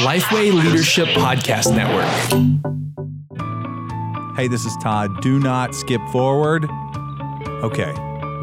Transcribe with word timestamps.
Lifeway 0.00 0.52
Leadership 0.52 1.08
Podcast 1.08 1.74
Network. 1.74 2.08
Hey, 4.36 4.48
this 4.48 4.64
is 4.64 4.74
Todd. 4.82 5.20
Do 5.20 5.38
not 5.38 5.74
skip 5.74 6.00
forward. 6.10 6.64
Okay, 7.62 7.92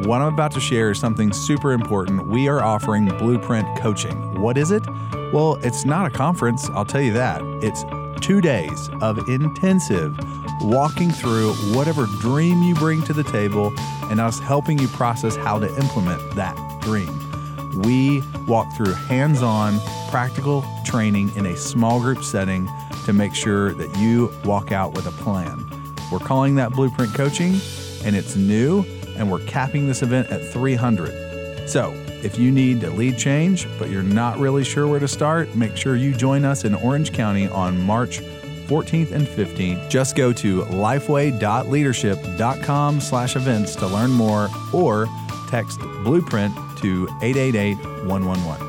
what 0.07 0.21
I'm 0.21 0.31
about 0.33 0.51
to 0.51 0.59
share 0.59 0.91
is 0.91 0.99
something 0.99 1.33
super 1.33 1.71
important. 1.71 2.27
We 2.27 2.47
are 2.47 2.61
offering 2.63 3.05
Blueprint 3.17 3.67
Coaching. 3.79 4.39
What 4.39 4.57
is 4.57 4.69
it? 4.71 4.85
Well, 5.33 5.55
it's 5.63 5.85
not 5.85 6.05
a 6.05 6.09
conference, 6.11 6.69
I'll 6.69 6.85
tell 6.85 7.01
you 7.01 7.13
that. 7.13 7.41
It's 7.63 7.83
two 8.21 8.41
days 8.41 8.89
of 9.01 9.27
intensive 9.27 10.15
walking 10.61 11.09
through 11.09 11.53
whatever 11.73 12.05
dream 12.19 12.61
you 12.61 12.75
bring 12.75 13.01
to 13.03 13.13
the 13.13 13.23
table 13.23 13.73
and 14.11 14.19
us 14.19 14.39
helping 14.39 14.77
you 14.77 14.87
process 14.89 15.35
how 15.35 15.57
to 15.57 15.67
implement 15.77 16.35
that 16.35 16.55
dream. 16.81 17.28
We 17.75 18.23
walk 18.47 18.75
through 18.75 18.93
hands 18.93 19.41
on, 19.41 19.79
practical 20.09 20.65
training 20.85 21.35
in 21.35 21.45
a 21.45 21.55
small 21.55 21.99
group 21.99 22.23
setting 22.23 22.67
to 23.05 23.13
make 23.13 23.35
sure 23.35 23.73
that 23.73 23.95
you 23.97 24.31
walk 24.43 24.71
out 24.71 24.93
with 24.93 25.05
a 25.07 25.11
plan. 25.11 25.65
We're 26.11 26.19
calling 26.19 26.55
that 26.55 26.71
Blueprint 26.71 27.13
Coaching, 27.13 27.59
and 28.03 28.15
it's 28.15 28.35
new, 28.35 28.83
and 29.15 29.31
we're 29.31 29.45
capping 29.45 29.87
this 29.87 30.01
event 30.01 30.31
at 30.31 30.51
300. 30.51 31.69
So, 31.69 31.93
if 32.23 32.39
you 32.39 32.51
need 32.51 32.81
to 32.81 32.89
lead 32.89 33.17
change, 33.17 33.67
but 33.77 33.89
you're 33.89 34.03
not 34.03 34.39
really 34.39 34.63
sure 34.63 34.87
where 34.87 34.99
to 34.99 35.07
start, 35.07 35.55
make 35.55 35.77
sure 35.77 35.95
you 35.95 36.13
join 36.13 36.43
us 36.43 36.65
in 36.65 36.73
Orange 36.75 37.13
County 37.13 37.47
on 37.47 37.79
March 37.79 38.19
14th 38.67 39.11
and 39.11 39.27
15th. 39.27 39.89
Just 39.89 40.15
go 40.15 40.33
to 40.33 40.63
lifeway.leadership.com 40.63 43.01
slash 43.01 43.35
events 43.35 43.75
to 43.75 43.87
learn 43.87 44.11
more 44.11 44.49
or 44.73 45.07
text 45.49 45.79
Blueprint 46.03 46.55
to 46.81 47.07
888-111. 47.21 48.65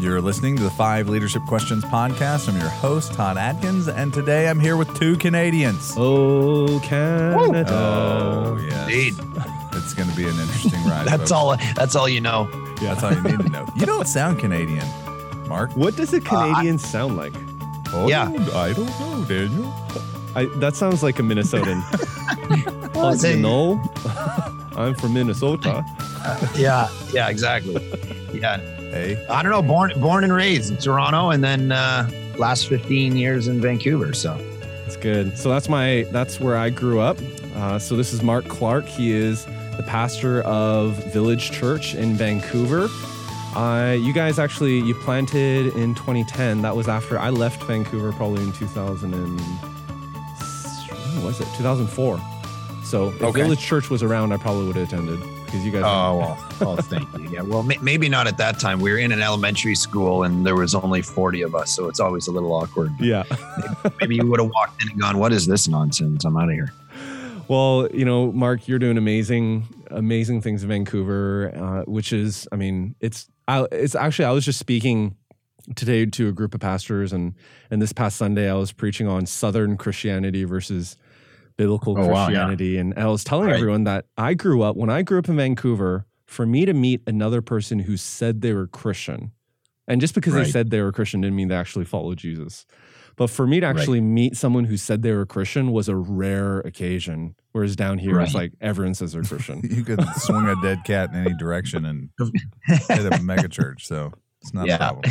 You're 0.00 0.20
listening 0.20 0.56
to 0.56 0.62
the 0.62 0.70
Five 0.70 1.08
Leadership 1.08 1.42
Questions 1.46 1.84
podcast. 1.84 2.48
I'm 2.48 2.56
your 2.56 2.68
host, 2.68 3.14
Todd 3.14 3.36
Adkins, 3.36 3.88
and 3.88 4.14
today 4.14 4.48
I'm 4.48 4.60
here 4.60 4.76
with 4.76 4.96
two 4.96 5.16
Canadians. 5.16 5.94
Oh, 5.96 6.78
Canada. 6.84 7.66
Oh, 7.68 8.56
yes. 8.62 8.88
Indeed. 8.88 9.14
It's 9.72 9.94
going 9.94 10.08
to 10.08 10.16
be 10.16 10.22
an 10.24 10.38
interesting 10.38 10.84
ride. 10.84 11.06
That's 11.06 11.32
all. 11.32 11.56
That's 11.74 11.96
all 11.96 12.08
you 12.08 12.20
know. 12.20 12.48
Yeah, 12.80 12.94
that's 12.94 13.02
all 13.02 13.12
you 13.12 13.20
need 13.22 13.40
to 13.40 13.48
know. 13.48 13.66
You 13.76 13.86
don't 13.86 14.06
sound 14.06 14.38
Canadian, 14.38 14.86
Mark. 15.48 15.72
What 15.76 15.96
does 15.96 16.12
a 16.12 16.20
Canadian 16.20 16.78
sound 16.78 17.16
like? 17.16 17.32
Oh, 17.92 18.06
Yeah. 18.08 18.28
I 18.54 18.72
don't 18.72 18.86
know, 19.00 19.24
Daniel. 19.24 19.74
I, 20.36 20.44
that 20.56 20.76
sounds 20.76 21.02
like 21.02 21.18
a 21.18 21.22
Minnesotan. 21.22 21.82
Well, 22.94 23.16
you 23.16 23.36
know, 23.36 23.80
I'm 24.76 24.94
from 24.94 25.14
Minnesota. 25.14 25.84
Yeah. 26.56 26.88
Yeah. 27.12 27.28
Exactly. 27.28 27.74
Yeah. 28.32 28.58
Hey, 28.90 29.24
I 29.28 29.42
don't 29.42 29.52
know. 29.52 29.62
Born 29.62 29.92
born 30.00 30.24
and 30.24 30.32
raised 30.32 30.70
in 30.70 30.76
Toronto, 30.78 31.30
and 31.30 31.42
then 31.44 31.72
uh, 31.72 32.08
last 32.38 32.68
15 32.68 33.16
years 33.16 33.46
in 33.48 33.60
Vancouver. 33.60 34.12
So 34.14 34.36
That's 34.84 34.96
good. 34.96 35.36
So 35.36 35.50
that's 35.50 35.68
my 35.68 36.06
that's 36.10 36.40
where 36.40 36.56
I 36.56 36.70
grew 36.70 37.00
up. 37.00 37.18
Uh, 37.54 37.78
so 37.78 37.96
this 37.96 38.12
is 38.12 38.22
Mark 38.22 38.46
Clark. 38.48 38.86
He 38.86 39.12
is 39.12 39.44
the 39.76 39.84
pastor 39.86 40.42
of 40.42 40.94
Village 41.12 41.50
Church 41.50 41.94
in 41.94 42.14
Vancouver. 42.14 42.88
Uh, 43.56 43.96
you 43.98 44.12
guys 44.12 44.38
actually 44.38 44.78
you 44.80 44.94
planted 44.94 45.74
in 45.76 45.94
2010. 45.94 46.62
That 46.62 46.74
was 46.76 46.88
after 46.88 47.18
I 47.18 47.30
left 47.30 47.62
Vancouver, 47.64 48.12
probably 48.12 48.42
in 48.42 48.52
2000 48.52 49.12
and 49.14 49.40
was 51.24 51.40
it 51.40 51.48
2004. 51.56 52.20
So 52.84 53.08
if 53.08 53.22
Okay. 53.22 53.42
Village 53.42 53.60
Church 53.60 53.90
was 53.90 54.02
around, 54.02 54.32
I 54.32 54.36
probably 54.38 54.66
would 54.66 54.76
have 54.76 54.88
attended 54.88 55.18
because 55.48 55.64
you 55.64 55.72
guys. 55.72 55.82
Oh 55.84 56.18
well. 56.18 56.44
Oh, 56.60 56.76
thank 56.76 57.06
you. 57.16 57.30
Yeah. 57.30 57.42
Well, 57.42 57.62
may- 57.62 57.78
maybe 57.80 58.08
not 58.08 58.26
at 58.26 58.36
that 58.38 58.58
time. 58.58 58.80
We 58.80 58.90
were 58.90 58.98
in 58.98 59.12
an 59.12 59.22
elementary 59.22 59.74
school, 59.76 60.24
and 60.24 60.44
there 60.44 60.56
was 60.56 60.74
only 60.74 61.02
40 61.02 61.42
of 61.42 61.54
us, 61.54 61.70
so 61.70 61.88
it's 61.88 62.00
always 62.00 62.26
a 62.26 62.32
little 62.32 62.52
awkward. 62.52 62.90
yeah. 63.00 63.22
Maybe 64.00 64.16
you 64.16 64.26
would 64.26 64.40
have 64.40 64.50
walked 64.50 64.82
in 64.82 64.90
and 64.90 65.00
gone, 65.00 65.18
"What 65.18 65.32
is 65.32 65.46
this 65.46 65.68
nonsense? 65.68 66.24
I'm 66.24 66.36
out 66.36 66.48
of 66.48 66.54
here." 66.54 66.72
Well, 67.46 67.88
you 67.94 68.04
know, 68.04 68.30
Mark, 68.32 68.68
you're 68.68 68.78
doing 68.78 68.98
amazing, 68.98 69.66
amazing 69.90 70.42
things 70.42 70.62
in 70.62 70.68
Vancouver, 70.68 71.50
uh, 71.56 71.90
which 71.90 72.12
is, 72.12 72.46
I 72.52 72.56
mean, 72.56 72.94
it's, 73.00 73.26
I, 73.46 73.66
it's 73.72 73.94
actually, 73.94 74.26
I 74.26 74.32
was 74.32 74.44
just 74.44 74.58
speaking 74.58 75.16
today 75.74 76.04
to 76.04 76.28
a 76.28 76.32
group 76.32 76.54
of 76.54 76.60
pastors, 76.60 77.12
and 77.12 77.34
and 77.70 77.80
this 77.80 77.92
past 77.92 78.16
Sunday, 78.16 78.50
I 78.50 78.54
was 78.54 78.72
preaching 78.72 79.06
on 79.08 79.24
Southern 79.26 79.76
Christianity 79.78 80.44
versus 80.44 80.96
biblical 81.58 81.92
Oh, 81.98 82.06
wow, 82.06 82.06
yeah. 82.06 82.24
Christianity, 82.24 82.78
and 82.78 82.94
I 82.96 83.06
was 83.08 83.22
telling 83.22 83.48
Right. 83.48 83.56
everyone 83.56 83.84
that 83.84 84.06
I 84.16 84.32
grew 84.32 84.62
up 84.62 84.76
when 84.76 84.88
I 84.88 85.02
grew 85.02 85.18
up 85.18 85.28
in 85.28 85.36
Vancouver. 85.36 86.06
For 86.26 86.44
me 86.46 86.66
to 86.66 86.74
meet 86.74 87.00
another 87.06 87.40
person 87.40 87.78
who 87.78 87.96
said 87.96 88.42
they 88.42 88.52
were 88.52 88.66
Christian, 88.66 89.32
and 89.86 89.98
just 90.00 90.14
because 90.14 90.34
Right. 90.34 90.44
they 90.44 90.50
said 90.50 90.70
they 90.70 90.82
were 90.82 90.92
Christian 90.92 91.22
didn't 91.22 91.36
mean 91.36 91.48
they 91.48 91.54
actually 91.54 91.86
followed 91.86 92.18
Jesus. 92.18 92.66
But 93.16 93.30
for 93.30 93.46
me 93.46 93.60
to 93.60 93.66
Right. 93.66 93.76
actually 93.78 94.02
meet 94.02 94.36
someone 94.36 94.64
who 94.64 94.76
said 94.76 95.00
they 95.02 95.12
were 95.12 95.24
Christian 95.26 95.72
was 95.72 95.88
a 95.88 95.96
rare 95.96 96.58
occasion. 96.60 97.34
Whereas 97.52 97.76
down 97.76 97.96
here, 97.98 98.20
it's 98.20 98.34
like 98.34 98.52
everyone 98.60 98.92
says 98.94 99.12
they're 99.12 99.22
Christian. 99.22 99.60
you 99.70 99.82
can 99.84 99.98
swing 100.18 100.46
a 100.46 100.54
dead 100.62 100.84
cat 100.84 101.10
in 101.14 101.16
any 101.26 101.34
direction 101.34 101.84
and 101.86 102.10
hit 102.66 103.12
a 103.12 103.22
mega 103.22 103.48
church, 103.48 103.86
so 103.86 104.12
it's 104.42 104.52
not 104.52 104.66
Yeah. 104.66 104.74
a 104.74 104.78
problem. 104.78 105.10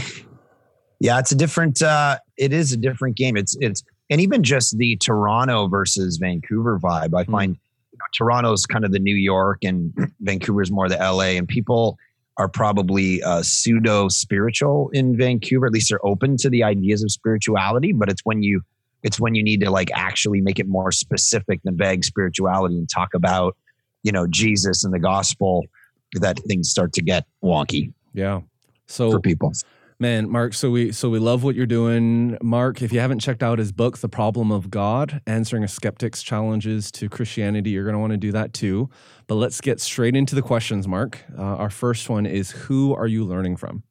Yeah, 0.99 1.17
it's 1.19 1.31
a 1.31 1.35
different. 1.35 1.81
uh 1.81 2.17
It 2.37 2.53
is 2.53 2.71
a 2.73 2.77
different 2.77 3.17
game. 3.17 3.35
It's 3.37 3.55
it's 3.59 3.81
and 4.09 4.21
even 4.21 4.43
just 4.43 4.77
the 4.77 4.95
Toronto 4.97 5.67
versus 5.67 6.17
Vancouver 6.17 6.79
vibe. 6.79 7.17
I 7.17 7.23
Hmm. 7.23 7.31
find 7.31 7.57
you 7.91 7.97
know, 7.99 8.05
Toronto's 8.15 8.65
kind 8.65 8.85
of 8.85 8.91
the 8.91 8.99
New 8.99 9.15
York, 9.15 9.63
and 9.63 9.93
Vancouver's 10.21 10.71
more 10.71 10.87
the 10.89 10.97
LA, 10.97 11.35
and 11.37 11.47
people 11.47 11.97
are 12.37 12.47
probably 12.47 13.23
uh, 13.23 13.41
pseudo 13.41 14.07
spiritual 14.09 14.89
in 14.93 15.17
Vancouver. 15.17 15.65
At 15.65 15.71
least 15.71 15.89
they're 15.89 16.05
open 16.05 16.37
to 16.37 16.49
the 16.49 16.63
ideas 16.63 17.03
of 17.03 17.11
spirituality, 17.11 17.93
but 17.93 18.09
it's 18.09 18.21
when 18.23 18.43
you 18.43 18.61
it's 19.03 19.19
when 19.19 19.35
you 19.35 19.43
need 19.43 19.61
to 19.61 19.71
like 19.71 19.89
actually 19.93 20.41
make 20.41 20.59
it 20.59 20.67
more 20.67 20.91
specific 20.91 21.61
than 21.63 21.77
vague 21.77 22.03
spirituality 22.03 22.77
and 22.77 22.89
talk 22.89 23.13
about 23.13 23.55
you 24.03 24.11
know 24.11 24.27
Jesus 24.27 24.83
and 24.83 24.93
the 24.93 24.99
gospel 24.99 25.65
that 26.13 26.39
things 26.47 26.69
start 26.69 26.93
to 26.93 27.01
get 27.01 27.25
wonky 27.43 27.91
yeah. 28.13 28.41
So 28.87 29.11
for 29.11 29.19
people. 29.19 29.53
Man, 29.99 30.29
Mark, 30.29 30.53
so 30.53 30.69
we 30.69 30.91
so 30.91 31.09
we 31.09 31.19
love 31.19 31.43
what 31.43 31.55
you're 31.55 31.65
doing. 31.65 32.37
Mark, 32.41 32.81
if 32.81 32.91
you 32.91 32.99
haven't 32.99 33.19
checked 33.19 33.43
out 33.43 33.59
his 33.59 33.71
book, 33.71 33.97
The 33.97 34.09
Problem 34.09 34.51
of 34.51 34.69
God, 34.69 35.21
Answering 35.25 35.63
a 35.63 35.67
Skeptic's 35.67 36.21
Challenges 36.21 36.91
to 36.93 37.09
Christianity, 37.09 37.71
you're 37.71 37.85
gonna 37.85 37.99
want 37.99 38.11
to 38.11 38.17
do 38.17 38.31
that 38.31 38.53
too. 38.53 38.89
But 39.27 39.35
let's 39.35 39.61
get 39.61 39.79
straight 39.79 40.15
into 40.15 40.35
the 40.35 40.41
questions, 40.41 40.87
Mark. 40.87 41.23
Uh, 41.37 41.41
our 41.41 41.69
first 41.69 42.09
one 42.09 42.25
is 42.25 42.51
who 42.51 42.93
are 42.93 43.07
you 43.07 43.25
learning 43.25 43.57
from? 43.57 43.83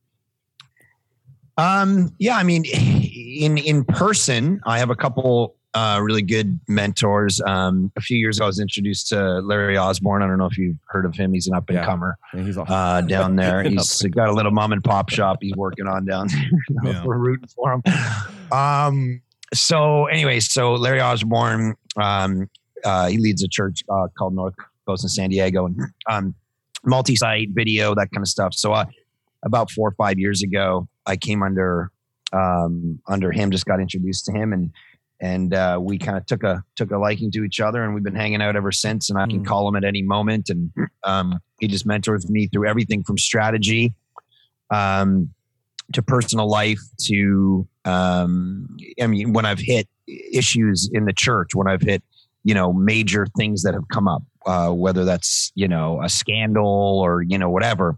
Um, 1.59 2.15
yeah, 2.19 2.37
I 2.37 2.43
mean, 2.43 2.65
in 2.65 3.59
in 3.59 3.85
person, 3.85 4.61
I 4.65 4.79
have 4.79 4.91
a 4.91 4.97
couple 4.97 5.57
uh, 5.77 6.01
really 6.01 6.23
good 6.23 6.59
mentors. 6.69 7.39
Um, 7.47 7.93
a 7.97 8.01
few 8.01 8.17
years 8.17 8.39
ago, 8.39 8.45
I 8.45 8.47
was 8.47 8.61
introduced 8.61 9.09
to 9.09 9.41
Larry 9.41 9.77
Osborne. 9.77 10.23
I 10.23 10.27
don't 10.27 10.39
know 10.39 10.47
if 10.47 10.57
you've 10.57 10.79
heard 10.87 11.05
of 11.05 11.15
him. 11.15 11.35
He's 11.35 11.49
an 11.49 11.55
up 11.55 11.69
and 11.69 11.85
comer 11.85 12.17
awesome. 12.33 12.65
uh, 12.67 13.03
down 13.03 13.37
there. 13.43 13.63
He's 13.63 14.01
got 14.03 14.29
a 14.29 14.33
little 14.33 14.53
mom 14.53 14.73
and 14.73 14.83
pop 14.83 15.11
shop 15.11 15.39
he's 15.43 15.55
working 15.55 15.87
on 15.87 16.07
down 16.07 16.29
there. 16.29 16.51
Yeah. 16.93 17.05
We're 17.05 17.19
rooting 17.19 17.49
for 17.49 17.73
him. 17.75 17.83
Um, 18.53 19.21
so, 19.53 20.07
anyway, 20.07 20.41
so 20.41 20.75
Larry 20.75 21.01
Osborne, 21.01 21.75
um, 21.97 22.49
uh, 22.85 23.09
he 23.09 23.19
leads 23.19 23.43
a 23.43 23.49
church 23.49 23.83
uh, 23.89 24.07
called 24.17 24.35
North 24.35 24.55
Coast 24.87 25.05
in 25.05 25.09
San 25.09 25.31
Diego, 25.31 25.67
and 25.67 25.81
um, 26.09 26.35
multi-site 26.85 27.51
video, 27.51 27.95
that 27.95 28.11
kind 28.13 28.23
of 28.23 28.29
stuff. 28.29 28.55
So, 28.55 28.73
uh, 28.73 28.87
about 29.45 29.71
four 29.71 29.89
or 29.89 29.93
five 29.93 30.19
years 30.19 30.43
ago, 30.43 30.89
I 31.07 31.17
came 31.17 31.43
under 31.43 31.91
um, 32.33 33.01
under 33.07 33.31
him. 33.33 33.51
Just 33.51 33.67
got 33.67 33.81
introduced 33.81 34.25
to 34.27 34.33
him, 34.33 34.53
and 34.53 34.71
and 35.21 35.55
uh, 35.55 35.79
we 35.81 35.99
kind 35.99 36.17
of 36.19 36.27
took 36.27 36.43
a 36.43 36.63
took 36.75 36.91
a 36.91 36.99
liking 36.99 37.31
to 37.33 37.45
each 37.45 37.61
other, 37.61 37.83
and 37.83 37.95
we've 37.95 38.05
been 38.05 38.15
hanging 38.15 38.43
out 38.43 38.57
ever 38.57 38.73
since. 38.73 39.09
And 39.11 39.19
I 39.19 39.27
can 39.27 39.43
Mm. 39.43 39.47
call 39.47 39.69
him 39.69 39.77
at 39.77 39.85
any 39.85 40.03
moment, 40.03 40.49
and 40.51 40.71
um, 41.05 41.39
he 41.61 41.69
just 41.69 41.87
mentors 41.87 42.29
me 42.31 42.47
through 42.49 42.69
everything 42.69 43.03
from 43.03 43.17
strategy 43.19 43.95
um, 44.71 45.31
to 45.93 46.03
personal 46.03 46.49
life 46.49 46.81
to 47.07 47.67
um, 47.85 48.77
I 49.01 49.07
mean, 49.07 49.33
when 49.33 49.47
I've 49.47 49.61
hit 49.61 49.89
issues 50.33 50.89
in 50.93 51.05
the 51.05 51.13
church, 51.13 51.55
when 51.55 51.69
I've 51.69 51.83
hit 51.83 52.03
you 52.45 52.55
know 52.55 52.73
major 52.73 53.27
things 53.37 53.63
that 53.63 53.75
have 53.75 53.89
come 53.93 54.09
up, 54.09 54.23
uh, 54.47 54.71
whether 54.71 55.05
that's 55.05 55.51
you 55.55 55.69
know 55.69 56.03
a 56.03 56.09
scandal 56.09 56.67
or 57.03 57.23
you 57.23 57.39
know 57.39 57.49
whatever, 57.51 57.97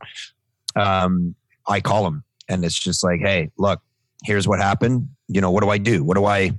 um, 0.76 1.34
I 1.66 1.80
call 1.80 2.06
him, 2.06 2.22
and 2.48 2.64
it's 2.64 2.78
just 2.78 3.02
like, 3.02 3.20
hey, 3.20 3.50
look, 3.58 3.80
here's 4.24 4.46
what 4.46 4.60
happened. 4.60 5.08
You 5.28 5.40
know, 5.40 5.50
what 5.50 5.62
do 5.62 5.70
I 5.70 5.78
do? 5.78 6.04
What 6.04 6.16
do 6.16 6.24
I 6.24 6.52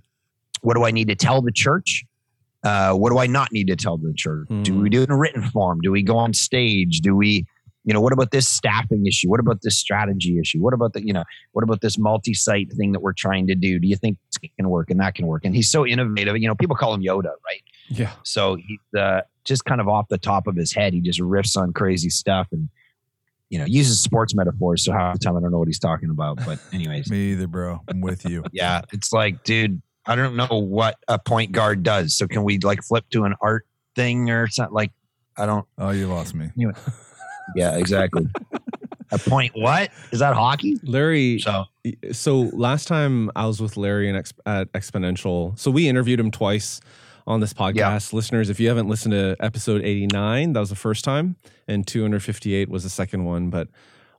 what 0.62 0.76
do 0.76 0.84
I 0.86 0.92
need 0.92 1.08
to 1.08 1.16
tell 1.16 1.42
the 1.42 1.52
church? 1.52 2.04
Uh, 2.64 2.94
what 2.94 3.10
do 3.12 3.18
I 3.20 3.28
not 3.28 3.52
need 3.52 3.68
to 3.68 3.76
tell 3.76 3.98
the 3.98 4.14
church? 4.16 4.48
Do 4.64 4.74
Hmm. 4.74 4.82
we 4.82 4.90
do 4.90 5.02
it 5.02 5.10
in 5.10 5.16
written 5.16 5.44
form? 5.44 5.80
Do 5.82 5.92
we 5.92 6.04
go 6.04 6.18
on 6.18 6.34
stage? 6.34 7.00
Do 7.00 7.16
we, 7.16 7.46
you 7.86 7.94
know, 7.94 8.02
what 8.02 8.12
about 8.12 8.32
this 8.32 8.50
staffing 8.50 9.06
issue? 9.08 9.30
What 9.30 9.40
about 9.40 9.62
this 9.62 9.78
strategy 9.78 10.38
issue? 10.40 10.60
What 10.62 10.74
about 10.74 10.92
the, 10.94 11.06
you 11.06 11.14
know, 11.14 11.24
what 11.54 11.64
about 11.64 11.80
this 11.80 11.98
multi-site 11.98 12.72
thing 12.74 12.92
that 12.92 13.00
we're 13.02 13.14
trying 13.14 13.48
to 13.48 13.56
do? 13.56 13.80
Do 13.80 13.88
you 13.88 13.96
think 13.96 14.18
this 14.30 14.50
can 14.58 14.70
work 14.70 14.92
and 14.92 15.00
that 15.00 15.16
can 15.16 15.26
work? 15.28 15.46
And 15.46 15.56
he's 15.56 15.72
so 15.72 15.86
innovative. 15.88 16.38
You 16.38 16.50
know, 16.50 16.56
people 16.56 16.76
call 16.76 16.94
him 16.94 17.02
Yoda, 17.02 17.32
right? 17.46 17.64
Yeah. 17.88 18.12
So 18.24 18.56
he's 18.56 19.00
uh, 19.00 19.22
just 19.46 19.64
kind 19.64 19.80
of 19.80 19.88
off 19.88 20.10
the 20.10 20.18
top 20.18 20.46
of 20.46 20.58
his 20.58 20.74
head. 20.74 20.94
He 20.94 21.00
just 21.00 21.22
riffs 21.22 21.56
on 21.56 21.72
crazy 21.72 22.10
stuff, 22.10 22.48
and 22.52 22.68
you 23.50 23.58
know, 23.58 23.66
uses 23.66 24.04
sports 24.04 24.36
metaphors. 24.36 24.84
So 24.86 24.92
half 24.92 25.14
the 25.14 25.20
time 25.20 25.36
I 25.38 25.40
don't 25.40 25.52
know 25.52 25.58
what 25.58 25.68
he's 25.70 25.80
talking 25.80 26.10
about. 26.12 26.38
But 26.46 26.60
anyways, 26.74 27.10
Me 27.10 27.32
either, 27.32 27.48
bro. 27.48 27.80
I'm 27.88 28.02
with 28.02 28.26
you. 28.30 28.44
yeah, 28.52 28.82
it's 28.92 29.12
like, 29.14 29.44
dude, 29.44 29.82
I 30.10 30.16
don't 30.16 30.36
know 30.36 30.48
what 30.50 30.98
a 31.08 31.20
point 31.20 31.52
guard 31.52 31.84
does. 31.84 32.16
So 32.16 32.28
can 32.28 32.44
we 32.44 32.58
like 32.60 32.84
flip 32.84 33.06
to 33.12 33.24
an 33.26 33.36
art 33.42 33.66
thing 33.96 34.30
or 34.30 34.48
something? 34.48 34.74
Like, 34.74 34.92
I 35.38 35.46
don't. 35.46 35.66
Oh, 35.78 35.92
you 35.92 36.08
lost 36.08 36.34
me. 36.34 36.50
Yeah, 37.56 37.78
exactly. 37.78 38.28
a 39.12 39.18
point. 39.18 39.54
What 39.56 39.90
is 40.12 40.20
that 40.20 40.34
hockey? 40.34 40.78
Larry, 40.84 41.40
So 41.40 41.66
so 42.12 42.42
last 42.54 42.88
time 42.88 43.32
I 43.36 43.46
was 43.46 43.62
with 43.62 43.78
Larry 43.78 44.10
in 44.10 44.16
Ex- 44.16 44.34
at 44.46 44.72
Exponential, 44.74 45.58
so 45.58 45.72
we 45.72 45.88
interviewed 45.88 46.20
him 46.20 46.32
twice 46.32 46.80
on 47.26 47.40
this 47.40 47.54
podcast. 47.54 48.12
Listeners, 48.14 48.50
if 48.50 48.60
you 48.60 48.68
haven't 48.68 48.88
listened 48.88 49.12
to 49.14 49.36
episode 49.40 49.84
89, 49.84 50.54
that 50.54 50.60
was 50.60 50.70
the 50.70 50.76
first 50.76 51.04
time, 51.06 51.36
and 51.68 51.86
258 51.88 52.70
was 52.70 52.84
the 52.84 52.90
second 52.90 53.26
one. 53.26 53.50
But 53.50 53.68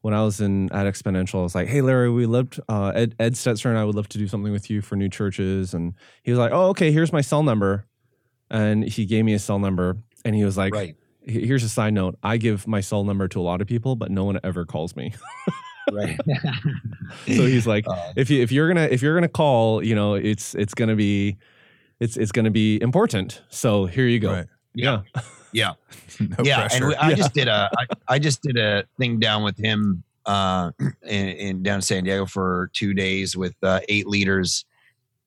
when 0.03 0.15
I 0.15 0.23
was 0.23 0.41
in 0.41 0.73
at 0.73 0.87
Exponential, 0.87 1.41
I 1.41 1.43
was 1.43 1.55
like, 1.55 1.69
"Hey, 1.69 1.83
Larry, 1.83 2.11
we 2.11 2.27
loved 2.27 2.61
uh, 2.69 2.93
Ed, 2.95 3.15
Ed 3.19 3.35
Stetzer 3.35 3.67
and 3.67 3.79
I 3.79 3.85
would 3.85 3.95
love 3.95 4.09
to 4.11 4.19
do 4.19 4.27
something 4.27 4.53
with 4.53 4.71
you 4.71 4.81
for 4.81 4.97
new 4.97 5.09
churches." 5.09 5.75
And 5.75 5.95
he 6.23 6.31
was 6.31 6.39
like, 6.39 6.53
"Oh, 6.53 6.69
okay. 6.69 6.93
Here's 6.93 7.13
my 7.13 7.21
cell 7.21 7.43
number," 7.43 7.87
and 8.51 8.85
he 8.85 9.05
gave 9.07 9.25
me 9.25 9.35
a 9.35 9.39
cell 9.39 9.59
number, 9.59 9.99
and 10.25 10.35
he 10.35 10.45
was 10.45 10.57
like, 10.57 10.75
right, 10.75 10.97
"Here's 11.23 11.65
a 11.65 11.69
side 11.69 11.95
note: 11.95 12.17
I 12.23 12.37
give 12.37 12.67
my 12.67 12.81
cell 12.81 13.05
number 13.05 13.29
to 13.29 13.41
a 13.41 13.43
lot 13.43 13.61
of 13.61 13.67
people, 13.67 13.97
but 13.97 14.11
no 14.11 14.25
one 14.25 14.41
ever 14.43 14.65
calls 14.65 14.97
me." 14.97 15.13
right. 15.93 16.19
so 17.27 17.47
he's 17.47 17.67
like, 17.67 17.87
Uh, 17.89 18.13
if 18.17 18.31
you 18.31 18.43
if 18.43 18.53
you're 18.53 18.69
gonna 18.69 18.89
if 18.91 19.03
you're 19.03 19.15
gonna 19.15 19.29
call, 19.29 19.85
you 19.85 19.95
know, 19.95 20.15
it's 20.15 20.55
it's 20.55 20.75
gonna 20.75 20.97
be 20.97 21.37
it's 21.99 22.17
it's 22.17 22.33
gonna 22.33 22.51
be 22.51 22.81
important. 22.81 23.43
So 23.51 23.87
here 23.87 24.07
you 24.07 24.19
go. 24.19 24.33
Right. 24.33 24.47
Yeah. 24.75 25.03
yeah. 25.15 25.23
No 26.21 26.45
yeah, 26.45 26.61
pressure. 26.61 26.77
and 26.77 26.87
we, 26.89 26.95
I 26.97 27.09
Yeah. 27.11 27.15
just 27.17 27.33
did 27.35 27.49
a 27.49 27.71
I, 27.79 28.15
I 28.15 28.19
just 28.19 28.43
did 28.43 28.57
a 28.59 28.85
thing 28.99 29.19
down 29.19 29.43
with 29.43 29.57
him 29.59 30.03
uh, 30.27 30.71
in, 31.03 31.29
in 31.29 31.63
down 31.63 31.77
in 31.77 31.83
San 31.83 32.05
Diego 32.05 32.27
for 32.27 32.71
two 32.75 32.93
days 32.95 33.37
with 33.37 33.55
uh, 33.63 33.81
eight 33.89 34.07
leaders, 34.07 34.65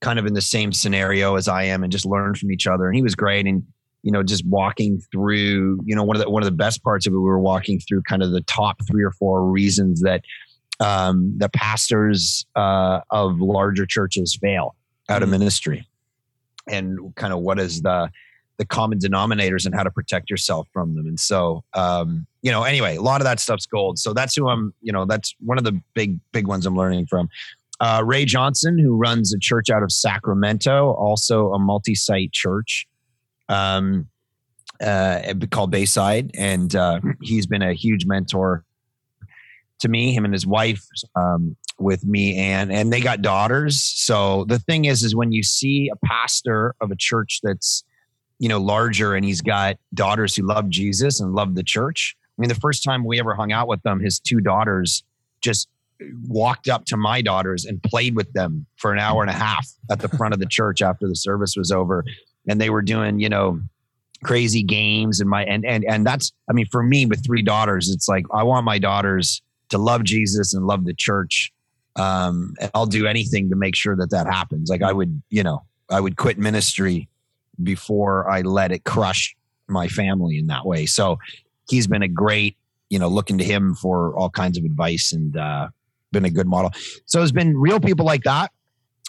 kind 0.01 0.19
of 0.19 0.25
in 0.25 0.33
the 0.33 0.41
same 0.41 0.71
scenario 0.71 1.35
as 1.35 1.47
I 1.47 1.63
am, 1.63 1.83
and 1.83 1.91
just 1.91 2.05
learned 2.05 2.37
from 2.37 2.51
each 2.51 2.67
other. 2.67 2.85
And 2.87 2.95
he 2.95 3.01
was 3.01 3.15
great, 3.15 3.45
and 3.47 3.63
you 4.03 4.11
know, 4.11 4.21
just 4.21 4.45
walking 4.45 5.01
through, 5.11 5.79
you 5.85 5.95
know, 5.95 6.03
one 6.03 6.15
of 6.15 6.21
the 6.21 6.29
one 6.29 6.43
of 6.43 6.45
the 6.45 6.51
best 6.55 6.83
parts 6.83 7.07
of 7.07 7.13
it, 7.13 7.17
we 7.17 7.23
were 7.23 7.39
walking 7.39 7.79
through 7.79 8.03
kind 8.03 8.21
of 8.21 8.31
the 8.31 8.41
top 8.41 8.77
three 8.87 9.03
or 9.03 9.11
four 9.11 9.45
reasons 9.49 10.01
that 10.01 10.21
um, 10.79 11.33
the 11.37 11.49
pastors 11.49 12.45
uh, 12.55 12.99
of 13.11 13.39
larger 13.39 13.85
churches 13.85 14.37
fail 14.41 14.75
out 15.09 15.23
of 15.23 15.29
Mhm. 15.29 15.31
ministry, 15.39 15.87
and 16.67 17.15
kind 17.15 17.33
of 17.33 17.39
what 17.39 17.59
is 17.59 17.81
the 17.81 18.09
the 18.57 18.65
common 18.65 18.99
denominators 18.99 19.65
and 19.65 19.73
how 19.73 19.83
to 19.83 19.91
protect 19.91 20.29
yourself 20.29 20.67
from 20.71 20.95
them. 20.95 21.07
And 21.07 21.19
so, 21.19 21.63
um, 21.73 22.27
you 22.41 22.51
know, 22.51 22.63
anyway, 22.63 22.97
a 22.97 23.01
lot 23.01 23.21
of 23.21 23.25
that 23.25 23.39
stuff's 23.39 23.65
gold. 23.65 23.97
So 23.97 24.13
that's 24.13 24.35
who 24.35 24.47
I'm, 24.47 24.73
you 24.81 24.91
know, 24.91 25.05
that's 25.05 25.35
one 25.39 25.57
of 25.57 25.63
the 25.63 25.79
big, 25.93 26.19
big 26.31 26.47
ones 26.47 26.65
I'm 26.65 26.75
learning 26.75 27.07
from. 27.07 27.29
Uh, 27.79 28.01
Ray 28.05 28.25
Johnson, 28.25 28.77
who 28.77 28.95
runs 28.95 29.33
a 29.33 29.39
church 29.39 29.69
out 29.69 29.83
of 29.83 29.91
Sacramento, 29.91 30.93
also 30.93 31.51
a 31.53 31.59
multi 31.59 31.95
site 31.95 32.31
church 32.31 32.87
um, 33.49 34.07
uh, 34.81 35.33
called 35.49 35.71
Bayside. 35.71 36.31
And 36.35 36.75
uh, 36.75 36.99
he's 37.21 37.47
been 37.47 37.63
a 37.63 37.73
huge 37.73 38.05
mentor 38.05 38.63
to 39.79 39.89
me, 39.89 40.13
him 40.13 40.25
and 40.25 40.33
his 40.33 40.45
wife. 40.45 40.85
Um, 41.15 41.57
with 41.79 42.05
me 42.05 42.37
and 42.37 42.71
and 42.71 42.93
they 42.93 43.01
got 43.01 43.23
daughters 43.23 43.81
so 43.81 44.45
the 44.45 44.59
thing 44.59 44.85
is 44.85 45.01
is 45.01 45.15
when 45.15 45.31
you 45.31 45.41
see 45.41 45.89
a 45.91 46.05
pastor 46.05 46.75
of 46.79 46.91
a 46.91 46.95
church 46.95 47.39
that's 47.41 47.83
you 48.43 48.49
know 48.49 48.59
larger 48.59 49.15
and 49.15 49.23
he's 49.23 49.41
got 49.41 49.77
daughters 49.93 50.35
who 50.35 50.45
love 50.45 50.67
jesus 50.67 51.21
and 51.21 51.33
love 51.33 51.55
the 51.55 51.63
church. 51.63 52.13
I 52.37 52.41
mean 52.41 52.49
the 52.49 52.55
first 52.55 52.83
time 52.83 53.05
we 53.05 53.17
ever 53.17 53.35
hung 53.35 53.53
out 53.53 53.69
with 53.69 53.81
them 53.83 54.01
his 54.01 54.19
two 54.19 54.41
daughters 54.41 55.01
just 55.39 55.69
walked 56.27 56.67
up 56.67 56.83
to 56.87 56.97
my 56.97 57.21
daughters 57.21 57.63
and 57.63 57.81
played 57.81 58.17
with 58.17 58.33
them 58.33 58.65
for 58.75 58.91
an 58.91 58.99
hour 58.99 59.21
and 59.21 59.29
a 59.29 59.33
half 59.33 59.65
at 59.89 59.99
the 59.99 60.09
front 60.09 60.33
of 60.33 60.41
the 60.41 60.45
church 60.45 60.81
after 60.81 61.07
the 61.07 61.15
service 61.15 61.55
was 61.55 61.71
over. 61.71 62.03
And 62.45 62.59
they 62.59 62.69
were 62.69 62.81
doing 62.81 63.21
you 63.21 63.29
know 63.29 63.61
crazy 64.25 64.61
games 64.61 65.21
and 65.21 65.29
my 65.29 65.45
and 65.45 65.65
and 65.65 65.85
and 65.85 66.05
that's 66.05 66.33
i 66.49 66.53
mean 66.53 66.65
for 66.69 66.83
me 66.83 67.05
with 67.05 67.25
three 67.25 67.41
daughters 67.41 67.89
it's 67.89 68.07
like 68.07 68.25
i 68.33 68.41
want 68.41 68.63
my 68.65 68.79
daughters 68.79 69.41
to 69.67 69.77
love 69.77 70.03
jesus 70.03 70.53
and 70.53 70.65
love 70.65 70.83
the 70.83 70.93
church. 70.93 71.51
Um 71.95 72.55
i'll 72.73 72.85
do 72.85 73.07
anything 73.07 73.49
to 73.51 73.55
make 73.55 73.75
sure 73.75 73.95
that 73.95 74.11
that 74.11 74.27
happens. 74.27 74.69
Like 74.69 74.81
i 74.81 74.91
would 74.91 75.21
you 75.29 75.43
know 75.43 75.63
i 75.89 76.01
would 76.01 76.17
quit 76.17 76.37
ministry 76.37 77.07
before 77.61 78.29
i 78.29 78.41
let 78.41 78.71
it 78.71 78.83
crush 78.83 79.35
my 79.67 79.87
family 79.87 80.37
in 80.37 80.47
that 80.47 80.65
way. 80.65 80.85
So 80.85 81.17
he's 81.69 81.87
been 81.87 82.03
a 82.03 82.07
great 82.07 82.57
you 82.89 82.99
know 82.99 83.07
looking 83.07 83.37
to 83.37 83.43
him 83.43 83.75
for 83.75 84.15
all 84.15 84.29
kinds 84.29 84.57
of 84.57 84.65
advice 84.65 85.11
and 85.13 85.35
uh 85.35 85.67
been 86.11 86.25
a 86.25 86.29
good 86.29 86.47
model. 86.47 86.71
So 87.05 87.21
it's 87.23 87.31
been 87.31 87.57
real 87.57 87.79
people 87.79 88.05
like 88.05 88.23
that 88.23 88.51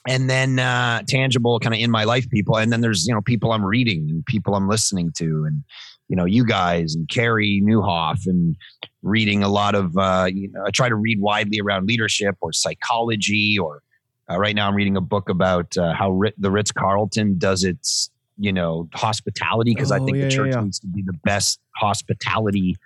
and 0.08 0.29
then 0.29 0.58
uh 0.58 1.02
tangible 1.06 1.61
kind 1.61 1.75
of 1.75 1.81
in 1.81 1.91
my 1.91 2.05
life 2.05 2.29
people. 2.31 2.56
And 2.56 2.73
then 2.73 2.81
there's 2.81 3.06
you 3.06 3.14
know 3.14 3.20
people 3.20 3.52
i'm 3.52 3.64
reading 3.64 4.08
and 4.11 4.25
people 4.26 4.55
i'm 4.55 4.69
listening 4.69 5.12
to 5.19 5.44
and 5.44 5.62
you 6.08 6.17
know 6.17 6.25
you 6.25 6.44
guys 6.44 6.94
and 6.94 7.08
Carey 7.08 7.62
Nieuwhof 7.64 8.26
and 8.26 8.56
reading 9.02 9.43
a 9.43 9.49
lot 9.49 9.75
of 9.75 9.97
uh, 9.97 10.29
you 10.32 10.50
know 10.50 10.64
I 10.67 10.70
try 10.70 10.88
to 10.88 10.94
read 10.94 11.20
widely 11.20 11.61
around 11.61 11.87
leadership 11.87 12.37
or 12.40 12.52
psychology 12.52 13.58
or 13.58 13.82
uh, 14.31 14.38
right 14.38 14.55
now 14.55 14.69
I'm 14.69 14.75
reading 14.75 14.97
a 14.97 15.02
book 15.02 15.29
about 15.29 15.76
uh, 15.76 15.93
how 15.93 16.11
Rit- 16.11 16.35
the 16.38 16.50
Ritz 16.50 16.73
Carlton 16.73 17.37
does 17.38 17.64
its 17.64 18.11
you 18.38 18.52
know 18.52 18.88
hospitality 18.94 19.75
because 19.75 19.90
I 19.92 19.98
Oh, 19.98 20.04
think 20.04 20.16
yeah, 20.19 20.25
the 20.25 20.31
church 20.31 20.54
yeah. 20.54 20.60
needs 20.62 20.78
to 20.81 20.86
be 20.88 21.02
the 21.02 21.12
best 21.25 21.60
hospitality 21.76 22.76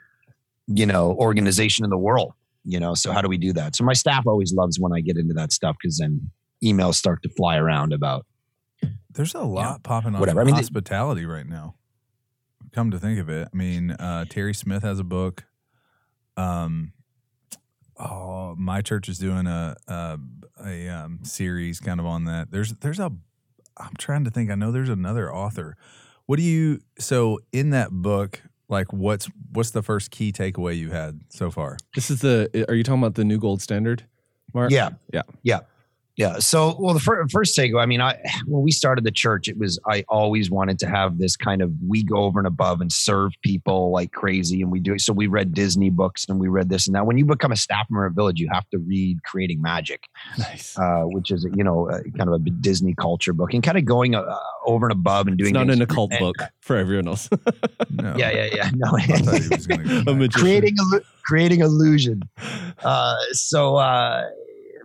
you 0.66 0.84
know 0.86 1.12
organization 1.14 1.84
in 1.84 1.90
the 1.90 1.96
world 1.96 2.32
you 2.64 2.78
know 2.78 2.94
so 2.94 3.12
how 3.12 3.22
do 3.22 3.28
we 3.28 3.38
do 3.38 3.52
that 3.54 3.74
so 3.74 3.82
my 3.84 3.94
staff 3.94 4.26
always 4.26 4.52
loves 4.52 4.78
when 4.78 4.92
I 4.92 5.00
get 5.00 5.16
into 5.16 5.32
that 5.34 5.52
stuff 5.52 5.76
because 5.80 5.98
then 5.98 6.30
emails 6.62 6.94
start 6.96 7.22
to 7.22 7.28
fly 7.30 7.56
around 7.56 7.92
about 7.94 8.26
There's 9.10 9.34
a 9.34 9.40
lot 9.40 9.82
popping 9.82 10.14
on 10.14 10.20
Whatever. 10.20 10.40
I 10.40 10.44
mean, 10.44 10.54
the- 10.54 10.60
hospitality 10.60 11.24
right 11.24 11.46
now. 11.48 11.74
Come 12.72 12.90
to 12.90 12.98
think 12.98 13.18
of 13.18 13.30
it, 13.30 13.48
I 13.52 13.56
mean, 13.56 13.92
uh, 13.92 14.26
Terry 14.28 14.52
Smith 14.52 14.82
has 14.82 14.98
a 14.98 15.04
book. 15.04 15.44
Um, 16.36 16.92
oh, 17.96 18.54
my 18.58 18.82
church 18.82 19.08
is 19.08 19.18
doing 19.18 19.46
a 19.46 19.74
a, 19.88 20.18
a 20.64 20.88
um, 20.88 21.20
series 21.22 21.80
kind 21.80 21.98
of 22.00 22.06
on 22.06 22.24
that. 22.26 22.50
There's 22.50 22.74
there's 22.74 22.98
a. 23.00 23.10
I'm 23.78 23.94
trying 23.98 24.24
to 24.24 24.30
think. 24.30 24.50
I 24.50 24.54
know 24.54 24.72
there's 24.72 24.88
another 24.88 25.32
author. 25.32 25.76
What 26.26 26.36
do 26.36 26.42
you? 26.42 26.80
So 26.98 27.40
in 27.52 27.70
that 27.70 27.90
book, 27.90 28.42
like, 28.68 28.92
what's 28.92 29.28
what's 29.52 29.70
the 29.70 29.82
first 29.82 30.10
key 30.10 30.32
takeaway 30.32 30.76
you 30.76 30.90
had 30.90 31.20
so 31.30 31.50
far? 31.50 31.78
This 31.94 32.10
is 32.10 32.20
the 32.20 32.66
are 32.68 32.74
you 32.74 32.82
talking 32.82 33.02
about 33.02 33.14
the 33.14 33.24
new 33.24 33.38
gold 33.38 33.62
standard? 33.62 34.04
Mark? 34.54 34.70
Yeah. 34.70 34.90
Yeah. 35.12 35.22
Yeah. 35.42 35.60
Yeah. 36.18 36.40
So, 36.40 36.76
well, 36.80 36.92
the 36.94 37.00
fir- 37.00 37.26
first 37.28 37.56
takeaway, 37.56 37.80
I 37.82 37.86
mean, 37.86 38.00
I, 38.00 38.18
when 38.46 38.62
we 38.62 38.72
started 38.72 39.04
the 39.04 39.10
church, 39.12 39.46
it 39.48 39.56
was, 39.56 39.78
I 39.88 40.04
always 40.08 40.50
wanted 40.50 40.78
to 40.80 40.88
have 40.88 41.16
this 41.18 41.36
kind 41.36 41.62
of, 41.62 41.72
we 41.86 42.02
go 42.02 42.16
over 42.16 42.40
and 42.40 42.46
above 42.46 42.80
and 42.80 42.92
serve 42.92 43.32
people 43.42 43.92
like 43.92 44.10
crazy. 44.12 44.60
And 44.60 44.70
we 44.72 44.80
do 44.80 44.94
it. 44.94 45.00
So 45.00 45.12
we 45.12 45.28
read 45.28 45.54
Disney 45.54 45.90
books 45.90 46.26
and 46.28 46.40
we 46.40 46.48
read 46.48 46.68
this 46.68 46.86
and 46.88 46.96
that. 46.96 47.06
When 47.06 47.16
you 47.18 47.24
become 47.24 47.52
a 47.52 47.56
staff 47.56 47.86
member 47.88 48.04
at 48.06 48.12
Village, 48.12 48.40
you 48.40 48.48
have 48.52 48.68
to 48.70 48.78
read 48.78 49.22
Creating 49.22 49.62
Magic, 49.62 50.08
Nice. 50.36 50.76
uh, 50.76 51.02
which 51.04 51.30
is, 51.30 51.46
you 51.54 51.62
know, 51.62 51.88
uh, 51.88 52.00
kind 52.16 52.28
of 52.28 52.34
a 52.34 52.50
Disney 52.50 52.94
culture 53.00 53.32
book 53.32 53.54
and 53.54 53.62
kind 53.62 53.78
of 53.78 53.84
going 53.84 54.14
uh, 54.16 54.24
over 54.66 54.86
and 54.86 54.92
above 54.92 55.28
and 55.28 55.38
doing 55.38 55.50
It's 55.50 55.54
not 55.66 55.70
an 55.70 55.80
occult 55.80 56.10
and- 56.10 56.18
book 56.18 56.36
for 56.62 56.76
everyone 56.76 57.06
else. 57.08 57.30
No. 57.90 58.14
Yeah. 58.16 58.30
Yeah. 58.30 58.48
Yeah. 58.52 58.70
No. 58.76 58.90
I 58.92 59.06
thought 59.06 59.40
he 59.42 59.48
was 59.48 59.66
gonna 59.66 59.84
go 60.04 60.10
A 60.12 60.14
magician. 60.14 60.40
creating 60.44 60.76
illu- 60.76 61.04
creating 61.24 61.60
illusion. 61.60 62.22
Uh, 62.84 63.16
so 63.32 63.76
uh, 63.76 64.24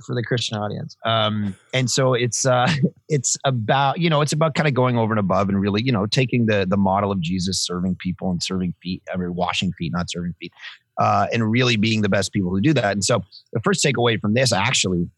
for 0.05 0.15
the 0.15 0.23
Christian 0.23 0.57
audience, 0.57 0.97
um, 1.05 1.55
and 1.73 1.89
so 1.89 2.13
it's 2.13 2.45
uh, 2.45 2.71
it's 3.09 3.38
about 3.45 4.00
you 4.00 4.09
know 4.09 4.21
it's 4.21 4.33
about 4.33 4.55
kind 4.55 4.67
of 4.67 4.73
going 4.73 4.97
over 4.97 5.13
and 5.13 5.19
above 5.19 5.50
and 5.50 5.59
really 5.59 5.81
you 5.83 5.91
know 5.91 6.05
taking 6.05 6.45
the 6.45 6.65
the 6.67 6.77
model 6.77 7.12
of 7.12 7.19
Jesus 7.21 7.59
serving 7.59 7.95
people 7.95 8.31
and 8.31 8.41
serving 8.41 8.73
feet, 8.81 9.01
I 9.13 9.17
mean 9.17 9.35
washing 9.35 9.71
feet, 9.73 9.91
not 9.93 10.09
serving 10.09 10.33
feet, 10.39 10.53
uh, 10.97 11.27
and 11.33 11.50
really 11.50 11.75
being 11.77 12.01
the 12.01 12.09
best 12.09 12.33
people 12.33 12.51
who 12.51 12.62
do 12.62 12.73
that. 12.73 12.91
And 12.91 13.03
so 13.03 13.23
the 13.51 13.59
first 13.62 13.83
takeaway 13.83 14.19
from 14.19 14.33
this 14.33 14.51
actually 14.51 15.09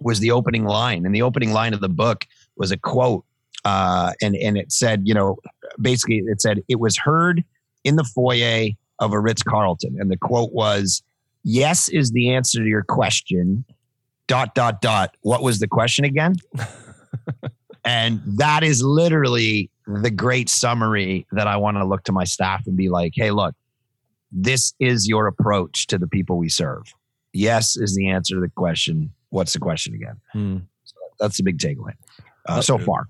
was 0.00 0.20
the 0.20 0.30
opening 0.30 0.64
line, 0.64 1.06
and 1.06 1.14
the 1.14 1.22
opening 1.22 1.52
line 1.52 1.74
of 1.74 1.80
the 1.80 1.88
book 1.88 2.26
was 2.56 2.70
a 2.70 2.76
quote. 2.76 3.24
Uh, 3.64 4.12
and 4.20 4.36
and 4.36 4.58
it 4.58 4.70
said, 4.72 5.02
you 5.04 5.14
know, 5.14 5.36
basically 5.80 6.22
it 6.26 6.40
said 6.40 6.60
it 6.68 6.78
was 6.78 6.96
heard 6.98 7.42
in 7.84 7.96
the 7.96 8.04
foyer 8.04 8.68
of 8.98 9.12
a 9.12 9.20
Ritz 9.20 9.42
Carlton. 9.42 9.96
And 9.98 10.10
the 10.10 10.16
quote 10.16 10.52
was, 10.52 11.02
Yes 11.44 11.88
is 11.88 12.10
the 12.12 12.30
answer 12.30 12.60
to 12.60 12.66
your 12.66 12.82
question. 12.82 13.64
Dot, 14.26 14.54
dot, 14.54 14.80
dot. 14.80 15.16
What 15.20 15.42
was 15.42 15.58
the 15.58 15.68
question 15.68 16.04
again? 16.04 16.36
and 17.84 18.20
that 18.24 18.64
is 18.64 18.82
literally 18.82 19.70
the 19.86 20.10
great 20.10 20.48
summary 20.48 21.26
that 21.32 21.46
I 21.46 21.56
want 21.56 21.76
to 21.76 21.84
look 21.84 22.04
to 22.04 22.12
my 22.12 22.24
staff 22.24 22.66
and 22.66 22.76
be 22.76 22.88
like, 22.88 23.12
hey, 23.14 23.30
look, 23.30 23.54
this 24.32 24.74
is 24.80 25.06
your 25.06 25.26
approach 25.26 25.86
to 25.88 25.98
the 25.98 26.08
people 26.08 26.38
we 26.38 26.48
serve. 26.48 26.82
Yes 27.32 27.76
is 27.76 27.94
the 27.94 28.08
answer 28.08 28.36
to 28.36 28.40
the 28.40 28.48
question. 28.48 29.12
What's 29.30 29.52
the 29.52 29.58
question 29.58 29.94
again? 29.94 30.20
Hmm. 30.32 30.56
That's 31.18 31.36
the 31.36 31.42
big 31.42 31.58
takeaway 31.58 31.92
uh, 32.46 32.60
so 32.60 32.78
good. 32.78 32.86
far. 32.86 33.08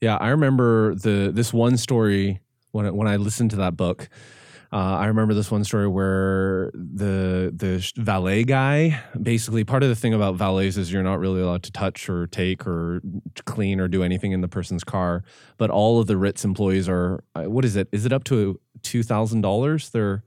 Yeah, 0.00 0.16
I 0.16 0.28
remember 0.28 0.94
the 0.94 1.30
this 1.32 1.52
one 1.52 1.76
story 1.76 2.40
when 2.72 2.94
when 2.94 3.08
I 3.08 3.16
listened 3.16 3.50
to 3.50 3.56
that 3.56 3.76
book. 3.76 4.08
Uh, 4.70 4.76
I 4.76 5.06
remember 5.06 5.32
this 5.32 5.50
one 5.50 5.64
story 5.64 5.88
where 5.88 6.70
the 6.74 7.50
the 7.56 7.90
valet 7.96 8.44
guy 8.44 9.00
basically 9.20 9.64
part 9.64 9.82
of 9.82 9.88
the 9.88 9.96
thing 9.96 10.12
about 10.12 10.34
valets 10.34 10.76
is 10.76 10.92
you're 10.92 11.02
not 11.02 11.18
really 11.20 11.40
allowed 11.40 11.62
to 11.62 11.72
touch 11.72 12.08
or 12.10 12.26
take 12.26 12.66
or 12.66 13.00
clean 13.46 13.80
or 13.80 13.88
do 13.88 14.02
anything 14.02 14.32
in 14.32 14.42
the 14.42 14.48
person's 14.48 14.84
car. 14.84 15.24
But 15.56 15.70
all 15.70 16.00
of 16.00 16.06
the 16.06 16.18
Ritz 16.18 16.44
employees 16.44 16.86
are 16.88 17.24
uh, 17.34 17.44
what 17.44 17.64
is 17.64 17.76
it? 17.76 17.88
Is 17.92 18.04
it 18.04 18.12
up 18.12 18.24
to 18.24 18.60
two 18.82 19.02
thousand 19.02 19.40
dollars? 19.40 19.88
They're 19.88 20.22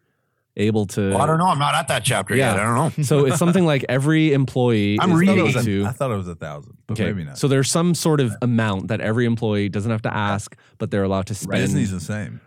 able 0.57 0.85
to. 0.87 1.11
Well, 1.11 1.21
I 1.21 1.27
don't 1.27 1.37
know. 1.37 1.45
I'm 1.47 1.59
not 1.59 1.75
at 1.75 1.87
that 1.89 2.03
chapter 2.03 2.35
Yeah. 2.35 2.55
yet. 2.55 2.59
I 2.61 2.75
don't 2.75 2.97
know. 2.97 3.03
So 3.03 3.25
it's 3.27 3.37
something 3.37 3.65
like 3.65 3.85
every 3.89 4.33
employee 4.33 4.97
I'm 5.01 5.11
is 5.11 5.21
I 5.21 5.25
thought, 5.25 5.37
it 5.37 5.39
able 5.49 5.63
to. 5.63 5.85
I 5.85 5.91
thought 5.91 6.11
it 6.11 6.17
was 6.17 6.27
a 6.27 6.35
thousand, 6.35 6.77
but 6.87 6.93
Okay, 6.99 7.05
maybe 7.05 7.25
not. 7.25 7.37
so 7.37 7.47
there's 7.47 7.69
some 7.69 7.93
sort 7.93 8.19
of 8.19 8.35
amount 8.41 8.87
that 8.87 9.01
every 9.01 9.25
employee 9.25 9.69
doesn't 9.69 9.91
have 9.91 10.01
to 10.01 10.13
ask, 10.13 10.55
but 10.79 10.89
they're 10.89 11.03
allowed 11.03 11.27
to 11.27 11.35
spend. 11.35 11.61
Disney's 11.61 11.91
the 11.91 11.99
same. 12.01 12.41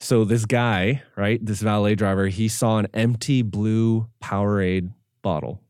So 0.00 0.24
this 0.24 0.44
guy, 0.44 1.02
right, 1.16 1.44
this 1.44 1.60
valet 1.60 1.94
driver, 1.94 2.26
he 2.26 2.48
saw 2.48 2.78
an 2.78 2.86
empty 2.92 3.42
blue 3.42 4.08
Powerade 4.22 4.92
bottle. 5.22 5.62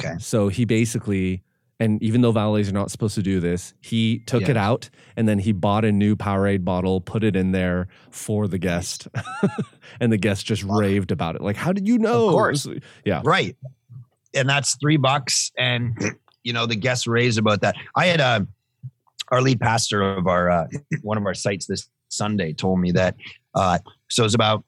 Okay. 0.00 0.14
So 0.20 0.48
he 0.48 0.64
basically, 0.64 1.42
and 1.80 2.00
even 2.02 2.20
though 2.20 2.32
valets 2.32 2.68
are 2.68 2.72
not 2.72 2.90
supposed 2.90 3.16
to 3.16 3.22
do 3.22 3.40
this, 3.40 3.74
he 3.80 4.20
took 4.20 4.48
it 4.48 4.56
out 4.56 4.90
and 5.16 5.28
then 5.28 5.40
he 5.40 5.52
bought 5.52 5.84
a 5.84 5.90
new 5.90 6.14
Powerade 6.14 6.64
bottle, 6.64 7.00
put 7.00 7.24
it 7.24 7.34
in 7.34 7.50
there 7.52 7.88
for 8.10 8.46
the 8.46 8.58
guest, 8.58 9.08
and 10.00 10.12
the 10.12 10.16
guest 10.16 10.46
just 10.46 10.62
raved 10.62 11.10
about 11.10 11.34
it. 11.34 11.40
Like, 11.40 11.56
how 11.56 11.72
did 11.72 11.88
you 11.88 11.98
know? 11.98 12.28
Of 12.28 12.32
course. 12.32 12.68
Yeah. 13.04 13.22
Right. 13.24 13.56
And 14.34 14.48
that's 14.48 14.76
three 14.76 14.98
bucks. 14.98 15.50
And, 15.58 15.96
you 16.44 16.52
know, 16.52 16.66
the 16.66 16.76
guests 16.76 17.06
raised 17.06 17.38
about 17.38 17.60
that. 17.62 17.74
I 17.96 18.06
had 18.06 18.20
uh, 18.20 18.40
our 19.28 19.42
lead 19.42 19.60
pastor 19.60 20.02
of 20.02 20.28
our, 20.28 20.48
uh, 20.48 20.66
one 21.02 21.18
of 21.18 21.26
our 21.26 21.34
sites 21.34 21.66
this 21.66 21.88
Sunday 22.08 22.52
told 22.52 22.80
me 22.80 22.92
that, 22.92 23.16
uh, 23.58 23.78
so 24.08 24.24
it's 24.24 24.34
about 24.34 24.64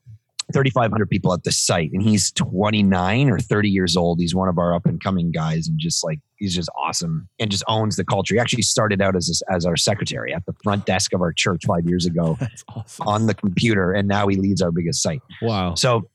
3,500 0.53 1.09
people 1.09 1.33
at 1.33 1.45
the 1.45 1.53
site 1.53 1.91
and 1.93 2.03
he's 2.03 2.33
29 2.33 3.31
or 3.31 3.39
30 3.39 3.71
years 3.71 3.97
old. 3.97 4.21
He's 4.21 4.35
one 4.35 4.49
of 4.49 4.59
our 4.59 4.75
up 4.75 4.87
and 4.87 5.03
coming 5.03 5.31
guys 5.31 5.69
and 5.69 5.79
just 5.79 6.05
like, 6.05 6.19
he's 6.37 6.55
just 6.55 6.69
awesome 6.77 7.29
and 7.39 7.51
just 7.51 7.63
owns 7.69 7.97
the 7.97 8.05
culture. 8.05 8.35
He 8.35 8.41
actually 8.41 8.63
started 8.63 9.01
out 9.01 9.17
as, 9.17 9.43
as 9.51 9.65
our 9.65 9.77
secretary 9.77 10.35
at 10.35 10.45
the 10.47 10.55
front 10.63 10.87
desk 10.87 11.13
of 11.13 11.21
our 11.21 11.33
church 11.33 11.63
five 11.67 11.87
years 11.87 12.07
ago 12.07 12.37
awesome. 12.75 13.09
on 13.09 13.27
the 13.27 13.35
computer. 13.35 13.93
And 13.93 14.09
now 14.09 14.27
he 14.29 14.37
leads 14.37 14.61
our 14.61 14.73
biggest 14.73 15.03
site. 15.03 15.23
Wow. 15.41 15.75
So, 15.75 16.09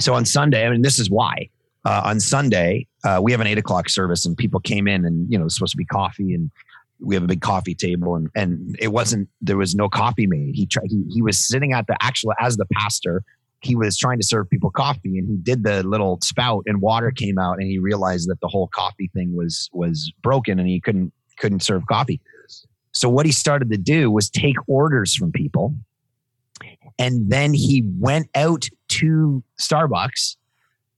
so 0.00 0.14
on 0.14 0.24
Sunday, 0.24 0.66
I 0.66 0.70
mean, 0.70 0.82
this 0.82 0.98
is 0.98 1.10
why. 1.10 1.48
Uh, 1.86 2.00
on 2.04 2.18
Sunday, 2.18 2.86
uh, 3.04 3.20
we 3.22 3.30
have 3.30 3.42
an 3.42 3.46
eight 3.46 3.58
o'clock 3.58 3.90
service, 3.90 4.24
and 4.24 4.34
people 4.38 4.58
came 4.58 4.88
in, 4.88 5.04
and 5.04 5.30
you 5.30 5.38
know, 5.38 5.44
it's 5.44 5.54
supposed 5.54 5.72
to 5.72 5.76
be 5.76 5.84
coffee, 5.84 6.32
and 6.32 6.50
we 7.00 7.14
have 7.14 7.24
a 7.24 7.26
big 7.26 7.40
coffee 7.40 7.74
table, 7.74 8.14
and 8.14 8.30
and 8.34 8.76
it 8.80 8.88
wasn't. 8.88 9.28
There 9.40 9.56
was 9.56 9.74
no 9.74 9.88
coffee 9.88 10.26
made. 10.26 10.54
He 10.54 10.66
tried. 10.66 10.86
He, 10.90 11.04
he 11.10 11.22
was 11.22 11.38
sitting 11.38 11.72
at 11.72 11.86
the 11.86 11.96
actual 12.00 12.32
as 12.40 12.56
the 12.56 12.66
pastor. 12.72 13.22
He 13.60 13.74
was 13.74 13.96
trying 13.96 14.18
to 14.18 14.26
serve 14.26 14.50
people 14.50 14.70
coffee, 14.70 15.18
and 15.18 15.26
he 15.28 15.36
did 15.36 15.64
the 15.64 15.82
little 15.82 16.18
spout, 16.22 16.64
and 16.66 16.80
water 16.80 17.10
came 17.10 17.38
out, 17.38 17.58
and 17.58 17.66
he 17.66 17.78
realized 17.78 18.28
that 18.28 18.40
the 18.40 18.48
whole 18.48 18.68
coffee 18.68 19.10
thing 19.14 19.34
was 19.34 19.70
was 19.72 20.12
broken, 20.22 20.58
and 20.58 20.68
he 20.68 20.80
couldn't 20.80 21.12
couldn't 21.38 21.60
serve 21.60 21.86
coffee. 21.86 22.20
So 22.92 23.08
what 23.08 23.26
he 23.26 23.32
started 23.32 23.70
to 23.72 23.78
do 23.78 24.08
was 24.08 24.30
take 24.30 24.56
orders 24.68 25.16
from 25.16 25.32
people 25.32 25.74
and 26.98 27.30
then 27.30 27.54
he 27.54 27.84
went 27.98 28.28
out 28.34 28.68
to 28.88 29.42
Starbucks 29.60 30.36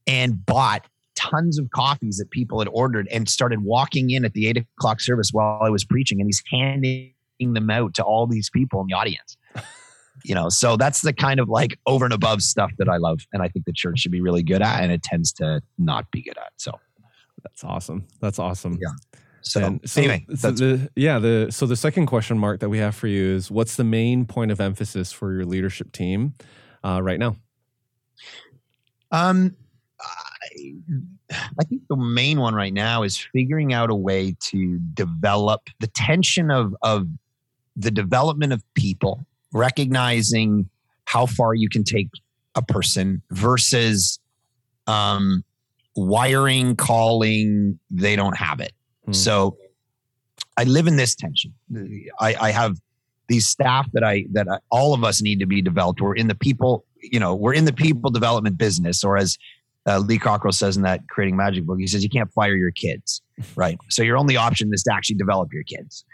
and 0.06 0.44
bought 0.44 0.86
tons 1.30 1.58
of 1.58 1.70
coffees 1.70 2.16
that 2.18 2.30
people 2.30 2.58
had 2.58 2.68
ordered 2.72 3.08
and 3.10 3.28
started 3.28 3.62
walking 3.62 4.10
in 4.10 4.24
at 4.24 4.32
the 4.32 4.46
eight 4.46 4.56
o'clock 4.56 5.00
service 5.00 5.30
while 5.32 5.60
I 5.62 5.70
was 5.70 5.84
preaching. 5.84 6.20
And 6.20 6.28
he's 6.28 6.42
handing 6.50 7.12
them 7.40 7.70
out 7.70 7.94
to 7.94 8.02
all 8.02 8.26
these 8.26 8.50
people 8.50 8.80
in 8.80 8.86
the 8.88 8.94
audience. 8.94 9.36
You 10.24 10.34
know, 10.34 10.48
so 10.48 10.76
that's 10.76 11.02
the 11.02 11.12
kind 11.12 11.38
of 11.38 11.48
like 11.48 11.78
over 11.86 12.04
and 12.04 12.12
above 12.12 12.40
stuff 12.42 12.72
that 12.78 12.88
I 12.88 12.96
love. 12.96 13.20
And 13.32 13.42
I 13.42 13.48
think 13.48 13.64
the 13.66 13.72
church 13.72 14.00
should 14.00 14.10
be 14.10 14.20
really 14.20 14.42
good 14.42 14.62
at, 14.62 14.82
and 14.82 14.90
it 14.90 15.02
tends 15.02 15.30
to 15.34 15.60
not 15.78 16.10
be 16.10 16.22
good 16.22 16.38
at. 16.38 16.52
So, 16.56 16.72
That's 17.44 17.62
awesome. 17.62 18.06
That's 18.18 18.38
awesome. 18.38 18.78
Yeah. 18.80 19.20
so, 19.42 19.64
And 19.64 19.88
so, 19.88 20.00
anyway, 20.00 20.26
so 20.34 20.50
the, 20.50 20.90
yeah, 20.96 21.18
the 21.18 21.48
so 21.50 21.66
the 21.66 21.76
second 21.76 22.06
question 22.06 22.38
mark 22.38 22.60
that 22.60 22.70
we 22.70 22.78
have 22.78 22.96
for 22.96 23.06
you 23.06 23.24
is 23.24 23.50
what's 23.50 23.76
the 23.76 23.84
main 23.84 24.24
point 24.24 24.50
of 24.50 24.60
emphasis 24.60 25.12
for 25.12 25.32
your 25.32 25.44
leadership 25.44 25.92
team 25.92 26.34
uh, 26.82 27.00
right 27.02 27.20
now? 27.20 27.36
Um, 29.12 29.54
I, 31.30 31.64
think 31.64 31.82
the 31.88 31.96
main 31.96 32.40
one 32.40 32.54
right 32.54 32.72
now 32.72 33.02
is 33.02 33.18
figuring 33.32 33.72
out 33.72 33.90
a 33.90 33.94
way 33.94 34.36
to 34.50 34.78
develop 34.94 35.68
the 35.80 35.88
tension 35.88 36.50
of 36.50 36.74
of 36.82 37.06
the 37.76 37.90
development 37.90 38.52
of 38.52 38.62
people, 38.74 39.26
recognizing 39.52 40.68
how 41.04 41.26
far 41.26 41.54
you 41.54 41.68
can 41.68 41.84
take 41.84 42.08
a 42.54 42.62
person 42.62 43.22
versus 43.30 44.18
um, 44.86 45.44
wiring, 45.94 46.76
calling. 46.76 47.78
They 47.90 48.16
don't 48.16 48.36
have 48.36 48.60
it. 48.60 48.72
Hmm. 49.04 49.12
So 49.12 49.56
I 50.56 50.64
live 50.64 50.86
in 50.86 50.96
this 50.96 51.14
tension. 51.14 51.52
I, 52.20 52.34
I 52.40 52.50
have 52.50 52.76
these 53.28 53.46
staff 53.46 53.90
that 53.92 54.04
I 54.04 54.24
that 54.32 54.48
I, 54.48 54.58
all 54.70 54.94
of 54.94 55.04
us 55.04 55.20
need 55.22 55.40
to 55.40 55.46
be 55.46 55.60
developed. 55.60 56.00
We're 56.00 56.14
in 56.14 56.28
the 56.28 56.34
people, 56.34 56.84
you 57.00 57.20
know, 57.20 57.34
we're 57.34 57.54
in 57.54 57.64
the 57.64 57.72
people 57.72 58.10
development 58.10 58.56
business, 58.56 59.04
or 59.04 59.16
as 59.16 59.36
uh, 59.86 59.98
Lee 59.98 60.18
Cockrell 60.18 60.52
says 60.52 60.76
in 60.76 60.82
that 60.82 61.08
Creating 61.08 61.36
Magic 61.36 61.64
book, 61.64 61.78
he 61.78 61.86
says 61.86 62.02
you 62.02 62.10
can't 62.10 62.32
fire 62.32 62.54
your 62.54 62.72
kids, 62.72 63.22
right? 63.56 63.78
So 63.88 64.02
your 64.02 64.16
only 64.16 64.36
option 64.36 64.70
is 64.72 64.82
to 64.84 64.92
actually 64.92 65.16
develop 65.16 65.52
your 65.52 65.62
kids, 65.62 66.04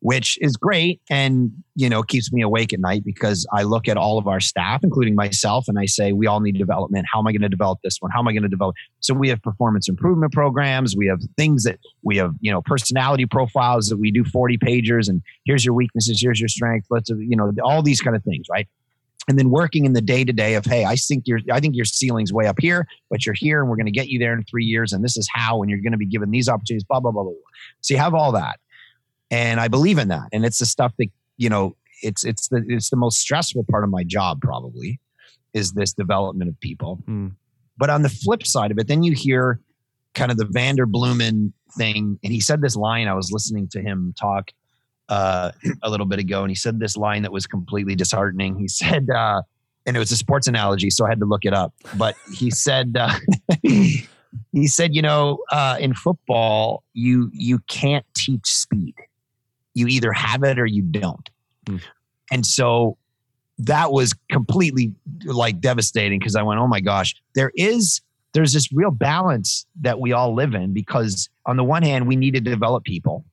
which 0.00 0.38
is 0.40 0.56
great 0.56 1.00
and 1.10 1.50
you 1.74 1.88
know 1.88 2.02
keeps 2.02 2.32
me 2.32 2.42
awake 2.42 2.72
at 2.72 2.78
night 2.78 3.02
because 3.04 3.46
I 3.52 3.64
look 3.64 3.88
at 3.88 3.96
all 3.96 4.18
of 4.18 4.28
our 4.28 4.38
staff, 4.38 4.80
including 4.84 5.16
myself, 5.16 5.64
and 5.66 5.78
I 5.78 5.86
say 5.86 6.12
we 6.12 6.26
all 6.26 6.40
need 6.40 6.56
development. 6.56 7.06
How 7.12 7.18
am 7.18 7.26
I 7.26 7.32
going 7.32 7.42
to 7.42 7.48
develop 7.48 7.80
this 7.82 7.96
one? 7.98 8.12
How 8.12 8.20
am 8.20 8.28
I 8.28 8.32
going 8.32 8.44
to 8.44 8.48
develop? 8.48 8.76
So 9.00 9.14
we 9.14 9.28
have 9.30 9.42
performance 9.42 9.88
improvement 9.88 10.32
programs. 10.32 10.94
We 10.96 11.08
have 11.08 11.20
things 11.36 11.64
that 11.64 11.80
we 12.02 12.16
have, 12.18 12.32
you 12.40 12.52
know, 12.52 12.62
personality 12.62 13.26
profiles 13.26 13.88
that 13.88 13.96
we 13.96 14.12
do 14.12 14.24
40 14.24 14.58
pagers 14.58 15.08
and 15.08 15.20
here's 15.44 15.64
your 15.64 15.74
weaknesses, 15.74 16.20
here's 16.22 16.40
your 16.40 16.48
strength. 16.48 16.86
Let's, 16.90 17.10
you 17.10 17.36
know, 17.36 17.52
all 17.64 17.82
these 17.82 18.00
kind 18.00 18.14
of 18.14 18.22
things, 18.22 18.46
right? 18.50 18.68
And 19.28 19.38
then 19.38 19.50
working 19.50 19.84
in 19.84 19.92
the 19.92 20.00
day 20.00 20.24
to 20.24 20.32
day 20.32 20.54
of, 20.54 20.64
hey, 20.64 20.84
I 20.84 20.94
think 20.94 21.26
your, 21.26 21.40
I 21.50 21.58
think 21.58 21.74
your 21.74 21.84
ceiling's 21.84 22.32
way 22.32 22.46
up 22.46 22.60
here, 22.60 22.86
but 23.10 23.26
you're 23.26 23.34
here 23.34 23.60
and 23.60 23.68
we're 23.68 23.76
going 23.76 23.86
to 23.86 23.92
get 23.92 24.08
you 24.08 24.18
there 24.20 24.32
in 24.32 24.44
three 24.44 24.64
years. 24.64 24.92
And 24.92 25.02
this 25.02 25.16
is 25.16 25.28
how, 25.32 25.62
and 25.62 25.70
you're 25.70 25.80
going 25.80 25.92
to 25.92 25.98
be 25.98 26.06
given 26.06 26.30
these 26.30 26.48
opportunities, 26.48 26.84
blah, 26.84 27.00
blah, 27.00 27.10
blah, 27.10 27.24
blah. 27.24 27.32
blah. 27.32 27.40
So 27.80 27.94
you 27.94 27.98
have 27.98 28.14
all 28.14 28.30
that. 28.32 28.60
And 29.30 29.58
I 29.58 29.66
believe 29.66 29.98
in 29.98 30.08
that. 30.08 30.28
And 30.32 30.44
it's 30.44 30.60
the 30.60 30.66
stuff 30.66 30.92
that, 30.98 31.08
you 31.36 31.48
know, 31.48 31.76
it's, 32.02 32.24
it's 32.24 32.48
the, 32.48 32.64
it's 32.68 32.90
the 32.90 32.96
most 32.96 33.18
stressful 33.18 33.64
part 33.68 33.82
of 33.82 33.90
my 33.90 34.04
job 34.04 34.40
probably 34.40 35.00
is 35.54 35.72
this 35.72 35.92
development 35.92 36.48
of 36.48 36.60
people. 36.60 37.00
Hmm. 37.06 37.28
But 37.78 37.90
on 37.90 38.02
the 38.02 38.08
flip 38.08 38.46
side 38.46 38.70
of 38.70 38.78
it, 38.78 38.86
then 38.86 39.02
you 39.02 39.12
hear 39.12 39.60
kind 40.14 40.30
of 40.30 40.36
the 40.38 40.44
Vanderbloemen 40.44 41.52
thing. 41.76 42.18
And 42.22 42.32
he 42.32 42.40
said 42.40 42.60
this 42.60 42.76
line, 42.76 43.08
I 43.08 43.14
was 43.14 43.32
listening 43.32 43.68
to 43.68 43.80
him 43.80 44.14
talk 44.18 44.50
uh, 45.08 45.52
a 45.82 45.90
little 45.90 46.06
bit 46.06 46.18
ago, 46.18 46.42
and 46.42 46.50
he 46.50 46.54
said 46.54 46.80
this 46.80 46.96
line 46.96 47.22
that 47.22 47.32
was 47.32 47.46
completely 47.46 47.94
disheartening. 47.94 48.58
He 48.58 48.68
said, 48.68 49.08
uh, 49.10 49.42
and 49.86 49.96
it 49.96 50.00
was 50.00 50.10
a 50.10 50.16
sports 50.16 50.46
analogy, 50.46 50.90
so 50.90 51.06
I 51.06 51.08
had 51.08 51.20
to 51.20 51.26
look 51.26 51.44
it 51.44 51.54
up. 51.54 51.72
But 51.96 52.16
he 52.32 52.50
said, 52.50 52.96
uh, 52.98 53.14
he 53.62 54.66
said, 54.66 54.94
you 54.94 55.02
know, 55.02 55.38
uh, 55.50 55.76
in 55.80 55.94
football, 55.94 56.82
you 56.92 57.30
you 57.32 57.60
can't 57.68 58.04
teach 58.14 58.46
speed. 58.46 58.94
You 59.74 59.86
either 59.86 60.12
have 60.12 60.42
it 60.42 60.58
or 60.58 60.66
you 60.66 60.82
don't. 60.82 61.28
Hmm. 61.66 61.76
And 62.32 62.44
so 62.44 62.96
that 63.58 63.92
was 63.92 64.12
completely 64.30 64.92
like 65.24 65.60
devastating 65.60 66.18
because 66.18 66.36
I 66.36 66.42
went, 66.42 66.60
oh 66.60 66.66
my 66.66 66.80
gosh, 66.80 67.14
there 67.34 67.52
is 67.54 68.00
there's 68.32 68.52
this 68.52 68.70
real 68.72 68.90
balance 68.90 69.64
that 69.80 69.98
we 70.00 70.12
all 70.12 70.34
live 70.34 70.54
in 70.54 70.74
because 70.74 71.30
on 71.46 71.56
the 71.56 71.64
one 71.64 71.82
hand 71.82 72.06
we 72.06 72.16
need 72.16 72.34
to 72.34 72.40
develop 72.40 72.84
people, 72.84 73.24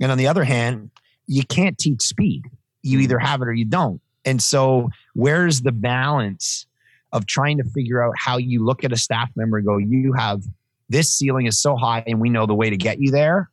and 0.00 0.12
on 0.12 0.18
the 0.18 0.26
other 0.26 0.44
hand 0.44 0.90
you 1.26 1.44
can't 1.44 1.78
teach 1.78 2.02
speed. 2.02 2.42
You 2.82 3.00
either 3.00 3.18
have 3.18 3.42
it 3.42 3.48
or 3.48 3.52
you 3.52 3.64
don't. 3.64 4.00
And 4.24 4.42
so 4.42 4.90
where's 5.14 5.62
the 5.62 5.72
balance 5.72 6.66
of 7.12 7.26
trying 7.26 7.58
to 7.58 7.64
figure 7.64 8.02
out 8.02 8.14
how 8.16 8.38
you 8.38 8.64
look 8.64 8.84
at 8.84 8.92
a 8.92 8.96
staff 8.96 9.30
member 9.36 9.58
and 9.58 9.66
go, 9.66 9.76
you 9.78 10.12
have 10.14 10.42
this 10.88 11.12
ceiling 11.12 11.46
is 11.46 11.60
so 11.60 11.76
high 11.76 12.02
and 12.06 12.20
we 12.20 12.28
know 12.30 12.46
the 12.46 12.54
way 12.54 12.70
to 12.70 12.76
get 12.76 13.00
you 13.00 13.10
there. 13.10 13.50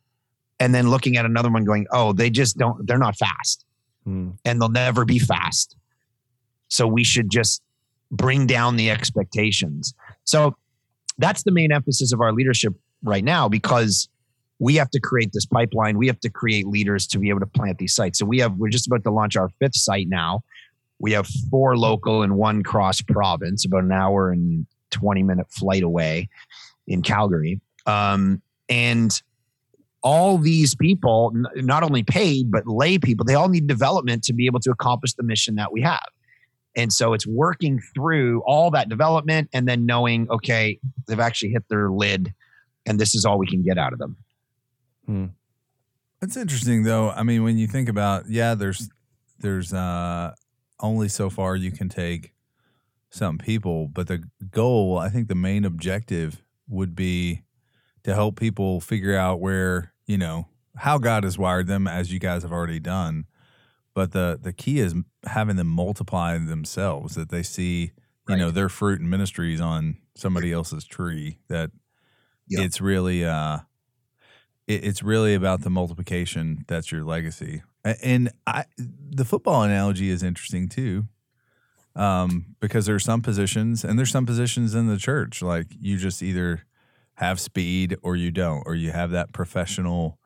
And 0.58 0.74
then 0.74 0.90
looking 0.90 1.16
at 1.16 1.24
another 1.24 1.50
one 1.50 1.64
going, 1.64 1.86
oh, 1.90 2.12
they 2.12 2.30
just 2.30 2.58
don't, 2.58 2.86
they're 2.86 2.98
not 2.98 3.16
fast 3.16 3.64
Hmm. 4.04 4.30
and 4.44 4.60
they'll 4.60 4.68
never 4.68 5.04
be 5.04 5.18
fast. 5.18 5.76
So 6.68 6.86
we 6.86 7.04
should 7.04 7.30
just 7.30 7.62
bring 8.10 8.46
down 8.46 8.76
the 8.76 8.90
expectations. 8.90 9.94
So 10.24 10.56
that's 11.18 11.42
the 11.42 11.50
main 11.50 11.72
emphasis 11.72 12.12
of 12.12 12.20
our 12.20 12.32
leadership 12.32 12.74
right 13.02 13.24
now 13.24 13.48
because 13.48 14.08
we 14.60 14.74
have 14.76 14.90
to 14.90 15.00
create 15.00 15.32
this 15.32 15.46
pipeline. 15.46 15.98
We 15.98 16.06
have 16.06 16.20
to 16.20 16.30
create 16.30 16.66
leaders 16.66 17.06
to 17.08 17.18
be 17.18 17.30
able 17.30 17.40
to 17.40 17.46
plant 17.46 17.78
these 17.78 17.94
sites. 17.94 18.18
So 18.18 18.26
we 18.26 18.38
have 18.38 18.56
we're 18.56 18.68
just 18.68 18.86
about 18.86 19.02
to 19.04 19.10
launch 19.10 19.34
our 19.34 19.48
fifth 19.58 19.74
site 19.74 20.08
now. 20.08 20.42
We 20.98 21.12
have 21.12 21.26
four 21.50 21.76
local 21.78 22.22
and 22.22 22.36
one 22.36 22.62
cross 22.62 23.00
province, 23.00 23.64
about 23.64 23.84
an 23.84 23.92
hour 23.92 24.30
and 24.30 24.66
20 24.90 25.22
minute 25.22 25.46
flight 25.50 25.82
away 25.82 26.28
in 26.86 27.02
Calgary. 27.02 27.60
Um, 27.86 28.42
and 28.68 29.10
all 30.02 30.36
these 30.36 30.74
people, 30.74 31.32
not 31.56 31.82
only 31.82 32.02
paid, 32.02 32.50
but 32.50 32.66
lay 32.66 32.98
people, 32.98 33.24
they 33.24 33.34
all 33.34 33.48
need 33.48 33.66
development 33.66 34.22
to 34.24 34.34
be 34.34 34.44
able 34.44 34.60
to 34.60 34.70
accomplish 34.70 35.14
the 35.14 35.22
mission 35.22 35.54
that 35.56 35.72
we 35.72 35.80
have. 35.80 36.06
And 36.76 36.92
so 36.92 37.14
it's 37.14 37.26
working 37.26 37.80
through 37.94 38.42
all 38.46 38.70
that 38.72 38.88
development 38.88 39.48
and 39.52 39.66
then 39.66 39.86
knowing, 39.86 40.28
okay, 40.30 40.78
they've 41.08 41.18
actually 41.18 41.50
hit 41.50 41.64
their 41.68 41.90
lid 41.90 42.32
and 42.86 42.98
this 42.98 43.14
is 43.14 43.24
all 43.24 43.38
we 43.38 43.46
can 43.46 43.62
get 43.62 43.78
out 43.78 43.92
of 43.92 43.98
them. 43.98 44.16
It's 46.22 46.36
interesting 46.36 46.82
though. 46.82 47.10
I 47.10 47.22
mean, 47.22 47.42
when 47.42 47.56
you 47.58 47.66
think 47.66 47.88
about, 47.88 48.28
yeah, 48.28 48.54
there's 48.54 48.88
there's 49.38 49.72
uh 49.72 50.34
only 50.80 51.08
so 51.08 51.30
far 51.30 51.56
you 51.56 51.72
can 51.72 51.88
take 51.88 52.32
some 53.10 53.38
people, 53.38 53.88
but 53.88 54.08
the 54.08 54.24
goal, 54.50 54.98
I 54.98 55.08
think 55.10 55.28
the 55.28 55.34
main 55.34 55.64
objective 55.64 56.42
would 56.68 56.94
be 56.96 57.42
to 58.04 58.14
help 58.14 58.38
people 58.38 58.80
figure 58.80 59.16
out 59.16 59.40
where, 59.40 59.94
you 60.06 60.18
know, 60.18 60.48
how 60.76 60.98
God 60.98 61.24
has 61.24 61.38
wired 61.38 61.66
them 61.68 61.88
as 61.88 62.12
you 62.12 62.18
guys 62.20 62.42
have 62.42 62.52
already 62.52 62.80
done. 62.80 63.26
But 63.94 64.12
the 64.12 64.38
the 64.42 64.52
key 64.52 64.80
is 64.80 64.94
having 65.26 65.56
them 65.56 65.68
multiply 65.68 66.38
themselves 66.38 67.14
that 67.16 67.30
they 67.30 67.42
see, 67.42 67.92
you 68.26 68.36
know, 68.36 68.50
their 68.50 68.68
fruit 68.70 69.00
and 69.00 69.10
ministries 69.10 69.60
on 69.60 69.98
somebody 70.16 70.52
else's 70.52 70.84
tree 70.86 71.38
that 71.48 71.70
Yep. 72.48 72.66
it's 72.66 72.80
really 72.80 73.24
uh 73.24 73.60
it, 74.70 74.84
it's 74.84 75.02
really 75.02 75.34
about 75.34 75.62
the 75.62 75.70
multiplication 75.70 76.64
that's 76.68 76.92
your 76.92 77.02
legacy. 77.04 77.62
And 77.84 78.30
i 78.46 78.64
the 78.76 79.24
football 79.24 79.62
analogy 79.62 80.10
is 80.10 80.22
interesting 80.22 80.68
too 80.68 81.06
um 81.96 82.54
because 82.60 82.86
there's 82.86 83.04
some 83.04 83.20
positions 83.22 83.84
and 83.84 83.98
there's 83.98 84.10
some 84.12 84.26
positions 84.26 84.74
in 84.74 84.86
the 84.86 84.96
church 84.98 85.42
like 85.42 85.66
you 85.80 85.96
just 85.96 86.22
either 86.22 86.62
have 87.14 87.40
speed 87.40 87.96
or 88.02 88.14
you 88.16 88.30
don't 88.30 88.62
or 88.66 88.74
you 88.74 88.90
have 88.92 89.10
that 89.10 89.32
professional 89.32 90.18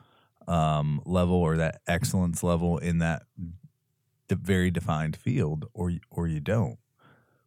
um 0.47 1.01
level 1.07 1.37
or 1.37 1.57
that 1.57 1.81
excellence 1.87 2.43
level 2.43 2.77
in 2.79 2.99
that 2.99 3.23
de- 4.29 4.35
very 4.35 4.71
defined 4.71 5.17
field 5.17 5.67
or 5.73 5.93
or 6.11 6.27
you 6.27 6.41
don't. 6.41 6.79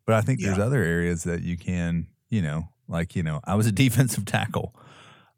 But 0.06 0.16
i 0.16 0.22
think 0.22 0.40
there's 0.40 0.58
other 0.66 0.82
areas 0.82 1.24
that 1.26 1.42
you 1.44 1.58
can 1.58 2.08
you 2.30 2.42
know 2.42 2.70
like 2.88 3.16
you 3.16 3.24
know 3.24 3.42
i 3.44 3.56
was 3.56 3.68
a 3.68 3.72
defensive 3.84 4.26
tackle 4.26 4.74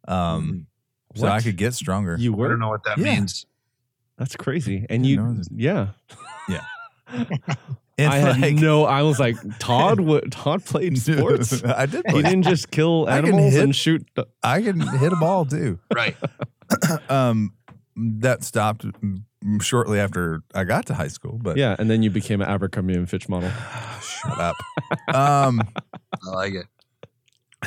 um 0.07 0.67
so 1.15 1.27
i 1.27 1.41
could 1.41 1.57
get 1.57 1.73
stronger 1.73 2.15
You 2.19 2.33
were? 2.33 2.37
I 2.37 2.47
were? 2.47 2.49
don't 2.53 2.59
know 2.59 2.69
what 2.69 2.83
that 2.83 2.97
Yeah. 2.97 3.15
means. 3.15 3.45
That's 4.17 4.35
crazy. 4.35 4.85
And 4.89 5.03
Didn't 5.03 5.05
you, 5.05 5.15
know 5.17 5.33
this. 5.33 5.47
yeah. 5.55 5.87
And 7.97 8.13
I 8.13 8.17
had 8.33 8.53
no. 8.55 8.85
I 8.85 9.01
was 9.01 9.19
like, 9.19 9.35
Todd. 9.59 9.99
What? 10.09 10.31
Todd 10.31 10.63
played 10.63 10.97
sports. 10.97 11.61
i 11.65 11.85
did 11.85 12.05
Play. 12.05 12.17
He 12.17 12.23
didn't 12.23 12.43
just 12.43 12.71
kill 12.71 13.05
I 13.09 13.17
can 13.19 13.25
animals 13.29 13.53
hit- 13.53 13.63
and 13.63 13.75
shoot. 13.75 14.07
the- 14.15 14.27
i 14.41 14.61
can 14.61 14.79
hit 14.79 15.11
a 15.11 15.17
ball 15.17 15.45
too 15.45 15.79
Right. 15.93 16.15
um 17.09 17.53
that 17.97 18.43
stopped 18.45 18.85
mm, 18.85 19.23
shortly 19.61 19.99
after 19.99 20.41
i 20.55 20.63
got 20.63 20.85
to 20.85 20.93
high 20.93 21.09
school 21.09 21.37
but 21.41 21.57
Yeah, 21.57 21.75
and 21.77 21.89
then 21.89 22.01
you 22.03 22.09
became 22.09 22.39
an 22.41 22.47
Abercrombie 22.47 22.93
and 22.95 23.09
Fitch 23.09 23.27
model. 23.27 23.51
shut 24.01 24.39
up 24.39 24.55
um 25.13 25.61
I 26.25 26.29
like 26.29 26.53
it. 26.53 26.67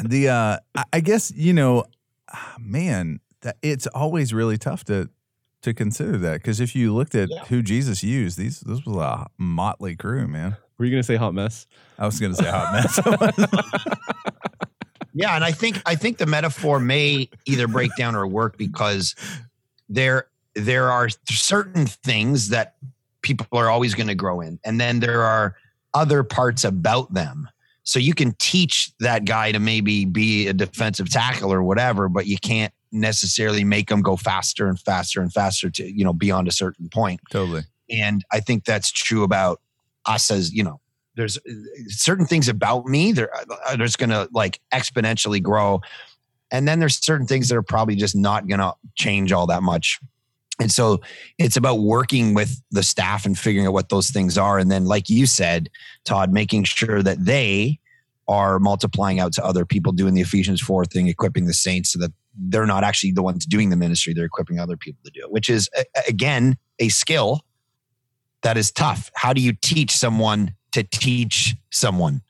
the 0.03 0.29
uh 0.31 0.57
I- 0.75 0.85
i 0.95 1.01
guess 1.01 1.31
you 1.35 1.53
know 1.53 1.85
ah, 2.33 2.55
man 2.59 3.21
that 3.43 3.57
it's 3.63 3.87
always 3.89 4.33
really 4.35 4.57
tough 4.59 4.85
to 4.85 5.09
to 5.63 5.73
consider 5.73 6.19
that 6.19 6.35
because 6.35 6.59
if 6.61 6.75
you 6.75 6.93
looked 6.95 7.15
at 7.15 7.29
Yeah. 7.31 7.45
who 7.45 7.63
jesus 7.63 8.03
used 8.03 8.37
these 8.39 8.61
this 8.61 8.85
was 8.85 8.97
a 8.97 9.27
motley 9.39 9.95
crew 9.95 10.27
man 10.27 10.57
Were 10.79 10.85
you 10.87 10.91
gonna 10.91 11.03
say 11.05 11.17
hot 11.17 11.35
mess? 11.35 11.67
i 11.99 12.07
was 12.07 12.19
gonna 12.19 12.35
say 12.35 12.51
hot 12.51 12.73
mess 12.73 12.99
Yeah, 15.15 15.35
and 15.35 15.45
I 15.45 15.53
think 15.53 15.81
I 15.85 15.95
think 15.95 16.17
the 16.17 16.25
metaphor 16.25 16.81
may 16.81 17.29
either 17.45 17.69
break 17.69 17.95
down 17.97 18.15
or 18.17 18.27
work 18.27 18.57
because 18.57 19.15
there 19.91 20.29
there 20.55 20.91
are 20.91 21.11
certain 21.29 21.85
things 21.87 22.49
that 22.49 22.77
people 23.21 23.47
are 23.53 23.69
always 23.69 23.95
going 23.95 24.07
to 24.07 24.15
grow 24.15 24.41
in, 24.41 24.59
and 24.65 24.81
then 24.81 25.01
there 25.01 25.23
are 25.23 25.55
other 25.93 26.23
parts 26.25 26.65
about 26.65 27.13
them. 27.13 27.47
So 27.83 27.99
you 27.99 28.15
can 28.15 28.35
teach 28.39 28.91
that 29.01 29.27
guy 29.27 29.53
to 29.53 29.59
maybe 29.59 30.07
be 30.07 30.49
a 30.49 30.55
defensive 30.55 31.11
tackle 31.11 31.53
or 31.53 31.63
whatever, 31.63 32.09
but 32.09 32.27
you 32.27 32.39
can't 32.39 32.73
necessarily 32.93 33.65
make 33.65 33.89
them 33.89 34.03
go 34.03 34.17
faster 34.17 34.69
and 34.69 34.79
faster 34.79 35.21
and 35.21 35.33
faster 35.33 35.71
to 35.71 35.91
you 35.91 36.05
know 36.05 36.13
beyond 36.13 36.49
a 36.49 36.53
certain 36.53 36.89
point. 36.89 37.21
totally. 37.31 37.63
And 37.91 38.25
i 38.31 38.41
think 38.41 38.65
that's 38.65 38.91
true 38.91 39.23
about 39.23 39.61
us 40.07 40.31
as 40.31 40.53
you 40.53 40.65
know 40.65 40.81
there's 41.17 41.37
uh, 41.39 41.53
certain 41.89 42.27
things 42.27 42.49
about 42.49 42.87
me 42.87 43.13
that 43.13 43.29
are 43.69 43.77
just 43.77 43.99
gonna 43.99 44.29
like 44.33 44.61
exponentially 44.73 45.43
grow. 45.43 45.81
And 46.51 46.69
then 46.69 46.81
there's 46.81 47.05
certain 47.05 47.27
things 47.27 47.49
that 47.49 47.57
are 47.57 47.63
probably 47.63 47.97
just 47.97 48.17
not 48.17 48.47
gonna 48.49 48.75
change 48.95 49.33
all 49.33 49.47
that 49.47 49.63
much. 49.63 50.01
And 50.61 50.71
so 50.71 51.01
it's 51.39 51.57
about 51.57 51.81
working 51.81 52.35
with 52.35 52.63
the 52.71 52.83
staff 52.83 53.27
and 53.27 53.39
figuring 53.39 53.67
out 53.67 53.73
what 53.73 53.89
those 53.89 54.11
things 54.11 54.39
are. 54.39 54.59
And 54.59 54.71
then 54.71 54.85
like 54.85 55.09
you 55.09 55.27
said 55.27 55.69
todd 56.05 56.33
making 56.33 56.65
sure 56.65 57.03
that 57.03 57.25
they 57.25 57.79
are 58.29 58.59
multiplying 58.59 59.19
out 59.19 59.33
to 59.33 59.45
other 59.45 59.67
people 59.67 59.93
doing 59.93 60.15
the 60.15 60.21
ephesians 60.21 60.61
4 60.61 60.85
thing 60.85 61.09
equipping 61.09 61.47
the 61.47 61.55
saints 61.55 61.93
so 61.93 61.99
that 61.99 62.13
they're 62.39 62.67
not 62.67 62.83
actually 62.85 63.13
the 63.13 63.23
ones 63.23 63.45
doing 63.47 63.71
the 63.71 63.77
ministry 63.77 64.13
they're 64.15 64.25
equipping 64.25 64.59
other 64.59 64.77
people 64.77 65.01
to 65.05 65.11
do 65.11 65.21
it 65.23 65.31
which 65.31 65.49
is 65.51 65.69
a- 65.77 65.85
a- 65.97 66.09
again 66.09 66.57
a 66.79 66.89
skill 66.89 67.41
that 68.43 68.57
is 68.57 68.73
tough. 68.73 69.09
How 69.15 69.33
do 69.33 69.41
you 69.41 69.53
teach 69.53 69.93
someone 69.93 70.55
to 70.73 70.83
teach 70.83 71.55
someone? 71.71 72.23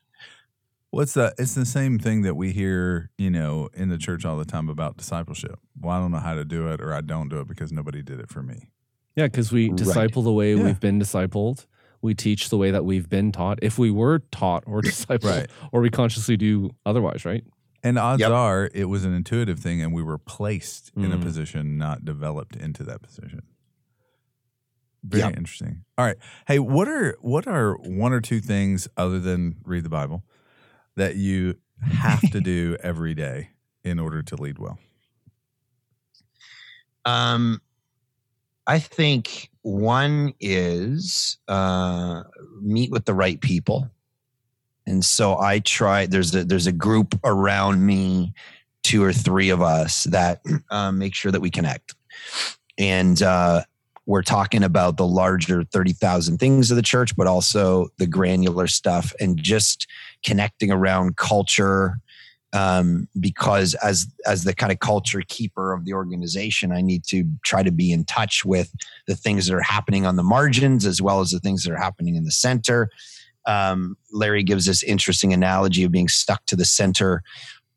What's 0.91 1.13
the? 1.15 1.33
It's 1.39 1.55
the 1.55 1.65
same 1.65 1.97
thing 1.97 2.21
that 2.21 2.35
we 2.35 2.51
hear, 2.51 3.09
you 3.17 3.31
know, 3.31 3.69
in 3.73 3.89
the 3.89 3.97
church 3.97 4.23
all 4.25 4.37
the 4.37 4.45
time 4.45 4.69
about 4.69 4.95
discipleship. 4.95 5.57
Well, 5.81 5.91
I 5.95 5.99
don't 5.99 6.11
know 6.11 6.19
how 6.19 6.35
to 6.35 6.45
do 6.45 6.67
it, 6.67 6.81
or 6.81 6.93
I 6.93 7.01
don't 7.01 7.29
do 7.29 7.39
it 7.39 7.47
because 7.47 7.71
nobody 7.71 8.03
did 8.03 8.19
it 8.19 8.29
for 8.29 8.43
me. 8.43 8.69
Yeah, 9.15 9.25
because 9.25 9.51
we 9.51 9.69
Right. 9.69 9.75
disciple 9.77 10.21
the 10.21 10.31
way 10.31 10.53
Yeah. 10.53 10.63
we've 10.63 10.79
been 10.79 10.99
discipled. 10.99 11.65
We 12.03 12.13
teach 12.13 12.49
the 12.49 12.57
way 12.57 12.69
that 12.69 12.85
we've 12.85 13.09
been 13.09 13.31
taught. 13.31 13.57
If 13.63 13.79
we 13.79 13.89
were 13.89 14.19
taught 14.31 14.63
or 14.67 14.81
discipled, 14.83 15.23
Right. 15.23 15.49
or 15.71 15.81
we 15.81 15.89
consciously 15.89 16.37
do 16.37 16.69
otherwise, 16.85 17.25
right? 17.25 17.43
And 17.83 17.99
odds 17.99 18.21
Yep. 18.21 18.29
are, 18.29 18.69
it 18.73 18.85
was 18.85 19.03
an 19.03 19.13
intuitive 19.13 19.59
thing, 19.59 19.81
and 19.81 19.93
we 19.93 20.01
were 20.03 20.17
placed 20.17 20.91
in 21.01 21.11
a 21.11 21.17
Mm. 21.17 21.19
position, 21.19 21.77
not 21.77 22.05
developed 22.05 22.55
into 22.55 22.83
that 22.85 23.01
position. 23.01 23.41
Very 25.03 25.21
Yep. 25.21 25.33
interesting. 25.33 25.83
All 25.97 26.05
right, 26.05 26.15
hey, 26.47 26.59
what 26.59 26.87
are 26.87 27.17
what 27.19 27.45
are 27.45 27.75
one 27.75 28.13
or 28.13 28.21
two 28.21 28.39
things 28.39 28.87
other 28.95 29.19
than 29.19 29.57
read 29.65 29.83
the 29.83 29.89
Bible 29.89 30.23
that 30.95 31.15
you 31.17 31.55
have 31.81 32.29
to 32.31 32.41
do 32.41 32.77
every 32.81 33.13
day 33.13 33.49
in 33.83 33.99
order 33.99 34.23
to 34.23 34.35
lead 34.35 34.59
well? 34.59 34.79
Um, 37.05 37.61
I 38.67 38.79
think 38.79 39.49
one 39.61 40.33
is 40.39 41.37
uh, 41.47 42.23
meet 42.61 42.91
with 42.91 43.05
the 43.05 43.13
right 43.13 43.39
people, 43.41 43.89
and 44.85 45.03
so 45.03 45.37
I 45.39 45.59
try. 45.59 46.05
There's 46.05 46.35
a 46.35 46.43
there's 46.43 46.67
a 46.67 46.71
group 46.71 47.19
around 47.23 47.85
me, 47.85 48.33
two 48.83 49.03
or 49.03 49.13
three 49.13 49.49
of 49.49 49.61
us 49.61 50.03
that 50.05 50.41
um, 50.69 50.97
make 50.97 51.15
sure 51.15 51.31
that 51.31 51.41
we 51.41 51.49
connect, 51.49 51.95
and 52.77 53.21
uh, 53.21 53.63
we're 54.05 54.23
talking 54.23 54.63
about 54.63 54.97
the 54.97 55.07
larger 55.07 55.63
thirty 55.63 55.93
thousand 55.93 56.37
things 56.37 56.69
of 56.69 56.75
the 56.75 56.83
church, 56.83 57.15
but 57.15 57.27
also 57.27 57.87
the 57.97 58.07
granular 58.07 58.67
stuff, 58.67 59.13
and 59.19 59.41
just 59.41 59.87
connecting 60.25 60.71
around 60.71 61.15
culture, 61.15 61.99
um, 62.51 63.07
because 63.19 63.73
as 63.75 64.05
as 64.25 64.43
the 64.43 64.53
kind 64.53 64.71
of 64.71 64.79
culture 64.79 65.21
keeper 65.27 65.71
of 65.71 65.85
the 65.85 65.93
organization, 65.93 66.73
I 66.73 66.81
need 66.81 67.05
to 67.05 67.23
try 67.45 67.63
to 67.63 67.71
be 67.71 67.93
in 67.93 68.03
touch 68.03 68.43
with 68.43 68.73
the 69.07 69.15
things 69.15 69.47
that 69.47 69.55
are 69.55 69.61
happening 69.61 70.05
on 70.05 70.17
the 70.17 70.23
margins 70.23 70.85
as 70.85 71.01
well 71.01 71.21
as 71.21 71.31
the 71.31 71.39
things 71.39 71.63
that 71.63 71.71
are 71.71 71.77
happening 71.77 72.15
in 72.15 72.25
the 72.25 72.31
center. 72.31 72.89
Um, 73.45 73.97
Larry 74.11 74.43
gives 74.43 74.65
this 74.65 74.83
interesting 74.83 75.33
analogy 75.33 75.83
of 75.83 75.91
being 75.91 76.07
stuck 76.07 76.45
to 76.47 76.55
the 76.55 76.65
center. 76.65 77.23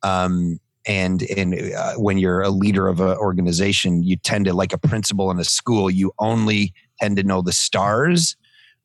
Um, 0.03 0.61
and 0.87 1.23
and 1.23 1.73
uh, 1.75 1.95
when 1.95 2.19
you're 2.19 2.43
a 2.43 2.51
leader 2.51 2.87
of 2.87 3.01
an 3.01 3.17
organization, 3.17 4.05
you 4.05 4.17
tend 4.17 4.45
to 4.45 4.53
like 4.53 4.73
a 4.73 4.79
principal 4.79 5.31
in 5.31 5.39
a 5.39 5.45
school. 5.45 5.91
You 5.91 6.13
only 6.19 6.73
tend 7.01 7.17
to 7.17 7.25
know 7.25 7.43
the 7.43 7.53
stars 7.53 8.37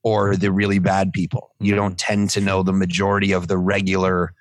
or 0.04 0.36
the 0.36 0.52
really 0.52 0.80
bad 0.80 1.14
people. 1.14 1.52
You 1.60 1.76
don't 1.76 1.98
tend 1.98 2.32
to 2.32 2.42
know 2.42 2.64
the 2.64 2.74
majority 2.74 3.34
of 3.34 3.48
the 3.48 3.58
regular 3.58 4.34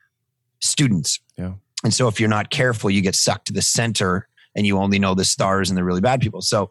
students. 0.61 1.20
Yeah. 1.37 1.53
And 1.85 1.92
so 1.92 2.09
if 2.09 2.18
you're 2.18 2.31
not 2.31 2.50
careful, 2.50 2.90
you 2.90 3.03
get 3.03 3.14
sucked 3.14 3.46
to 3.48 3.53
the 3.53 3.62
center 3.62 4.26
and 4.55 4.66
you 4.66 4.79
only 4.79 4.98
know 4.98 5.14
the 5.14 5.24
stars 5.24 5.70
and 5.70 5.76
the 5.76 5.85
really 5.85 6.00
bad 6.00 6.20
people. 6.20 6.40
So 6.40 6.70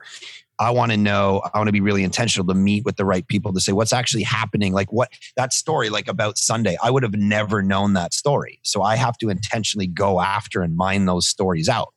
I 0.60 0.72
want 0.72 0.92
to 0.92 0.98
know, 0.98 1.42
I 1.54 1.58
want 1.58 1.70
to 1.70 1.74
be 1.74 1.80
really 1.80 2.04
intentional 2.04 2.46
to 2.48 2.54
meet 2.54 2.84
with 2.84 2.98
the 2.98 3.06
right 3.06 3.26
people 3.26 3.54
to 3.54 3.62
say 3.62 3.72
what's 3.72 3.94
actually 3.94 4.24
happening. 4.24 4.74
Like 4.74 4.92
what 4.92 5.10
that 5.38 5.54
story, 5.54 5.90
like 5.90 6.10
about 6.10 6.38
Sunday, 6.38 6.78
I 6.84 6.92
would 6.92 7.04
have 7.04 7.16
never 7.16 7.62
known 7.64 7.94
that 7.94 8.14
story. 8.14 8.60
So 8.64 8.82
I 8.82 8.98
have 8.98 9.18
to 9.20 9.30
intentionally 9.30 9.88
go 9.88 10.20
after 10.20 10.62
and 10.62 10.76
mine 10.76 11.06
those 11.06 11.28
stories 11.28 11.70
out. 11.70 11.94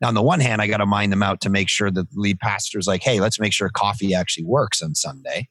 Now, 0.00 0.08
on 0.08 0.14
the 0.14 0.22
one 0.22 0.40
hand, 0.40 0.62
I 0.62 0.66
got 0.66 0.78
to 0.78 0.86
mine 0.86 1.10
them 1.10 1.22
out 1.22 1.42
to 1.42 1.50
make 1.50 1.68
sure 1.68 1.90
that 1.90 2.10
the 2.10 2.18
lead 2.18 2.40
pastor's 2.40 2.86
like, 2.86 3.02
hey, 3.02 3.20
let's 3.20 3.38
make 3.38 3.52
sure 3.52 3.68
coffee 3.68 4.14
actually 4.14 4.44
works 4.44 4.80
on 4.80 4.94
Sunday. 4.94 5.48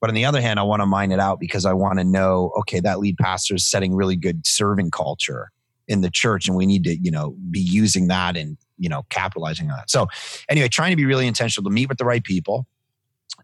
But 0.00 0.10
on 0.10 0.14
the 0.14 0.24
other 0.24 0.40
hand, 0.40 0.60
I 0.60 0.62
want 0.62 0.80
to 0.80 0.86
mine 0.86 1.10
it 1.10 1.18
out 1.18 1.40
because 1.40 1.64
I 1.64 1.72
want 1.72 1.98
to 1.98 2.04
know, 2.04 2.52
okay, 2.60 2.78
that 2.80 3.00
lead 3.00 3.16
pastor 3.16 3.56
is 3.56 3.68
setting 3.68 3.94
really 3.94 4.16
good 4.16 4.46
serving 4.46 4.92
culture 4.92 5.50
in 5.88 6.02
the 6.02 6.10
church, 6.10 6.46
and 6.46 6.56
we 6.56 6.66
need 6.66 6.84
to, 6.84 6.96
you 6.96 7.10
know, 7.10 7.34
be 7.50 7.58
using 7.58 8.06
that 8.08 8.36
and 8.36 8.56
you 8.78 8.88
know 8.88 9.04
capitalizing 9.10 9.70
on 9.70 9.76
that. 9.76 9.90
So, 9.90 10.06
anyway, 10.48 10.68
trying 10.68 10.90
to 10.90 10.96
be 10.96 11.04
really 11.04 11.26
intentional 11.26 11.68
to 11.68 11.74
meet 11.74 11.88
with 11.88 11.98
the 11.98 12.04
right 12.04 12.22
people. 12.24 12.66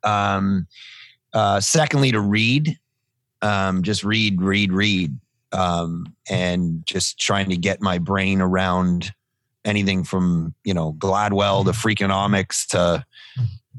Um, 0.05 0.67
uh, 1.33 1.61
secondly, 1.61 2.13
to 2.13 2.21
read. 2.21 2.77
um, 3.43 3.83
just 3.83 4.05
read, 4.05 4.43
read, 4.43 4.73
read, 4.73 5.19
um, 5.53 6.15
and 6.29 6.85
just 6.87 7.19
trying 7.19 7.49
to 7.51 7.57
get 7.57 7.81
my 7.81 7.99
brain 7.99 8.41
around 8.41 9.13
anything 9.65 10.05
from 10.05 10.55
you 10.65 10.75
know 10.75 10.93
Gladwell 10.95 11.65
to 11.65 11.71
Freakonomics 11.73 12.67
to 12.69 13.05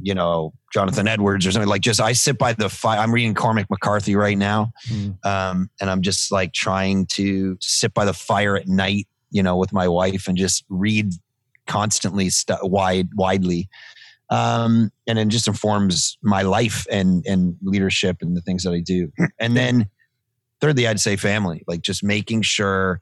you 0.01 0.13
know 0.15 0.53
Jonathan 0.73 1.07
Edwards 1.07 1.45
or 1.45 1.51
something 1.51 1.69
like. 1.69 1.81
Just 1.81 1.99
I 2.01 2.13
sit 2.13 2.37
by 2.37 2.53
the 2.53 2.69
fire. 2.69 2.99
I'm 2.99 3.13
reading 3.13 3.33
Cormac 3.35 3.69
McCarthy 3.69 4.15
right 4.15 4.37
now, 4.37 4.71
Mm. 4.89 5.23
um, 5.25 5.69
and 5.79 5.89
I'm 5.89 6.01
just 6.01 6.31
like 6.31 6.53
trying 6.53 7.05
to 7.07 7.57
sit 7.61 7.93
by 7.93 8.05
the 8.05 8.13
fire 8.13 8.55
at 8.55 8.67
night, 8.67 9.07
you 9.31 9.43
know, 9.43 9.57
with 9.57 9.73
my 9.73 9.87
wife 9.87 10.27
and 10.27 10.37
just 10.37 10.63
read 10.69 11.13
constantly, 11.71 12.29
stu- 12.29 12.57
wide, 12.63 13.07
widely, 13.15 13.69
um, 14.29 14.91
and 15.07 15.17
it 15.17 15.29
just 15.29 15.47
informs 15.47 16.17
my 16.21 16.41
life 16.41 16.85
and 16.91 17.25
and 17.25 17.55
leadership 17.61 18.17
and 18.21 18.35
the 18.35 18.41
things 18.41 18.63
that 18.63 18.73
I 18.73 18.81
do. 18.81 19.11
And 19.39 19.55
then, 19.55 19.87
thirdly, 20.59 20.87
I'd 20.87 20.99
say 20.99 21.15
family, 21.15 21.63
like 21.67 21.81
just 21.81 22.03
making 22.03 22.41
sure 22.41 23.01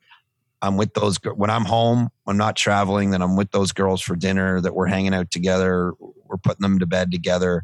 I'm 0.62 0.77
with 0.77 0.93
those 0.93 1.17
when 1.36 1.49
I'm 1.49 1.65
home, 1.65 2.10
I'm 2.27 2.38
not 2.38 2.55
traveling, 2.55 3.10
then 3.10 3.21
I'm 3.21 3.36
with 3.36 3.51
those 3.51 3.71
girls 3.71 4.01
for 4.01 4.15
dinner, 4.15 4.62
that 4.62 4.75
we're 4.75 4.88
hanging 4.88 5.15
out 5.15 5.32
together, 5.32 5.93
we're 5.99 6.38
putting 6.38 6.62
them 6.62 6.79
to 6.79 6.86
bed 6.86 7.12
together. 7.12 7.63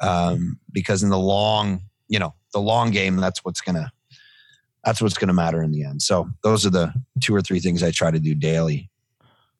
Um, 0.00 0.58
because 0.72 1.02
in 1.02 1.10
the 1.10 1.18
long, 1.18 1.82
you 2.08 2.18
know, 2.18 2.34
the 2.52 2.60
long 2.60 2.90
game, 2.90 3.16
that's 3.16 3.44
what's 3.44 3.60
gonna 3.60 3.90
that's 4.84 5.00
what's 5.00 5.16
gonna 5.16 5.32
matter 5.32 5.62
in 5.62 5.70
the 5.70 5.84
end. 5.84 6.02
So 6.02 6.28
those 6.42 6.66
are 6.66 6.70
the 6.70 6.92
two 7.20 7.34
or 7.34 7.40
three 7.40 7.60
things 7.60 7.82
I 7.82 7.90
try 7.90 8.10
to 8.10 8.18
do 8.18 8.34
daily. 8.34 8.90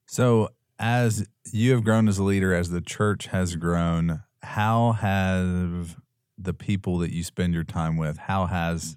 So, 0.07 0.51
as 0.83 1.27
you 1.53 1.73
have 1.73 1.85
grown 1.85 2.09
as 2.09 2.19
a 2.19 2.25
leader, 2.25 2.53
as 2.53 2.71
the 2.71 2.81
church 2.81 3.29
has 3.29 3.55
grown, 3.55 4.23
how 4.43 4.93
have 4.93 5.97
the 6.37 6.53
people 6.53 6.99
that 6.99 7.13
you 7.13 7.23
spend 7.23 7.55
your 7.55 7.65
time 7.65 7.97
with, 7.97 8.19
how 8.19 8.47
has 8.47 8.97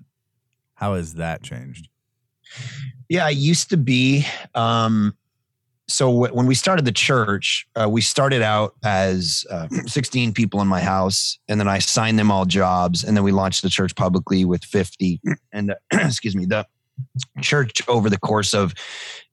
how 0.73 0.95
has 0.95 1.13
that 1.13 1.41
changed? 1.41 1.87
Yeah, 3.07 3.25
I 3.25 3.29
used 3.29 3.69
to 3.69 3.77
be. 3.77 4.25
Um, 4.55 5.15
so 5.87 6.11
w- 6.11 6.33
when 6.33 6.47
we 6.47 6.55
started 6.55 6.83
the 6.83 6.91
church, 6.91 7.67
uh, 7.79 7.87
we 7.87 8.01
started 8.01 8.41
out 8.41 8.73
as 8.83 9.45
uh, 9.49 9.67
16 9.85 10.33
people 10.33 10.59
in 10.61 10.67
my 10.67 10.81
house, 10.81 11.37
and 11.47 11.59
then 11.59 11.67
I 11.67 11.79
signed 11.79 12.17
them 12.19 12.31
all 12.31 12.45
jobs, 12.45 13.03
and 13.03 13.15
then 13.15 13.23
we 13.23 13.31
launched 13.31 13.61
the 13.61 13.69
church 13.69 13.95
publicly 13.95 14.43
with 14.43 14.65
50. 14.65 15.21
And 15.53 15.71
uh, 15.71 15.75
excuse 15.93 16.35
me, 16.35 16.45
the 16.45 16.65
church 17.41 17.81
over 17.87 18.09
the 18.09 18.17
course 18.17 18.53
of 18.53 18.73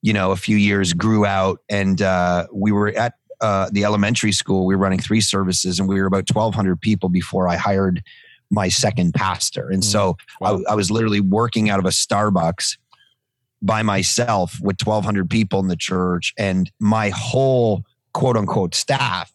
you 0.01 0.13
know 0.13 0.31
a 0.31 0.35
few 0.35 0.57
years 0.57 0.93
grew 0.93 1.25
out, 1.25 1.59
and 1.69 2.01
uh, 2.01 2.47
we 2.51 2.71
were 2.71 2.89
at 2.89 3.13
uh, 3.41 3.69
the 3.71 3.83
elementary 3.83 4.31
school. 4.31 4.65
We 4.65 4.75
were 4.75 4.81
running 4.81 4.99
three 4.99 5.21
services, 5.21 5.79
and 5.79 5.87
we 5.87 5.99
were 5.99 6.07
about 6.07 6.29
1,200 6.33 6.79
people 6.79 7.09
before 7.09 7.47
I 7.47 7.55
hired 7.55 8.01
my 8.49 8.69
second 8.69 9.13
pastor. 9.13 9.69
And 9.69 9.83
so 9.83 10.15
I, 10.41 10.51
I 10.69 10.75
was 10.75 10.91
literally 10.91 11.19
working 11.19 11.71
out 11.71 11.79
of 11.79 11.85
a 11.85 11.89
Starbucks 11.89 12.77
by 13.63 13.81
myself 13.81 14.59
with 14.61 14.77
1200 14.83 15.29
people 15.29 15.59
in 15.59 15.69
the 15.69 15.75
church 15.75 16.33
and 16.37 16.69
my 16.79 17.09
whole 17.09 17.83
quote 18.13 18.35
unquote 18.35 18.75
staff 18.75 19.33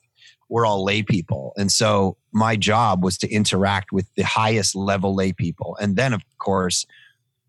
were 0.51 0.67
all 0.67 0.85
lay 0.85 1.03
people 1.03 1.55
and 1.57 1.73
so 1.73 2.17
my 2.33 2.55
job 2.55 3.03
was 3.03 3.17
to 3.17 3.29
interact 3.31 3.91
with 3.91 4.07
the 4.17 4.23
highest 4.23 4.77
level 4.77 5.15
lay 5.15 5.33
people 5.33 5.77
and 5.81 5.97
then 5.97 6.13
of 6.13 6.23
course 6.37 6.87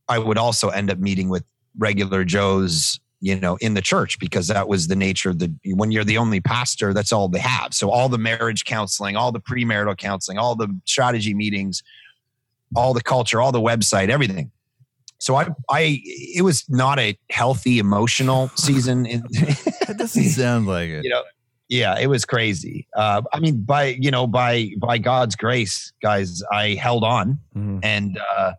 i 0.10 0.18
would 0.18 0.38
also 0.38 0.70
end 0.70 0.90
up 0.92 0.98
meeting 1.00 1.30
with 1.30 1.44
regular 1.78 2.24
joes 2.26 3.00
you 3.22 3.36
know 3.40 3.58
in 3.62 3.74
the 3.74 3.82
church 3.82 4.20
because 4.20 4.48
that 4.48 4.68
was 4.68 4.88
the 4.88 4.96
nature 4.96 5.30
of 5.30 5.40
the 5.40 5.54
when 5.76 5.92
you're 5.92 6.04
the 6.04 6.18
only 6.18 6.40
pastor 6.42 6.94
that's 6.94 7.12
all 7.12 7.28
they 7.28 7.40
have 7.40 7.74
so 7.74 7.90
all 7.90 8.10
the 8.10 8.18
marriage 8.18 8.66
counseling 8.66 9.16
all 9.16 9.32
the 9.32 9.40
premarital 9.42 9.98
counseling 9.98 10.38
all 10.38 10.56
the 10.56 10.68
strategy 10.86 11.34
meetings 11.34 11.84
all 12.76 12.94
the 12.94 13.02
culture 13.02 13.42
all 13.42 13.52
the 13.52 13.62
website 13.62 14.10
everything 14.10 14.52
so 15.22 15.36
I, 15.36 15.48
I, 15.70 16.02
it 16.06 16.46
was 16.46 16.64
not 16.70 16.98
a 16.98 17.20
healthy 17.30 17.78
emotional 17.78 18.48
season. 18.56 19.06
In, 19.06 19.22
That 19.86 19.96
doesn't 19.98 20.24
sound 20.30 20.66
like 20.66 20.88
it. 20.88 21.04
you 21.04 21.10
know, 21.10 21.24
yeah, 21.68 22.00
it 22.00 22.08
was 22.08 22.24
crazy. 22.24 22.88
Uh, 22.96 23.22
I 23.34 23.42
mean, 23.42 23.62
by 23.64 23.98
you 24.00 24.12
know, 24.12 24.28
by 24.28 24.70
by 24.80 24.98
God's 24.98 25.36
grace, 25.36 25.92
guys, 26.02 26.42
I 26.54 26.76
held 26.76 27.04
on, 27.04 27.38
Mhm. 27.54 27.80
and 27.84 28.18
uh, 28.38 28.54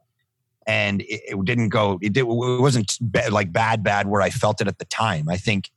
and 0.70 1.00
it, 1.02 1.20
it 1.30 1.44
didn't 1.44 1.70
go. 1.70 1.98
It, 2.00 2.12
did, 2.12 2.20
it 2.20 2.26
wasn't 2.26 2.96
like 3.30 3.52
bad, 3.52 3.83
bad 3.83 4.06
where 4.06 4.22
I 4.22 4.30
felt 4.30 4.61
it 4.61 4.68
at 4.68 4.78
the 4.78 4.85
time. 4.85 5.28
I 5.28 5.37
think 5.37 5.70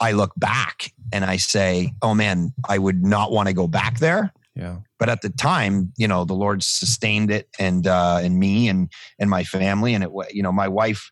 I 0.00 0.12
look 0.12 0.32
back 0.36 0.92
and 1.12 1.24
I 1.24 1.36
say, 1.36 1.92
oh 2.00 2.14
man, 2.14 2.52
I 2.68 2.78
would 2.78 3.02
not 3.04 3.32
want 3.32 3.48
to 3.48 3.54
go 3.54 3.66
back 3.68 3.98
there 3.98 4.32
Yeah. 4.54 4.76
but 4.98 5.08
at 5.08 5.20
the 5.22 5.30
time 5.30 5.92
you 5.96 6.08
know 6.08 6.24
the 6.24 6.34
lord 6.44 6.62
sustained 6.62 7.30
it 7.30 7.46
and 7.58 7.86
uh 7.86 8.18
and 8.24 8.38
me 8.38 8.68
and 8.70 8.88
and 9.20 9.28
my 9.28 9.44
family 9.44 9.92
and 9.94 10.02
it 10.04 10.10
you 10.36 10.42
know 10.44 10.52
my 10.52 10.68
wife 10.68 11.02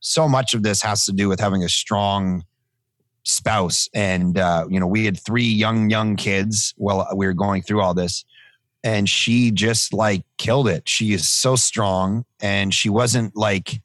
so 0.00 0.28
much 0.28 0.54
of 0.54 0.62
this 0.62 0.82
has 0.82 1.04
to 1.06 1.12
do 1.12 1.28
with 1.28 1.40
having 1.40 1.62
a 1.64 1.68
strong 1.68 2.44
spouse 3.24 3.88
and 3.94 4.38
uh 4.38 4.64
you 4.70 4.78
know 4.80 4.86
we 4.86 5.04
had 5.08 5.18
three 5.28 5.50
young 5.64 5.90
young 5.90 6.14
kids 6.16 6.74
while 6.76 7.06
we 7.16 7.26
were 7.26 7.34
going 7.46 7.62
through 7.62 7.80
all 7.84 7.94
this 7.94 8.24
and 8.84 9.08
she 9.08 9.50
just 9.50 9.92
like 9.92 10.24
killed 10.38 10.68
it 10.68 10.88
she 10.88 11.12
is 11.12 11.26
so 11.28 11.56
strong 11.56 12.24
and 12.40 12.72
she 12.72 12.88
wasn't 12.88 13.34
like 13.34 13.80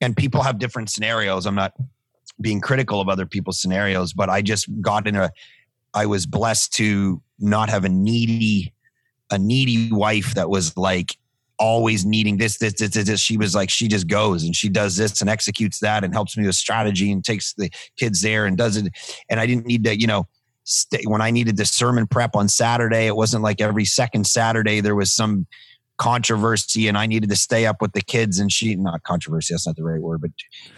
and 0.00 0.16
people 0.16 0.42
have 0.42 0.58
different 0.58 0.90
scenarios 0.90 1.46
i'm 1.46 1.54
not 1.54 1.72
being 2.40 2.60
critical 2.60 3.00
of 3.00 3.08
other 3.08 3.26
people's 3.26 3.60
scenarios 3.60 4.12
but 4.12 4.28
i 4.28 4.42
just 4.42 4.68
got 4.80 5.06
in 5.06 5.14
a 5.14 5.30
i 5.94 6.06
was 6.06 6.26
blessed 6.26 6.72
to 6.72 7.22
not 7.38 7.68
have 7.68 7.84
a 7.84 7.88
needy 7.88 8.72
a 9.30 9.38
needy 9.38 9.92
wife 9.92 10.34
that 10.34 10.50
was 10.50 10.76
like 10.76 11.16
always 11.60 12.06
needing 12.06 12.38
this, 12.38 12.58
this, 12.58 12.72
this, 12.74 12.90
this. 12.90 13.20
She 13.20 13.36
was 13.36 13.54
like, 13.54 13.70
she 13.70 13.86
just 13.86 14.08
goes 14.08 14.42
and 14.42 14.56
she 14.56 14.68
does 14.68 14.96
this 14.96 15.20
and 15.20 15.28
executes 15.28 15.78
that 15.80 16.02
and 16.02 16.12
helps 16.12 16.36
me 16.36 16.46
with 16.46 16.56
strategy 16.56 17.12
and 17.12 17.22
takes 17.22 17.52
the 17.52 17.70
kids 17.98 18.22
there 18.22 18.46
and 18.46 18.56
does 18.56 18.78
it. 18.78 18.90
And 19.28 19.38
I 19.38 19.46
didn't 19.46 19.66
need 19.66 19.84
to, 19.84 20.00
you 20.00 20.06
know, 20.06 20.26
stay, 20.70 21.02
when 21.04 21.20
I 21.20 21.30
needed 21.30 21.56
the 21.56 21.66
sermon 21.66 22.06
prep 22.06 22.34
on 22.36 22.48
Saturday, 22.48 23.06
it 23.06 23.16
wasn't 23.16 23.42
like 23.42 23.60
every 23.60 23.84
second 23.84 24.26
Saturday 24.26 24.80
there 24.80 24.94
was 24.94 25.12
some 25.12 25.46
controversy 25.98 26.88
and 26.88 26.96
I 26.96 27.04
needed 27.04 27.28
to 27.28 27.36
stay 27.36 27.66
up 27.66 27.82
with 27.82 27.92
the 27.92 28.00
kids 28.00 28.38
and 28.38 28.50
she, 28.50 28.74
not 28.74 29.02
controversy, 29.02 29.52
that's 29.52 29.66
not 29.66 29.76
the 29.76 29.84
right 29.84 30.00
word, 30.00 30.22
but 30.22 30.30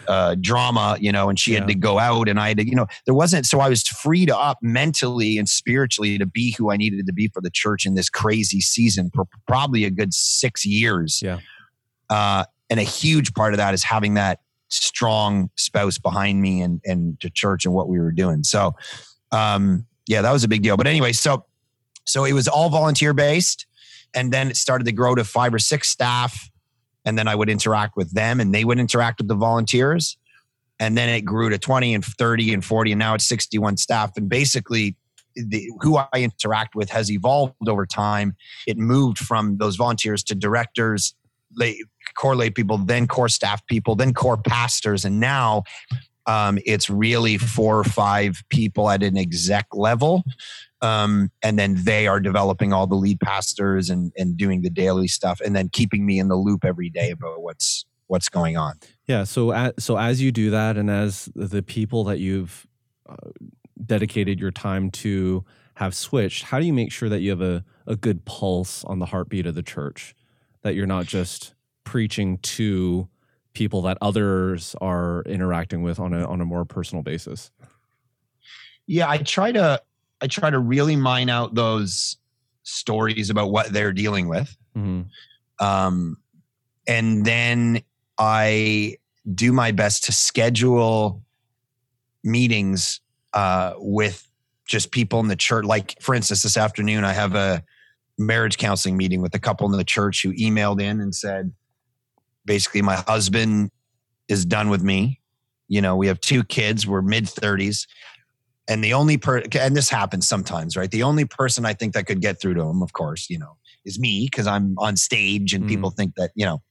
uh, 0.09 0.35
drama, 0.40 0.96
you 1.00 1.12
know, 1.12 1.28
and 1.28 1.38
she 1.38 1.52
Yeah. 1.52 1.61
had 1.61 1.68
to 1.68 1.76
go 1.76 2.00
out 2.00 2.28
and 2.28 2.40
I 2.40 2.48
had 2.48 2.57
to, 2.57 2.68
you 2.68 2.74
know, 2.74 2.87
there 3.07 3.14
wasn't, 3.14 3.46
so 3.46 3.61
I 3.61 3.68
was 3.68 3.83
freed 3.87 4.33
up 4.33 4.59
mentally 4.62 5.38
and 5.38 5.48
spiritually 5.48 6.18
to 6.18 6.26
be 6.26 6.57
who 6.59 6.72
I 6.72 6.76
needed 6.76 7.07
to 7.07 7.12
be 7.12 7.28
for 7.28 7.40
the 7.40 7.50
church 7.50 7.87
in 7.87 7.94
this 7.94 8.11
crazy 8.11 8.61
season 8.61 9.12
for 9.14 9.26
probably 9.46 9.85
a 9.85 9.90
good 9.90 10.12
six 10.12 10.66
years. 10.66 11.20
Yeah. 11.22 11.38
Uh, 12.11 12.44
and 12.68 12.81
a 12.81 12.85
huge 12.85 13.33
part 13.35 13.55
of 13.55 13.59
that 13.59 13.74
is 13.74 13.85
having 13.85 14.14
that 14.14 14.40
strong 14.70 15.50
spouse 15.57 15.98
behind 15.98 16.42
me 16.42 16.62
and, 16.62 16.81
and 16.85 17.20
to 17.20 17.31
church 17.31 17.64
and 17.64 17.72
what 17.74 17.88
we 17.88 18.00
were 18.00 18.11
doing. 18.11 18.42
So, 18.42 18.74
um, 19.33 19.87
yeah, 20.07 20.23
that 20.23 20.33
was 20.33 20.45
a 20.45 20.49
big 20.49 20.62
deal. 20.62 20.77
But 20.77 20.87
anyway, 20.87 21.12
so, 21.12 21.47
so 22.05 22.25
it 22.25 22.33
was 22.33 22.49
all 22.49 22.68
volunteer 22.68 23.12
based 23.12 23.66
and 24.14 24.33
then 24.33 24.51
it 24.51 24.57
started 24.57 24.85
to 24.85 24.92
grow 24.92 25.14
to 25.14 25.25
five 25.25 25.55
or 25.55 25.59
six 25.59 25.88
staff 25.88 26.51
and 27.05 27.18
then 27.18 27.27
i 27.27 27.35
would 27.35 27.49
interact 27.49 27.97
with 27.97 28.12
them 28.12 28.40
and 28.40 28.55
they 28.55 28.64
would 28.64 28.79
interact 28.79 29.18
with 29.18 29.29
the 29.29 29.35
volunteers. 29.35 30.16
And 30.79 30.97
then 30.97 31.09
it 31.09 31.21
grew 31.23 31.49
to 31.49 31.59
20 31.59 31.95
and 31.95 32.05
30 32.05 32.55
and 32.55 32.64
40 32.64 32.92
and 32.92 32.99
now 32.99 33.14
it's 33.14 33.25
61 33.25 33.77
staff. 33.77 34.12
And 34.16 34.29
basically 34.29 34.97
the, 35.35 35.71
who 35.81 35.97
i 35.97 36.07
interact 36.14 36.75
with 36.75 36.90
has 36.90 37.11
evolved 37.11 37.55
over 37.68 37.87
time. 37.87 38.37
It 38.66 38.77
moved 38.77 39.18
from 39.18 39.59
those 39.59 39.77
volunteers 39.77 40.23
to 40.25 40.35
directors 40.35 41.14
lay, 41.57 41.83
core 42.16 42.37
lay 42.37 42.51
people 42.51 42.79
then 42.79 43.07
core 43.07 43.29
staff 43.29 43.64
people 43.66 43.95
then 43.95 44.12
core 44.12 44.37
pastors. 44.37 45.05
And 45.05 45.21
now 45.21 45.64
um, 46.26 46.58
it's 46.64 46.88
really 46.88 47.38
four 47.38 47.78
or 47.78 47.85
five 47.85 48.42
people 48.48 48.90
at 48.90 49.02
an 49.02 49.16
exec 49.16 49.66
level 49.72 50.22
um, 50.80 51.30
and 51.42 51.58
then 51.58 51.76
they 51.85 52.06
are 52.06 52.20
developing 52.20 52.72
all 52.72 52.87
the 52.87 52.94
lead 52.94 53.20
pastors 53.20 53.90
and, 53.90 54.12
and 54.16 54.37
doing 54.37 54.62
the 54.62 54.70
daily 54.70 55.08
stuff 55.08 55.40
and 55.44 55.54
then 55.54 55.68
keeping 55.68 56.04
me 56.06 56.18
in 56.18 56.28
the 56.28 56.37
loop 56.37 56.64
every 56.64 56.90
day 56.90 57.11
about 57.11 57.42
what's 57.42 57.85
what's 58.06 58.28
going 58.28 58.56
on 58.56 58.74
Yeah. 59.06 59.24
So, 59.24 59.52
as, 59.52 59.72
so 59.78 59.98
as 59.98 60.22
you 60.22 60.32
do 60.32 60.50
that, 60.50 60.76
and 60.76 60.90
as 60.90 61.28
the 61.35 61.62
people 61.62 62.04
that 62.04 62.18
you've 62.18 62.66
uh, 63.08 63.30
dedicated 63.85 64.40
your 64.40 64.50
time 64.50 64.90
to 64.90 65.44
have 65.74 65.94
switched, 65.94 66.44
how 66.44 66.58
do 66.58 66.66
you 66.66 66.72
make 66.72 66.92
sure 66.92 67.08
that 67.08 67.20
you 67.20 67.30
have 67.30 67.42
a, 67.42 67.64
a 67.87 67.96
good 67.96 68.24
pulse 68.24 68.85
on 68.85 68.98
the 69.00 69.06
heartbeat 69.06 69.46
of 69.46 69.54
the 69.54 69.62
church? 69.62 70.14
That 70.62 70.74
you're 70.74 70.87
not 70.87 71.06
just 71.06 71.54
preaching 71.85 72.38
to 72.38 73.08
people 73.54 73.82
that 73.82 73.98
others 74.00 74.74
are 74.80 75.22
interacting 75.26 75.82
with 75.82 75.98
on 76.00 76.12
a 76.14 76.24
on 76.26 76.40
a 76.40 76.44
more 76.44 76.64
personal 76.64 77.02
basis. 77.02 77.50
yeah 78.86 79.08
i 79.08 79.18
try 79.18 79.52
to 79.52 79.80
i 80.20 80.26
try 80.26 80.50
to 80.50 80.58
really 80.58 80.96
mine 80.96 81.28
out 81.28 81.54
those 81.54 82.16
stories 82.62 83.30
about 83.30 83.50
what 83.50 83.72
they're 83.72 83.92
dealing 83.92 84.28
with 84.28 84.56
Mhm. 84.76 85.06
um, 85.60 86.16
and 86.88 87.24
then 87.24 87.82
I 88.18 88.96
do 89.34 89.52
my 89.52 89.70
best 89.72 90.04
to 90.04 90.12
schedule 90.12 91.22
meetings 92.24 93.00
uh, 93.34 93.74
with 93.78 94.26
just 94.66 94.90
people 94.92 95.20
in 95.20 95.28
the 95.28 95.36
church. 95.36 95.64
Like, 95.64 96.00
for 96.00 96.14
instance, 96.14 96.42
this 96.42 96.56
afternoon 96.56 97.04
I 97.04 97.12
have 97.12 97.34
a 97.34 97.62
marriage 98.18 98.58
counseling 98.58 98.96
meeting 98.96 99.20
with 99.22 99.34
a 99.34 99.38
couple 99.38 99.70
in 99.70 99.76
the 99.76 99.84
church 99.84 100.22
who 100.22 100.32
emailed 100.34 100.80
in 100.80 101.00
and 101.00 101.14
said, 101.14 101.52
basically 102.44 102.83
my 102.83 102.96
husband 102.96 103.70
is 104.28 104.44
done 104.44 104.68
with 104.68 104.83
me. 104.83 105.20
You 105.68 105.81
know, 105.81 105.96
we 105.96 106.07
have 106.07 106.20
two 106.20 106.44
kids, 106.44 106.87
we're 106.87 107.02
mid 107.02 107.24
30s. 107.24 107.87
And 108.68 108.83
the 108.83 108.92
only 108.94 109.16
per 109.18 109.42
and 109.59 109.76
this 109.76 109.90
happens 109.90 110.28
sometimes, 110.28 110.76
right? 110.76 110.90
The 110.90 111.02
only 111.02 111.24
person 111.24 111.66
I 111.66 111.74
think 111.74 111.94
that 111.94 112.07
could 112.07 112.20
get 112.20 112.40
through 112.40 112.55
to 112.55 112.62
him, 112.62 112.83
of 112.83 112.92
course, 112.92 113.28
you 113.28 113.38
know, 113.38 113.57
is 113.85 113.98
me 113.98 114.28
because 114.31 114.46
I'm 114.46 114.74
on 114.78 114.96
stage 114.96 115.52
and 115.52 115.64
Mm. 115.64 115.68
people 115.68 115.90
think 115.90 116.14
that, 116.16 116.31
you 116.35 116.46
know. 116.46 116.62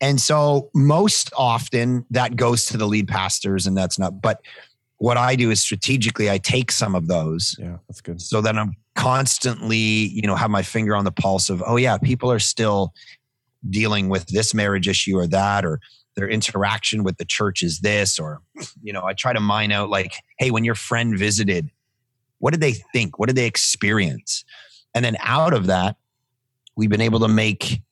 And 0.00 0.20
so 0.20 0.70
most 0.74 1.32
often 1.36 2.04
that 2.10 2.36
goes 2.36 2.66
to 2.66 2.76
the 2.76 2.86
lead 2.86 3.06
pastors 3.06 3.66
and 3.66 3.76
that's 3.76 3.98
not 3.98 4.20
but 4.20 4.40
what 4.96 5.16
I 5.16 5.34
do 5.36 5.50
is 5.50 5.60
strategically 5.60 6.30
I 6.30 6.38
take 6.38 6.70
some 6.72 6.94
of 6.94 7.08
those 7.08 7.56
Yeah, 7.58 7.78
that's 7.88 8.00
good. 8.00 8.20
so 8.20 8.40
that 8.40 8.56
I'm 8.56 8.72
constantly, 8.94 9.76
you 9.76 10.22
know, 10.22 10.36
have 10.36 10.50
my 10.50 10.62
finger 10.62 10.94
on 10.96 11.04
the 11.04 11.10
pulse 11.12 11.50
of, 11.50 11.62
oh 11.66 11.76
yeah, 11.76 11.98
people 11.98 12.30
are 12.30 12.38
still 12.38 12.94
dealing 13.68 14.08
with 14.08 14.26
this 14.26 14.54
marriage 14.54 14.88
issue 14.88 15.16
or 15.16 15.26
that, 15.28 15.64
or 15.64 15.80
their 16.14 16.28
interaction 16.28 17.04
with 17.04 17.16
the 17.16 17.24
church 17.24 17.62
is 17.62 17.80
this, 17.80 18.18
or, 18.18 18.42
you 18.82 18.92
know, 18.92 19.04
I 19.04 19.14
try 19.14 19.32
to 19.32 19.40
mine 19.40 19.72
out 19.72 19.88
like, 19.88 20.14
hey, 20.38 20.50
when 20.50 20.64
your 20.64 20.74
friend 20.74 21.18
visited, 21.18 21.70
what 22.38 22.52
did 22.52 22.60
they 22.60 22.72
think? 22.72 23.18
What 23.18 23.26
did 23.26 23.36
they 23.36 23.46
experience? 23.46 24.44
And 24.94 25.04
then 25.04 25.16
out 25.20 25.54
of 25.54 25.66
that, 25.66 25.96
we've 26.76 26.90
been 26.90 27.00
able 27.00 27.20
to 27.20 27.28
make 27.28 27.82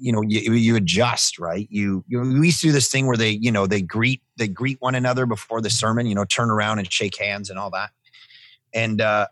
you 0.00 0.10
know 0.10 0.22
you, 0.22 0.52
you 0.54 0.74
adjust 0.76 1.38
right 1.38 1.68
you, 1.70 2.02
you 2.08 2.20
we 2.20 2.46
used 2.46 2.60
to 2.60 2.68
do 2.68 2.72
this 2.72 2.88
thing 2.88 3.06
where 3.06 3.16
they 3.16 3.30
you 3.30 3.52
know 3.52 3.66
they 3.66 3.82
greet 3.82 4.22
they 4.38 4.48
greet 4.48 4.80
one 4.80 4.94
another 4.94 5.26
before 5.26 5.60
the 5.60 5.68
sermon 5.68 6.06
you 6.06 6.14
know 6.14 6.24
turn 6.24 6.50
around 6.50 6.78
and 6.78 6.90
shake 6.90 7.16
hands 7.18 7.50
and 7.50 7.58
all 7.58 7.70
that 7.70 7.90
and 8.72 9.00
uh 9.00 9.26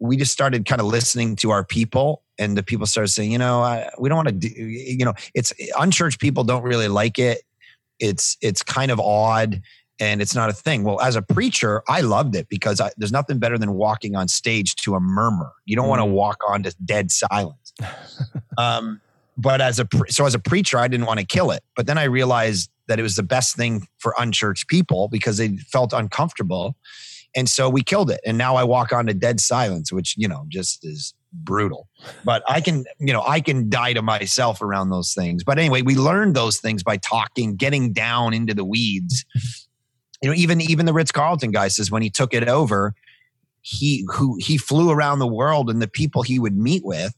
we 0.00 0.16
just 0.16 0.32
started 0.32 0.66
kind 0.66 0.80
of 0.80 0.88
listening 0.88 1.36
to 1.36 1.50
our 1.50 1.64
people 1.64 2.23
and 2.38 2.56
the 2.56 2.62
people 2.62 2.86
started 2.86 3.08
saying 3.08 3.30
you 3.32 3.38
know 3.38 3.62
I, 3.62 3.88
we 3.98 4.08
don't 4.08 4.16
want 4.16 4.28
to 4.28 4.34
do 4.34 4.48
you 4.48 5.04
know 5.04 5.14
it's 5.34 5.52
unchurched 5.78 6.20
people 6.20 6.44
don't 6.44 6.62
really 6.62 6.88
like 6.88 7.18
it. 7.18 7.42
It's 8.00 8.36
it's 8.40 8.62
kind 8.62 8.90
of 8.90 8.98
odd 9.00 9.62
and 10.00 10.20
it's 10.20 10.34
not 10.34 10.50
a 10.50 10.52
thing. 10.52 10.82
Well 10.82 11.00
as 11.00 11.14
a 11.16 11.22
preacher 11.22 11.82
i 11.88 12.00
loved 12.00 12.34
it 12.34 12.48
because 12.48 12.80
I, 12.80 12.90
there's 12.96 13.12
nothing 13.12 13.38
better 13.38 13.56
than 13.58 13.74
walking 13.74 14.16
on 14.16 14.26
stage 14.28 14.74
to 14.76 14.94
a 14.96 15.00
murmur. 15.00 15.52
You 15.64 15.76
don't 15.76 15.88
want 15.88 16.00
to 16.00 16.06
Mm. 16.06 16.12
walk 16.12 16.38
on 16.48 16.64
to 16.64 16.74
dead 16.84 17.10
silence. 17.10 17.72
Um 18.58 19.00
but 19.36 19.60
as 19.60 19.78
a 19.80 19.84
pre- 19.84 20.10
so 20.10 20.26
as 20.26 20.34
a 20.34 20.38
preacher 20.38 20.78
i 20.78 20.88
didn't 20.88 21.06
want 21.06 21.20
to 21.20 21.26
kill 21.26 21.50
it. 21.50 21.62
But 21.76 21.86
then 21.86 21.98
i 21.98 22.04
realized 22.04 22.70
that 22.88 22.98
it 22.98 23.02
was 23.02 23.16
the 23.16 23.22
best 23.22 23.56
thing 23.56 23.86
for 23.98 24.14
unchurched 24.18 24.68
people 24.68 25.08
because 25.08 25.38
they 25.38 25.56
felt 25.56 25.92
uncomfortable 25.92 26.76
and 27.36 27.48
so 27.48 27.68
we 27.68 27.82
killed 27.82 28.10
it. 28.10 28.20
And 28.26 28.36
now 28.38 28.56
i 28.56 28.64
walk 28.64 28.92
on 28.92 29.06
to 29.06 29.14
dead 29.14 29.40
silence 29.40 29.92
which 29.92 30.14
you 30.16 30.28
know 30.28 30.44
just 30.48 30.84
is 30.84 31.14
brutal. 31.34 31.88
But 32.24 32.42
i 32.48 32.60
can 32.60 32.84
you 32.98 33.12
know 33.12 33.22
i 33.26 33.40
can 33.40 33.68
die 33.68 33.92
to 33.92 34.02
myself 34.02 34.62
around 34.62 34.90
those 34.90 35.12
things. 35.14 35.44
But 35.44 35.58
anyway 35.58 35.82
we 35.82 35.94
learned 35.94 36.34
those 36.34 36.58
things 36.58 36.82
by 36.82 36.96
talking 36.96 37.56
getting 37.56 37.92
down 37.92 38.34
into 38.34 38.54
the 38.54 38.64
weeds. 38.64 39.24
You 40.22 40.30
know 40.30 40.36
even 40.36 40.62
even 40.62 40.86
the 40.86 40.94
ritz-carlton 40.94 41.50
guy 41.50 41.68
says 41.68 41.90
when 41.90 42.00
he 42.00 42.08
took 42.08 42.32
it 42.32 42.48
over 42.48 42.94
he 43.60 44.06
who 44.10 44.38
he 44.40 44.56
flew 44.56 44.90
around 44.90 45.18
the 45.18 45.26
world 45.26 45.68
and 45.68 45.82
the 45.82 45.88
people 45.88 46.22
he 46.22 46.38
would 46.38 46.56
meet 46.56 46.82
with 46.82 47.14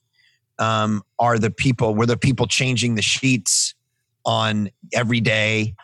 um, 0.58 1.02
are 1.18 1.38
the 1.38 1.50
people 1.50 1.94
were 1.94 2.06
the 2.06 2.16
people 2.16 2.48
changing 2.48 2.96
the 2.96 3.02
sheets 3.02 3.74
on 4.24 4.70
every 4.92 5.20
day 5.20 5.74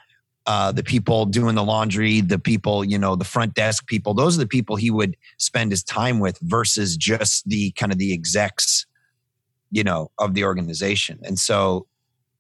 uh, 0.47 0.73
the 0.73 0.83
people 0.83 1.25
doing 1.27 1.55
the 1.55 1.63
laundry 1.63 2.21
the 2.21 2.39
people 2.39 2.85
you 2.85 2.99
know 2.99 3.15
the 3.15 3.25
front 3.25 3.55
desk 3.55 3.87
people 3.87 4.13
those 4.15 4.37
are 4.37 4.41
the 4.41 4.47
people 4.47 4.75
he 4.77 4.91
would 4.91 5.17
spend 5.39 5.71
his 5.71 5.83
time 5.85 6.19
with 6.19 6.39
versus 6.41 6.97
just 6.97 7.49
the 7.49 7.71
kind 7.73 7.93
of 7.93 7.99
the 7.99 8.13
execs 8.13 8.87
you 9.71 9.85
know 9.85 10.11
of 10.19 10.35
the 10.35 10.45
organization 10.45 11.21
and 11.23 11.39
so 11.39 11.87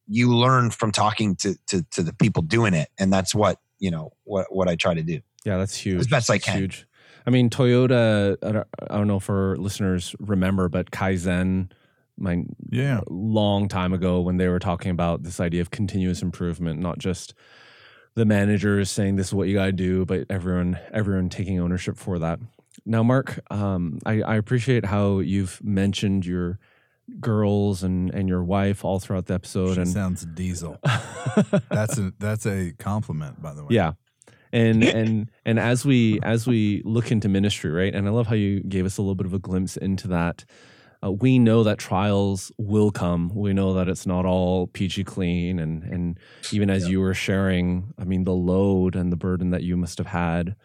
you 0.08 0.34
learn 0.34 0.70
from 0.70 0.90
talking 0.90 1.36
to 1.36 1.54
to, 1.68 1.84
to 1.92 2.02
the 2.02 2.12
people 2.14 2.42
doing 2.42 2.74
it 2.74 2.88
and 2.98 3.12
that's 3.12 3.34
what 3.34 3.58
you 3.78 3.90
know 3.90 4.12
what 4.24 4.46
what 4.54 4.68
i 4.68 4.74
try 4.74 4.94
to 4.94 5.02
do 5.02 5.20
Yeah, 5.44 5.58
that's 5.58 5.76
huge. 5.76 6.00
As 6.00 6.06
best 6.08 6.30
I 6.30 6.38
can. 6.38 6.58
Huge. 6.58 6.86
I 7.26 7.30
mean, 7.30 7.50
Toyota. 7.50 8.36
I 8.42 8.50
don't, 8.52 8.68
I 8.90 8.96
don't 8.96 9.06
know 9.06 9.18
if 9.18 9.30
our 9.30 9.56
listeners 9.56 10.14
remember, 10.18 10.68
but 10.68 10.90
Kaizen, 10.90 11.70
my 12.16 12.44
Yeah. 12.70 13.00
long 13.08 13.68
time 13.68 13.92
ago, 13.92 14.20
when 14.20 14.38
they 14.38 14.48
were 14.48 14.58
talking 14.58 14.90
about 14.90 15.22
this 15.22 15.38
idea 15.38 15.60
of 15.60 15.70
continuous 15.70 16.20
improvement, 16.22 16.80
not 16.80 16.98
just 16.98 17.34
the 18.14 18.24
manager 18.24 18.78
is 18.78 18.90
saying 18.90 19.16
this 19.16 19.28
is 19.28 19.34
what 19.34 19.48
you 19.48 19.54
got 19.54 19.66
to 19.66 19.72
do, 19.72 20.04
but 20.04 20.26
everyone 20.30 20.78
everyone 20.92 21.28
taking 21.28 21.60
ownership 21.60 21.96
for 21.96 22.18
that. 22.18 22.38
Now, 22.84 23.02
Mark, 23.02 23.40
um, 23.50 23.98
I, 24.04 24.22
I 24.22 24.36
appreciate 24.36 24.86
how 24.86 25.20
you've 25.20 25.62
mentioned 25.62 26.26
your 26.26 26.58
girls 27.20 27.82
and 27.82 28.10
and 28.14 28.28
your 28.28 28.42
wife 28.44 28.84
all 28.84 28.98
throughout 29.00 29.26
the 29.26 29.34
episode, 29.34 29.74
She 29.74 29.80
and 29.80 29.90
sounds 29.90 30.24
diesel. 30.24 30.78
That's 31.70 31.98
a 31.98 32.12
that's 32.18 32.46
a 32.46 32.72
compliment, 32.78 33.42
by 33.42 33.54
the 33.54 33.62
way. 33.62 33.68
yeah 33.70 33.92
and 34.52 34.84
and 34.84 35.30
and 35.46 35.58
as 35.58 35.84
we 35.84 36.20
as 36.22 36.46
we 36.46 36.82
look 36.84 37.10
into 37.10 37.26
ministry 37.28 37.70
right 37.70 37.94
and 37.94 38.06
i 38.06 38.10
love 38.10 38.26
how 38.26 38.34
you 38.34 38.60
gave 38.60 38.84
us 38.84 38.98
a 38.98 39.00
little 39.02 39.14
bit 39.14 39.24
of 39.24 39.32
a 39.32 39.38
glimpse 39.38 39.78
into 39.78 40.06
that 40.08 40.44
uh, 41.04 41.10
we 41.10 41.38
know 41.38 41.64
that 41.64 41.78
trials 41.78 42.52
will 42.58 42.90
come. 42.90 43.34
We 43.34 43.52
know 43.52 43.74
that 43.74 43.88
it's 43.88 44.06
not 44.06 44.24
all 44.24 44.68
peachy 44.68 45.04
clean 45.04 45.58
and 45.58 45.82
and 45.82 46.18
even 46.52 46.70
as 46.70 46.88
you 46.88 47.00
were 47.00 47.14
sharing 47.14 47.92
i 47.98 48.04
mean 48.04 48.24
the 48.24 48.34
load 48.34 48.96
and 48.96 49.12
the 49.12 49.16
burden 49.16 49.50
that 49.50 49.62
you 49.62 49.76
must 49.76 49.98
have 49.98 50.06
had 50.06 50.56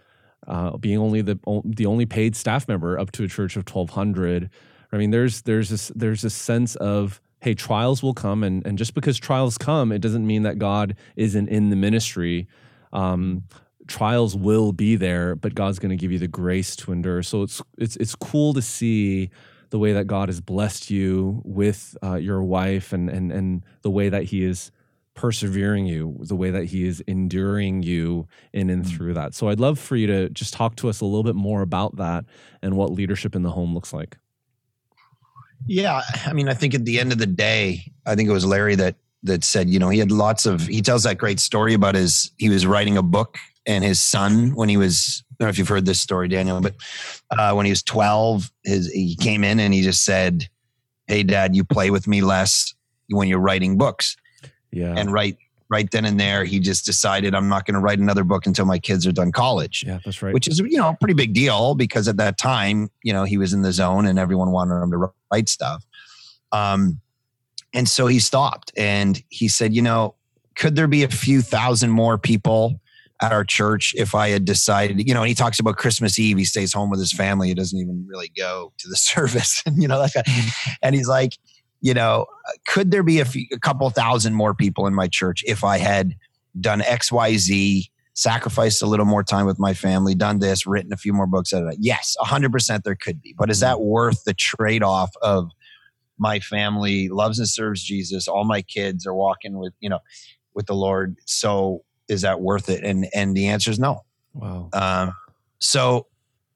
uh, 0.47 0.77
being 0.77 0.97
only 0.97 1.21
the 1.21 1.39
the 1.65 1.85
only 1.85 2.05
paid 2.05 2.35
staff 2.35 2.67
member 2.67 2.99
up 2.99 3.11
to 3.11 3.23
a 3.23 3.27
church 3.27 3.55
of 3.55 3.67
1200 3.67 4.49
i 4.91 4.97
mean 4.97 5.11
there's 5.11 5.41
there's 5.43 5.69
this 5.69 5.91
there's 5.95 6.21
this 6.21 6.33
sense 6.33 6.75
of 6.75 7.21
hey 7.41 7.53
trials 7.53 8.01
will 8.03 8.13
come 8.13 8.43
and 8.43 8.65
and 8.65 8.77
just 8.77 8.93
because 8.93 9.17
trials 9.17 9.57
come 9.57 9.91
it 9.91 9.99
doesn't 9.99 10.25
mean 10.25 10.43
that 10.43 10.57
god 10.57 10.95
isn't 11.15 11.47
in 11.49 11.69
the 11.69 11.75
ministry. 11.75 12.47
Um, 12.93 13.43
trials 13.87 14.35
will 14.35 14.71
be 14.73 14.95
there, 14.95 15.35
but 15.35 15.55
God's 15.55 15.79
going 15.79 15.89
to 15.89 15.95
give 15.95 16.11
you 16.11 16.19
the 16.19 16.27
grace 16.27 16.75
to 16.77 16.91
endure. 16.91 17.23
So 17.23 17.43
it's 17.43 17.61
it's 17.77 17.95
it's 17.97 18.15
cool 18.15 18.53
to 18.53 18.61
see 18.61 19.29
the 19.69 19.79
way 19.79 19.93
that 19.93 20.05
God 20.07 20.29
has 20.29 20.39
blessed 20.41 20.89
you 20.89 21.41
with 21.43 21.97
uh, 22.03 22.15
your 22.15 22.41
wife, 22.43 22.93
and 22.93 23.09
and 23.09 23.31
and 23.31 23.63
the 23.81 23.89
way 23.91 24.09
that 24.09 24.23
He 24.25 24.43
is 24.43 24.71
persevering 25.13 25.87
you, 25.87 26.15
the 26.21 26.35
way 26.35 26.51
that 26.51 26.65
He 26.65 26.85
is 26.87 27.01
enduring 27.07 27.81
you 27.83 28.27
in 28.53 28.69
and 28.69 28.83
Mm. 28.85 28.89
through 28.95 29.13
that. 29.15 29.33
So 29.33 29.49
I'd 29.49 29.59
love 29.59 29.79
for 29.79 29.95
you 29.95 30.05
to 30.07 30.29
just 30.29 30.53
talk 30.53 30.75
to 30.77 30.89
us 30.89 31.01
a 31.01 31.05
little 31.05 31.23
bit 31.23 31.35
more 31.35 31.61
about 31.63 31.97
that 31.97 32.25
and 32.61 32.75
what 32.77 32.91
leadership 32.91 33.35
in 33.35 33.41
the 33.41 33.49
home 33.51 33.73
looks 33.73 33.91
like. 33.93 34.17
Yeah, 35.65 36.01
I 36.25 36.33
mean, 36.33 36.47
I 36.47 36.53
think 36.53 36.75
at 36.75 36.85
the 36.85 36.99
end 36.99 37.11
of 37.11 37.17
the 37.17 37.25
day, 37.25 37.91
I 38.05 38.15
think 38.15 38.29
it 38.29 38.31
was 38.31 38.45
Larry 38.45 38.75
that 38.75 38.95
that 39.23 39.43
said, 39.43 39.69
you 39.69 39.79
know, 39.79 39.89
he 39.89 39.99
had 39.99 40.11
lots 40.11 40.45
of. 40.45 40.67
He 40.67 40.81
tells 40.81 41.03
that 41.03 41.17
great 41.17 41.39
story 41.39 41.73
about 41.73 41.95
his. 41.95 42.31
He 42.37 42.49
was 42.49 42.65
writing 42.67 42.95
a 42.95 43.03
book, 43.03 43.37
and 43.67 43.83
his 43.83 43.99
son, 43.99 44.55
when 44.55 44.69
he 44.69 44.77
was, 44.77 45.23
I 45.29 45.35
don't 45.39 45.47
know 45.47 45.49
if 45.49 45.57
you've 45.59 45.67
heard 45.67 45.85
this 45.85 45.99
story, 45.99 46.27
Daniel, 46.29 46.61
but 46.61 46.75
uh, 47.37 47.53
when 47.53 47.65
he 47.65 47.71
was 47.71 47.83
twelve, 47.83 48.49
his 48.63 48.87
he 48.91 49.15
came 49.15 49.43
in 49.43 49.59
and 49.59 49.73
he 49.73 49.81
just 49.81 50.03
said, 50.05 50.47
"Hey, 51.07 51.21
Dad, 51.23 51.55
you 51.55 51.63
play 51.63 51.91
with 51.91 52.07
me 52.07 52.21
less 52.21 52.73
when 53.09 53.27
you're 53.27 53.39
writing 53.39 53.77
books." 53.77 54.15
Yeah, 54.71 54.93
And 54.97 55.11
right, 55.13 55.37
right 55.69 55.89
then 55.91 56.05
and 56.05 56.19
there, 56.19 56.43
he 56.45 56.59
just 56.59 56.85
decided, 56.85 57.35
"I'm 57.35 57.49
not 57.49 57.65
going 57.65 57.75
to 57.75 57.79
write 57.81 57.99
another 57.99 58.23
book 58.23 58.45
until 58.45 58.65
my 58.65 58.79
kids 58.79 59.05
are 59.05 59.11
done 59.11 59.31
college." 59.31 59.83
yeah, 59.85 59.99
that's 60.03 60.21
right. 60.23 60.33
which 60.33 60.47
is 60.47 60.59
you 60.59 60.77
know 60.77 60.89
a 60.89 60.95
pretty 60.95 61.13
big 61.13 61.33
deal 61.33 61.75
because 61.75 62.07
at 62.07 62.17
that 62.17 62.37
time 62.37 62.89
you 63.03 63.11
know 63.13 63.25
he 63.25 63.37
was 63.37 63.53
in 63.53 63.61
the 63.63 63.71
zone 63.73 64.05
and 64.05 64.17
everyone 64.17 64.51
wanted 64.51 64.81
him 64.81 64.91
to 64.91 65.11
write 65.31 65.49
stuff 65.49 65.85
um 66.53 67.01
and 67.73 67.89
so 67.89 68.07
he 68.07 68.19
stopped 68.19 68.71
and 68.77 69.21
he 69.27 69.49
said 69.49 69.73
you 69.75 69.81
know 69.81 70.15
could 70.55 70.75
there 70.77 70.87
be 70.87 71.03
a 71.03 71.09
few 71.09 71.41
thousand 71.41 71.91
more 71.91 72.17
people 72.17 72.79
at 73.21 73.31
our 73.31 73.43
church 73.43 73.93
if 73.97 74.13
i 74.13 74.29
had 74.29 74.45
decided 74.45 75.05
you 75.07 75.13
know 75.13 75.21
and 75.21 75.29
he 75.29 75.35
talks 75.35 75.59
about 75.59 75.77
christmas 75.77 76.19
eve 76.19 76.37
he 76.37 76.45
stays 76.45 76.73
home 76.73 76.89
with 76.89 76.99
his 76.99 77.11
family 77.11 77.47
he 77.47 77.53
doesn't 77.53 77.79
even 77.79 78.05
really 78.07 78.31
go 78.37 78.71
to 78.77 78.87
the 78.87 78.95
service 78.97 79.61
and 79.65 79.77
you 79.81 79.87
know 79.87 79.99
that 79.99 80.13
kind 80.13 80.25
mm-hmm. 80.25 80.71
and 80.81 80.95
he's 80.95 81.07
like 81.07 81.33
you 81.81 81.93
know 81.93 82.25
could 82.67 82.91
there 82.91 83.03
be 83.03 83.19
a, 83.19 83.25
few, 83.25 83.45
a 83.51 83.59
couple 83.59 83.89
thousand 83.89 84.33
more 84.33 84.53
people 84.53 84.87
in 84.87 84.93
my 84.93 85.07
church 85.07 85.43
if 85.47 85.63
i 85.63 85.77
had 85.77 86.15
done 86.59 86.81
xyz 86.81 87.89
sacrificed 88.17 88.81
a 88.81 88.87
little 88.87 89.05
more 89.05 89.23
time 89.23 89.45
with 89.45 89.59
my 89.59 89.75
family, 89.75 90.15
done 90.15 90.39
this, 90.39 90.65
written 90.65 90.91
a 90.91 90.97
few 90.97 91.13
more 91.13 91.27
books. 91.27 91.51
da, 91.51 91.59
da. 91.59 91.69
Yes, 91.77 92.15
100% 92.19 92.81
there 92.81 92.95
could 92.95 93.21
be. 93.21 93.35
But 93.37 93.51
is 93.51 93.59
that 93.59 93.75
mm-hmm. 93.75 93.85
worth 93.85 94.23
the 94.23 94.33
trade 94.33 94.81
off 94.81 95.11
of 95.21 95.51
my 96.17 96.39
family 96.39 97.09
loves 97.09 97.37
and 97.37 97.47
serves 97.47 97.83
Jesus? 97.83 98.27
All 98.27 98.43
my 98.43 98.63
kids 98.63 99.05
are 99.05 99.13
walking 99.13 99.59
with, 99.59 99.73
you 99.79 99.89
know, 99.89 99.99
with 100.55 100.65
the 100.65 100.73
Lord. 100.73 101.17
So 101.25 101.83
is 102.09 102.21
that 102.21 102.41
worth 102.41 102.69
it? 102.69 102.83
And, 102.83 103.07
and 103.13 103.35
the 103.35 103.47
answer 103.47 103.71
is 103.71 103.79
no. 103.79 104.03
wow. 104.33 104.69
Um, 104.73 105.13
so, 105.59 106.07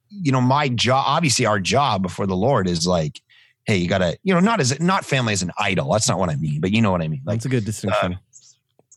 you 0.10 0.32
know, 0.32 0.42
my 0.42 0.68
job, 0.70 1.04
obviously 1.08 1.46
our 1.46 1.60
job 1.60 2.02
before 2.02 2.28
the 2.28 2.36
Lord 2.36 2.68
is 2.68 2.86
like, 2.86 3.22
hey, 3.66 3.78
you 3.78 3.88
gotta, 3.88 4.18
you 4.24 4.34
know, 4.34 4.40
not 4.40 4.60
as, 4.60 4.80
not 4.80 5.06
family 5.06 5.34
as 5.34 5.42
an 5.42 5.52
idol. 5.58 5.92
That's 5.92 6.10
not 6.10 6.20
what 6.20 6.30
I 6.30 6.36
mean, 6.36 6.62
but 6.62 6.72
you 6.72 6.82
know 6.82 6.92
what 6.92 7.02
I 7.02 7.08
mean. 7.08 7.22
Like, 7.26 7.36
That's 7.36 7.46
a 7.46 7.50
good 7.50 7.66
distinction. 7.66 8.18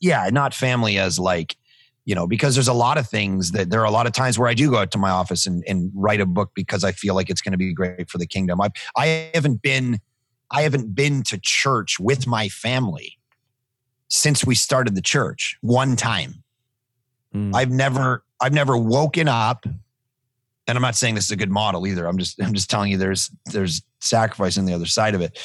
yeah, 0.01 0.29
not 0.33 0.55
family 0.55 0.99
as 0.99 1.19
like, 1.19 1.57
you 2.05 2.15
know, 2.15 2.27
because 2.27 2.55
there's 2.55 2.69
a 2.69 2.75
lot 2.75 2.99
of 2.99 3.09
things 3.09 3.53
that 3.53 3.71
there 3.71 3.81
are 3.81 3.87
a 3.87 3.91
lot 3.91 4.07
of 4.07 4.13
times 4.13 4.39
where 4.39 4.49
I 4.49 4.55
do 4.55 4.71
go 4.71 4.79
out 4.79 4.91
to 4.91 4.99
my 4.99 5.11
office 5.11 5.47
and, 5.47 5.65
and 5.67 5.91
write 5.95 6.21
a 6.21 6.27
book 6.27 6.51
because 6.55 6.85
I 6.85 6.93
feel 6.93 7.15
like 7.15 7.31
it's 7.31 7.41
going 7.41 7.53
to 7.53 7.59
be 7.59 7.73
great 7.73 8.11
for 8.11 8.19
the 8.19 8.27
kingdom. 8.27 8.61
I 8.61 8.69
I 8.97 9.31
haven't 9.33 9.63
been 9.63 10.01
I 10.51 10.63
haven't 10.63 10.95
been 10.95 11.23
to 11.25 11.39
church 11.43 11.99
with 11.99 12.27
my 12.27 12.49
family 12.49 13.19
since 14.09 14.45
we 14.45 14.55
started 14.55 14.95
the 14.95 15.03
church. 15.03 15.57
One 15.63 15.97
time, 15.97 16.44
Mm. 17.35 17.55
I've 17.55 17.71
never 17.71 18.25
I've 18.41 18.53
never 18.53 18.77
woken 18.77 19.29
up, 19.29 19.65
and 19.67 20.77
I'm 20.79 20.83
not 20.83 20.95
saying 20.95 21.15
this 21.15 21.27
is 21.27 21.31
a 21.31 21.37
good 21.37 21.51
model 21.51 21.87
either. 21.87 22.07
I'm 22.07 22.19
just 22.19 22.41
I'm 22.41 22.55
just 22.55 22.71
telling 22.71 22.91
you 22.91 22.99
there's 22.99 23.31
there's 23.47 23.83
sacrifice 24.01 24.57
on 24.59 24.65
the 24.67 24.73
other 24.75 24.87
side 24.87 25.15
of 25.15 25.21
it. 25.21 25.39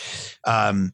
Um, 0.45 0.93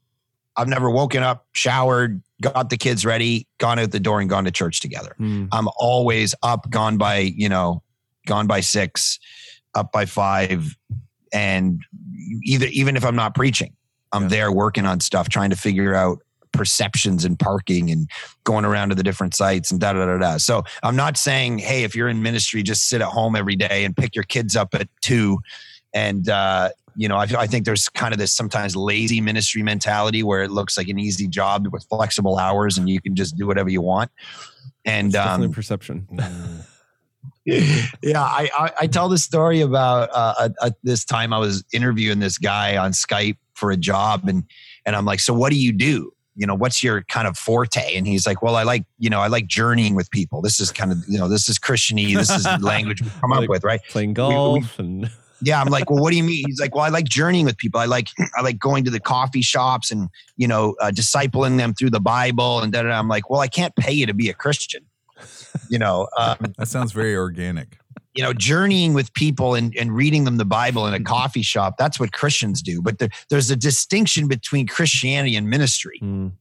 I've 0.58 0.70
never 0.70 0.90
woken 0.90 1.22
up, 1.22 1.48
showered, 1.52 2.22
got 2.42 2.70
the 2.70 2.78
kids 2.78 3.06
ready, 3.06 3.46
gone 3.58 3.78
out 3.78 3.92
the 3.92 4.00
door, 4.00 4.22
and 4.22 4.30
gone 4.30 4.46
to 4.46 4.52
church 4.52 4.80
together. 4.80 5.14
Mm. 5.20 5.50
I'm 5.52 5.68
always 5.78 6.34
up, 6.44 6.70
gone 6.70 6.98
by, 6.98 7.18
you 7.18 7.50
know, 7.50 7.84
gone 8.26 8.48
by 8.48 8.62
six, 8.62 9.20
up 9.74 9.92
by 9.92 10.06
five. 10.06 10.78
And 11.34 11.82
either, 12.44 12.68
even 12.68 12.96
if 12.96 13.04
I'm 13.04 13.18
not 13.18 13.36
preaching, 13.36 13.74
I'm 14.14 14.24
Yeah. 14.24 14.30
there 14.30 14.52
working 14.54 14.86
on 14.86 15.02
stuff, 15.02 15.28
trying 15.28 15.50
to 15.50 15.58
figure 15.58 15.94
out 15.94 16.20
perceptions 16.56 17.26
and 17.26 17.38
parking 17.38 17.92
and 17.92 18.10
going 18.44 18.66
around 18.66 18.90
to 18.90 18.96
the 18.96 19.04
different 19.04 19.36
sites 19.36 19.72
and 19.72 19.80
da 19.80 19.94
da 19.94 20.06
da 20.06 20.18
da. 20.18 20.38
So 20.38 20.64
I'm 20.84 20.96
not 20.96 21.18
saying, 21.18 21.60
hey, 21.60 21.84
if 21.84 21.96
you're 21.96 22.10
in 22.10 22.22
ministry, 22.22 22.64
just 22.64 22.88
sit 22.88 23.02
at 23.02 23.08
home 23.08 23.36
every 23.36 23.56
day 23.56 23.86
and 23.86 23.96
pick 23.96 24.16
your 24.16 24.24
kids 24.24 24.56
up 24.56 24.74
at 24.74 24.88
two. 25.02 25.40
And, 25.94 26.30
uh, 26.30 26.70
you 26.96 27.08
know, 27.08 27.18
I, 27.18 27.28
I 27.38 27.48
think 27.48 27.66
there's 27.66 27.90
kind 27.90 28.14
of 28.14 28.20
this 28.20 28.34
sometimes 28.34 28.76
lazy 28.76 29.22
ministry 29.22 29.64
mentality 29.64 30.24
where 30.24 30.44
it 30.44 30.52
looks 30.52 30.78
like 30.78 30.88
an 30.88 31.00
easy 31.00 31.28
job 31.28 31.68
with 31.72 31.86
flexible 31.90 32.38
hours 32.38 32.78
and 32.78 32.90
you 32.90 33.02
can 33.02 33.16
just 33.16 33.38
do 33.38 33.48
whatever 33.48 33.70
you 33.70 33.82
want. 33.82 34.12
And 34.86 35.08
It's 35.08 35.16
definitely 35.16 35.48
um, 35.48 35.54
perception. 35.54 36.08
yeah, 37.46 38.24
I, 38.24 38.50
I 38.58 38.72
I 38.82 38.88
tell 38.88 39.08
this 39.08 39.24
story 39.24 39.62
about 39.62 40.10
uh, 40.10 40.34
uh, 40.38 40.50
uh, 40.62 40.72
this 40.84 41.06
time 41.06 41.32
I 41.32 41.38
was 41.38 41.64
interviewing 41.72 42.20
this 42.20 42.40
guy 42.40 42.76
on 42.76 42.92
Skype 42.92 43.38
for 43.54 43.72
a 43.72 43.78
job, 43.78 44.28
and 44.28 44.44
and 44.86 44.96
I'm 44.96 45.06
like, 45.06 45.20
so 45.20 45.34
what 45.34 45.52
do 45.52 45.60
you 45.60 45.72
do? 45.72 46.12
You 46.36 46.46
know, 46.46 46.56
what's 46.56 46.84
your 46.84 47.04
kind 47.04 47.28
of 47.28 47.38
forte? 47.38 47.96
And 47.96 48.06
he's 48.06 48.28
like, 48.28 48.42
well, 48.42 48.56
I 48.56 48.64
like 48.64 48.84
you 49.00 49.10
know, 49.10 49.22
I 49.22 49.28
like 49.28 49.48
journeying 49.48 49.96
with 49.96 50.10
people. 50.12 50.42
This 50.42 50.60
is 50.60 50.72
kind 50.72 50.92
of 50.92 50.98
you 51.08 51.18
know, 51.18 51.28
this 51.30 51.48
is 51.50 51.58
Christiany. 51.58 52.14
This 52.16 52.30
is 52.30 52.44
the 52.44 52.58
language 52.62 53.02
we 53.02 53.10
come 53.22 53.32
Like- 53.32 53.44
up 53.44 53.50
with, 53.50 53.64
right? 53.64 53.82
Playing 53.90 54.10
we- 54.10 54.14
golf 54.16 54.80
and 54.80 55.10
Yeah, 55.42 55.60
I'm 55.62 55.68
like, 55.68 55.90
well, 55.90 56.02
what 56.02 56.12
do 56.12 56.18
you 56.18 56.24
mean? 56.24 56.44
He's 56.48 56.62
like, 56.62 56.74
well, 56.74 56.86
I 56.86 56.90
like 56.90 57.06
journeying 57.06 57.46
with 57.46 57.58
people. 57.58 57.80
I 57.80 57.86
like, 57.86 58.08
I 58.38 58.42
like 58.42 58.58
going 58.58 58.86
to 58.86 58.90
the 58.90 59.02
coffee 59.02 59.42
shops 59.42 59.92
and 59.92 60.08
you 60.38 60.48
know, 60.48 60.76
uh, 60.82 60.92
discipling 60.92 61.58
them 61.58 61.74
through 61.74 61.90
the 61.90 62.00
Bible 62.00 62.62
and 62.62 62.72
da 62.72 62.84
da. 62.84 62.88
da. 62.90 62.98
I'm 62.98 63.10
like, 63.10 63.30
well, 63.30 63.42
I 63.42 63.48
can't 63.50 63.76
pay 63.76 63.92
you 63.92 64.06
to 64.06 64.14
be 64.14 64.30
a 64.30 64.34
Christian. 64.34 64.86
You 65.70 65.78
know, 65.78 66.08
um, 66.18 66.38
That 66.58 66.68
sounds 66.70 66.94
very 66.94 67.16
organic. 67.16 67.78
You 68.16 68.24
know, 68.24 68.34
journeying 68.34 68.94
with 68.94 69.14
people 69.14 69.56
and, 69.56 69.76
and 69.76 69.94
reading 69.94 70.24
them 70.24 70.38
the 70.38 70.46
Bible 70.46 70.88
in 70.88 70.94
a 70.94 71.04
coffee 71.04 71.42
shop. 71.42 71.76
That's 71.78 72.00
what 72.00 72.14
Christians 72.14 72.62
do. 72.62 72.82
But 72.82 72.98
there, 72.98 73.10
there's 73.30 73.52
a 73.52 73.58
distinction 73.58 74.28
between 74.28 74.68
Christianity 74.68 75.36
and 75.36 75.50
ministry. 75.50 76.00
Mm. 76.02 76.32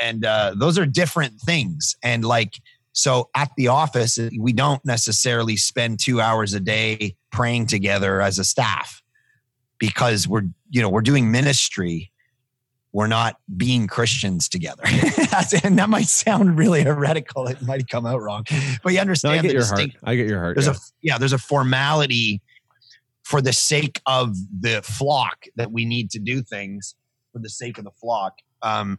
And 0.00 0.24
uh, 0.24 0.54
those 0.56 0.78
are 0.78 0.86
different 0.86 1.40
things. 1.40 1.96
And 2.04 2.24
like, 2.24 2.54
so 2.92 3.30
at 3.36 3.50
the 3.56 3.68
office, 3.68 4.18
we 4.38 4.52
don't 4.52 4.84
necessarily 4.84 5.56
spend 5.56 5.98
two 5.98 6.20
hours 6.20 6.54
a 6.54 6.60
day 6.60 7.16
praying 7.32 7.66
together 7.66 8.20
as 8.20 8.38
a 8.38 8.44
staff 8.44 9.02
because 9.78 10.28
we're, 10.28 10.44
you 10.70 10.80
know, 10.80 10.88
we're 10.88 11.00
doing 11.00 11.30
ministry. 11.30 12.12
We're 12.98 13.06
not 13.06 13.36
being 13.56 13.86
Christians 13.86 14.48
together. 14.48 14.82
And 15.62 15.78
that 15.78 15.88
might 15.88 16.08
sound 16.08 16.58
really 16.58 16.82
heretical. 16.82 17.46
It 17.46 17.62
might 17.62 17.88
come 17.88 18.06
out 18.06 18.20
wrong, 18.20 18.42
but 18.82 18.90
you 18.90 18.96
No, 18.96 19.02
understand 19.02 19.38
I 19.38 19.42
get 19.42 19.52
your 19.52 19.64
heart. 19.64 19.90
I 20.02 20.16
get 20.16 20.26
your 20.26 20.40
heart. 20.40 20.56
there's 20.56 20.66
yeah. 20.66 20.72
a 20.72 20.76
yeah 21.02 21.18
there's 21.18 21.32
a 21.32 21.38
formality 21.38 22.42
for 23.22 23.40
the 23.40 23.52
sake 23.52 24.00
of 24.06 24.34
the 24.60 24.82
flock 24.82 25.44
that 25.54 25.70
we 25.70 25.84
need 25.84 26.10
to 26.10 26.18
do 26.18 26.42
things 26.42 26.96
for 27.32 27.38
the 27.38 27.48
sake 27.48 27.78
of 27.78 27.84
the 27.84 27.92
flock 28.00 28.32
um, 28.62 28.98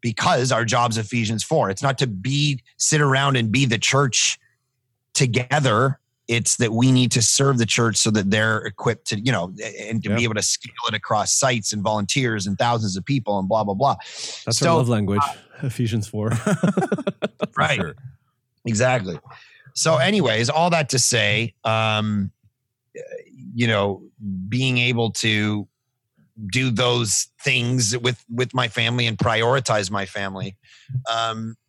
because 0.00 0.50
our 0.50 0.64
job's 0.64 0.96
ephesians 0.96 1.44
4 1.44 1.68
it's 1.68 1.82
not 1.82 1.98
to 1.98 2.06
be 2.06 2.62
sit 2.78 3.02
around 3.02 3.36
and 3.36 3.52
be 3.52 3.66
the 3.66 3.78
church 3.78 4.38
together 5.12 6.00
it's 6.26 6.56
that 6.56 6.72
we 6.72 6.90
need 6.90 7.12
to 7.12 7.20
serve 7.20 7.58
the 7.58 7.66
church 7.66 7.96
so 7.96 8.10
that 8.10 8.30
they're 8.30 8.58
equipped 8.64 9.06
to 9.08 9.20
you 9.20 9.30
know 9.32 9.52
and 9.88 10.02
to 10.02 10.08
Yep. 10.08 10.18
be 10.18 10.24
able 10.24 10.34
to 10.34 10.42
scale 10.42 10.72
it 10.88 10.94
across 10.94 11.34
sites 11.34 11.72
and 11.72 11.82
volunteers 11.82 12.46
and 12.46 12.56
thousands 12.58 12.96
of 12.96 13.04
people 13.04 13.38
and 13.38 13.48
blah 13.48 13.62
blah 13.64 13.74
blah 13.74 13.96
That's 14.46 14.58
so- 14.58 14.70
our 14.70 14.76
love 14.76 14.88
language. 14.88 15.22
Ephesians 15.62 16.08
four. 16.08 16.30
right 17.56 17.76
Sure. 17.76 17.94
exactly 18.64 19.18
so 19.74 19.96
anyways 19.98 20.48
all 20.50 20.70
that 20.70 20.88
to 20.90 20.98
say 20.98 21.54
um 21.64 22.30
you 23.54 23.66
know 23.66 24.02
being 24.48 24.78
able 24.78 25.10
to 25.10 25.68
do 26.52 26.70
those 26.70 27.28
things 27.42 27.96
with 27.98 28.24
with 28.28 28.52
my 28.54 28.66
family 28.68 29.06
and 29.06 29.16
prioritize 29.18 29.90
my 29.90 30.06
family 30.06 30.56
um 31.12 31.54
uh, 31.56 31.63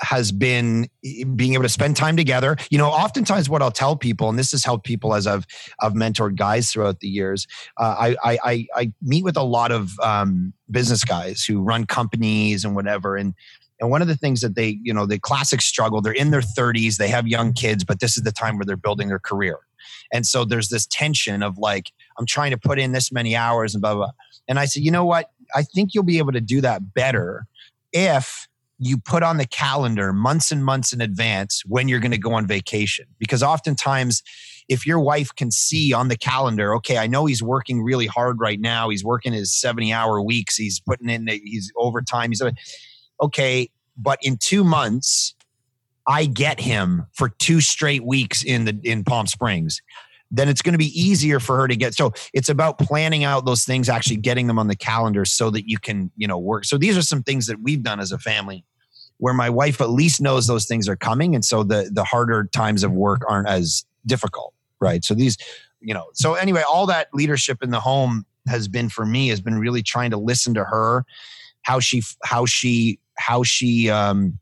has 0.00 0.32
been 0.32 0.88
being 1.36 1.54
able 1.54 1.62
to 1.62 1.68
spend 1.68 1.96
time 1.96 2.16
together 2.16 2.56
you 2.70 2.78
know 2.78 2.88
oftentimes 2.88 3.48
what 3.48 3.62
i'll 3.62 3.70
tell 3.70 3.96
people 3.96 4.28
and 4.28 4.38
this 4.38 4.50
has 4.50 4.64
helped 4.64 4.84
people 4.84 5.14
as 5.14 5.26
i've 5.26 5.46
i've 5.80 5.92
mentored 5.92 6.36
guys 6.36 6.70
throughout 6.70 7.00
the 7.00 7.08
years 7.08 7.46
uh, 7.78 7.94
I, 7.98 8.16
I 8.24 8.38
i 8.44 8.66
i 8.74 8.92
meet 9.02 9.24
with 9.24 9.36
a 9.36 9.42
lot 9.42 9.72
of 9.72 9.98
um 10.00 10.52
business 10.70 11.04
guys 11.04 11.44
who 11.44 11.62
run 11.62 11.86
companies 11.86 12.64
and 12.64 12.74
whatever 12.74 13.16
and 13.16 13.34
and 13.80 13.90
one 13.90 14.02
of 14.02 14.08
the 14.08 14.16
things 14.16 14.40
that 14.40 14.54
they, 14.54 14.78
you 14.82 14.92
know, 14.92 15.06
the 15.06 15.18
classic 15.18 15.60
struggle, 15.60 16.00
they're 16.00 16.12
in 16.12 16.30
their 16.30 16.40
30s, 16.40 16.96
they 16.96 17.08
have 17.08 17.28
young 17.28 17.52
kids, 17.52 17.84
but 17.84 18.00
this 18.00 18.16
is 18.16 18.24
the 18.24 18.32
time 18.32 18.56
where 18.56 18.64
they're 18.64 18.76
building 18.76 19.08
their 19.08 19.20
career. 19.20 19.58
And 20.12 20.26
so 20.26 20.44
there's 20.44 20.68
this 20.68 20.86
tension 20.86 21.42
of 21.42 21.58
like, 21.58 21.92
I'm 22.18 22.26
trying 22.26 22.50
to 22.50 22.58
put 22.58 22.78
in 22.78 22.92
this 22.92 23.12
many 23.12 23.36
hours 23.36 23.74
and 23.74 23.82
blah, 23.82 23.94
blah, 23.94 24.06
blah. 24.06 24.12
And 24.48 24.58
I 24.58 24.64
said, 24.64 24.82
you 24.82 24.90
know 24.90 25.04
what? 25.04 25.30
I 25.54 25.62
think 25.62 25.94
you'll 25.94 26.04
be 26.04 26.18
able 26.18 26.32
to 26.32 26.40
do 26.40 26.60
that 26.62 26.94
better 26.94 27.46
if 27.92 28.48
you 28.78 28.96
put 28.96 29.22
on 29.22 29.38
the 29.38 29.46
calendar 29.46 30.12
months 30.12 30.52
and 30.52 30.64
months 30.64 30.92
in 30.92 31.00
advance 31.00 31.62
when 31.66 31.88
you're 31.88 32.00
going 32.00 32.12
to 32.12 32.18
go 32.18 32.32
on 32.32 32.46
vacation. 32.46 33.06
Because 33.18 33.42
oftentimes, 33.42 34.22
if 34.68 34.86
your 34.86 35.00
wife 35.00 35.34
can 35.34 35.50
see 35.50 35.92
on 35.92 36.08
the 36.08 36.16
calendar, 36.16 36.74
okay, 36.76 36.98
I 36.98 37.06
know 37.06 37.26
he's 37.26 37.42
working 37.42 37.82
really 37.82 38.06
hard 38.06 38.38
right 38.40 38.60
now. 38.60 38.88
He's 38.88 39.04
working 39.04 39.32
his 39.32 39.52
70 39.52 39.92
hour 39.92 40.22
weeks. 40.22 40.56
He's 40.56 40.80
putting 40.80 41.08
in, 41.08 41.26
he's 41.26 41.72
overtime. 41.76 42.30
He's, 42.30 42.42
okay, 43.20 43.70
but 43.96 44.18
in 44.22 44.36
two 44.36 44.62
months, 44.62 45.34
I 46.06 46.26
get 46.26 46.60
him 46.60 47.06
for 47.12 47.28
two 47.28 47.60
straight 47.60 48.04
weeks 48.04 48.42
in 48.42 48.64
the 48.64 48.78
in 48.82 49.04
Palm 49.04 49.26
Springs. 49.26 49.82
Then 50.30 50.48
it's 50.48 50.62
going 50.62 50.72
to 50.72 50.78
be 50.78 50.98
easier 50.98 51.40
for 51.40 51.56
her 51.56 51.68
to 51.68 51.76
get. 51.76 51.94
So 51.94 52.12
it's 52.34 52.50
about 52.50 52.78
planning 52.78 53.24
out 53.24 53.46
those 53.46 53.64
things, 53.64 53.88
actually 53.88 54.18
getting 54.18 54.46
them 54.46 54.58
on 54.58 54.68
the 54.68 54.76
calendar 54.76 55.24
so 55.24 55.50
that 55.50 55.68
you 55.68 55.78
can, 55.78 56.10
you 56.16 56.26
know, 56.26 56.38
work. 56.38 56.66
So 56.66 56.76
these 56.76 56.98
are 56.98 57.02
some 57.02 57.22
things 57.22 57.46
that 57.46 57.60
we've 57.62 57.82
done 57.82 57.98
as 57.98 58.12
a 58.12 58.18
family 58.18 58.64
where 59.18 59.34
my 59.34 59.50
wife 59.50 59.80
at 59.80 59.90
least 59.90 60.20
knows 60.20 60.46
those 60.46 60.66
things 60.66 60.88
are 60.88 60.96
coming. 60.96 61.34
And 61.34 61.44
so 61.44 61.62
the 61.62 61.90
the 61.92 62.04
harder 62.04 62.48
times 62.52 62.82
of 62.82 62.92
work 62.92 63.22
aren't 63.28 63.48
as 63.48 63.84
difficult. 64.06 64.54
Right. 64.80 65.04
So 65.04 65.14
these, 65.14 65.36
you 65.80 65.92
know, 65.92 66.06
so 66.14 66.34
anyway, 66.34 66.62
all 66.68 66.86
that 66.86 67.08
leadership 67.12 67.62
in 67.62 67.70
the 67.70 67.80
home 67.80 68.24
has 68.46 68.68
been 68.68 68.88
for 68.88 69.04
me 69.04 69.28
has 69.28 69.40
been 69.40 69.58
really 69.58 69.82
trying 69.82 70.10
to 70.10 70.16
listen 70.16 70.54
to 70.54 70.64
her, 70.64 71.04
how 71.62 71.80
she 71.80 72.02
how 72.24 72.46
she 72.46 73.00
how 73.18 73.42
she 73.42 73.90
um 73.90 74.38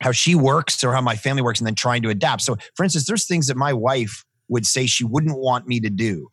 how 0.00 0.12
she 0.12 0.34
works 0.34 0.82
or 0.82 0.92
how 0.92 1.00
my 1.00 1.16
family 1.16 1.42
works 1.42 1.60
and 1.60 1.66
then 1.66 1.74
trying 1.74 2.02
to 2.02 2.08
adapt. 2.08 2.42
So 2.42 2.56
for 2.74 2.84
instance, 2.84 3.06
there's 3.06 3.26
things 3.26 3.46
that 3.46 3.56
my 3.56 3.72
wife 3.72 4.24
would 4.48 4.66
say 4.66 4.86
she 4.86 5.04
wouldn't 5.04 5.38
want 5.38 5.66
me 5.66 5.80
to 5.80 5.90
do 5.90 6.30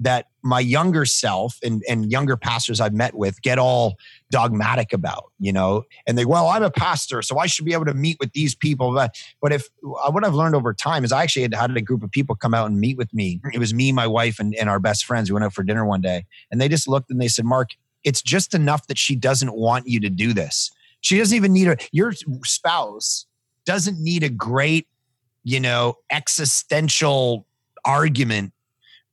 that 0.00 0.26
my 0.42 0.60
younger 0.60 1.04
self 1.04 1.58
and, 1.62 1.82
and 1.88 2.10
younger 2.10 2.36
pastors 2.36 2.80
I've 2.80 2.94
met 2.94 3.14
with 3.14 3.40
get 3.42 3.58
all 3.58 3.96
dogmatic 4.30 4.92
about, 4.92 5.32
you 5.38 5.52
know, 5.52 5.84
and 6.06 6.16
they, 6.16 6.24
well, 6.24 6.48
I'm 6.48 6.62
a 6.62 6.70
pastor, 6.70 7.20
so 7.22 7.38
I 7.38 7.46
should 7.46 7.64
be 7.64 7.72
able 7.72 7.84
to 7.86 7.94
meet 7.94 8.16
with 8.20 8.32
these 8.32 8.54
people. 8.54 8.94
But, 8.94 9.14
but 9.42 9.52
if 9.52 9.68
what 9.82 10.24
I've 10.24 10.34
learned 10.34 10.54
over 10.54 10.72
time 10.72 11.04
is 11.04 11.12
I 11.12 11.22
actually 11.22 11.42
had 11.42 11.54
had 11.54 11.76
a 11.76 11.80
group 11.80 12.02
of 12.02 12.10
people 12.10 12.36
come 12.36 12.54
out 12.54 12.66
and 12.66 12.78
meet 12.78 12.96
with 12.96 13.12
me. 13.12 13.40
It 13.52 13.58
was 13.58 13.74
me, 13.74 13.92
my 13.92 14.06
wife, 14.06 14.38
and, 14.38 14.54
and 14.54 14.68
our 14.68 14.78
best 14.78 15.04
friends. 15.04 15.30
We 15.30 15.34
went 15.34 15.44
out 15.44 15.52
for 15.52 15.62
dinner 15.62 15.84
one 15.84 16.00
day 16.00 16.26
and 16.50 16.60
they 16.60 16.68
just 16.68 16.88
looked 16.88 17.10
and 17.10 17.20
they 17.20 17.28
said, 17.28 17.44
Mark, 17.44 17.70
it's 18.04 18.22
just 18.22 18.54
enough 18.54 18.86
that 18.86 18.98
she 18.98 19.16
doesn't 19.16 19.54
want 19.54 19.86
you 19.86 20.00
to 20.00 20.10
do 20.10 20.32
this. 20.32 20.70
She 21.00 21.18
doesn't 21.18 21.36
even 21.36 21.52
need 21.52 21.68
a, 21.68 21.76
your 21.92 22.12
spouse 22.44 23.26
doesn't 23.66 24.00
need 24.00 24.22
a 24.22 24.28
great, 24.28 24.86
you 25.44 25.60
know, 25.60 25.94
existential 26.10 27.46
argument 27.84 28.52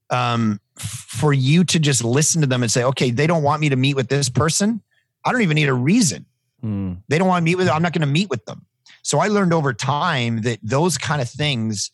um, 0.10 0.60
for 0.76 1.34
you 1.34 1.64
to 1.66 1.80
just 1.80 2.04
listen 2.04 2.42
to 2.42 2.48
them 2.48 2.64
and 2.64 2.72
say, 2.72 2.84
okay, 2.84 3.12
they 3.12 3.28
don't 3.28 3.44
want 3.44 3.62
me 3.62 3.70
to 3.70 3.76
meet 3.76 3.96
with 3.96 4.08
this 4.08 4.30
person. 4.30 4.82
I 5.26 5.32
don't 5.32 5.42
even 5.42 5.56
need 5.56 5.70
a 5.70 5.74
reason. 5.74 6.26
Mm. 6.64 7.02
They 7.08 7.18
don't 7.18 7.28
want 7.28 7.42
to 7.42 7.46
meet 7.46 7.56
with. 7.56 7.70
I'm 7.70 7.82
not 7.82 7.94
going 7.94 8.02
to 8.02 8.08
meet 8.08 8.30
with 8.30 8.46
them. 8.46 8.66
So 9.04 9.20
I 9.20 9.28
learned 9.28 9.54
over 9.54 9.74
time 9.74 10.42
that 10.42 10.60
those 10.62 10.98
kind 10.98 11.22
of 11.22 11.30
things 11.30 11.92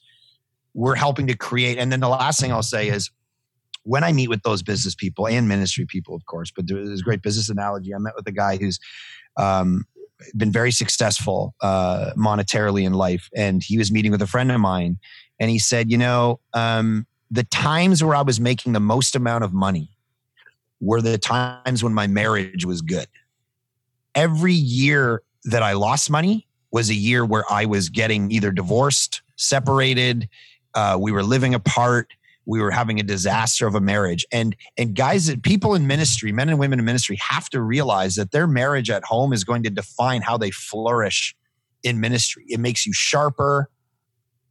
were 0.74 0.96
helping 0.96 1.28
to 1.28 1.38
create. 1.38 1.78
And 1.78 1.92
then 1.92 2.00
the 2.00 2.10
last 2.10 2.40
thing 2.40 2.52
I'll 2.52 2.64
say 2.64 2.90
is, 2.90 3.12
when 3.84 4.04
I 4.04 4.14
meet 4.14 4.30
with 4.30 4.44
those 4.44 4.64
business 4.64 4.96
people 4.96 5.28
and 5.28 5.48
ministry 5.48 5.86
people, 5.86 6.16
of 6.16 6.26
course, 6.26 6.52
but 6.56 6.68
there's 6.68 7.02
a 7.02 7.04
great 7.04 7.22
business 7.22 7.50
analogy. 7.50 7.94
I 7.94 7.98
met 7.98 8.14
with 8.16 8.26
a 8.28 8.32
guy 8.32 8.56
who's 8.58 8.80
um, 9.38 9.86
been 10.38 10.52
very 10.52 10.72
successful 10.72 11.54
uh, 11.62 12.12
monetarily 12.18 12.86
in 12.86 12.94
life, 12.94 13.30
and 13.36 13.62
he 13.62 13.78
was 13.78 13.92
meeting 13.92 14.12
with 14.12 14.22
a 14.22 14.28
friend 14.28 14.52
of 14.52 14.60
mine, 14.62 14.98
and 15.40 15.50
he 15.52 15.60
said, 15.60 15.92
you 15.92 15.98
know, 15.98 16.40
um, 16.54 17.06
the 17.30 17.44
times 17.44 18.04
where 18.04 18.16
I 18.16 18.22
was 18.22 18.40
making 18.40 18.74
the 18.74 18.80
most 18.80 19.16
amount 19.16 19.44
of 19.44 19.54
money 19.54 19.90
were 20.84 21.02
the 21.02 21.18
times 21.18 21.84
when 21.84 21.94
my 21.94 22.08
marriage 22.08 22.66
was 22.66 22.82
good. 22.82 23.08
Every 24.16 24.54
year 24.54 25.24
that 25.46 25.64
I 25.64 25.74
lost 25.74 26.10
money 26.10 26.48
was 26.72 26.90
a 26.90 26.96
year 26.96 27.26
where 27.26 27.46
I 27.52 27.66
was 27.66 27.90
getting 27.90 28.32
either 28.32 28.52
divorced, 28.52 29.22
separated, 29.36 30.28
uh, 30.74 30.98
we 31.00 31.12
were 31.12 31.24
living 31.24 31.54
apart, 31.54 32.08
we 32.46 32.62
were 32.62 32.72
having 32.72 33.00
a 33.00 33.04
disaster 33.04 33.68
of 33.68 33.76
a 33.76 33.82
marriage. 33.82 34.26
And 34.32 34.56
and 34.78 34.96
guys, 34.96 35.34
people 35.38 35.76
in 35.76 35.88
ministry, 35.88 36.32
men 36.32 36.50
and 36.50 36.60
women 36.60 36.80
in 36.80 36.86
ministry, 36.86 37.18
have 37.22 37.50
to 37.52 37.62
realize 37.62 38.16
that 38.16 38.32
their 38.32 38.48
marriage 38.48 38.90
at 38.90 39.04
home 39.06 39.34
is 39.34 39.44
going 39.44 39.64
to 39.64 39.70
define 39.70 40.22
how 40.22 40.38
they 40.38 40.52
flourish 40.52 41.36
in 41.84 42.00
ministry. 42.00 42.46
It 42.48 42.60
makes 42.60 42.86
you 42.86 42.94
sharper. 42.94 43.70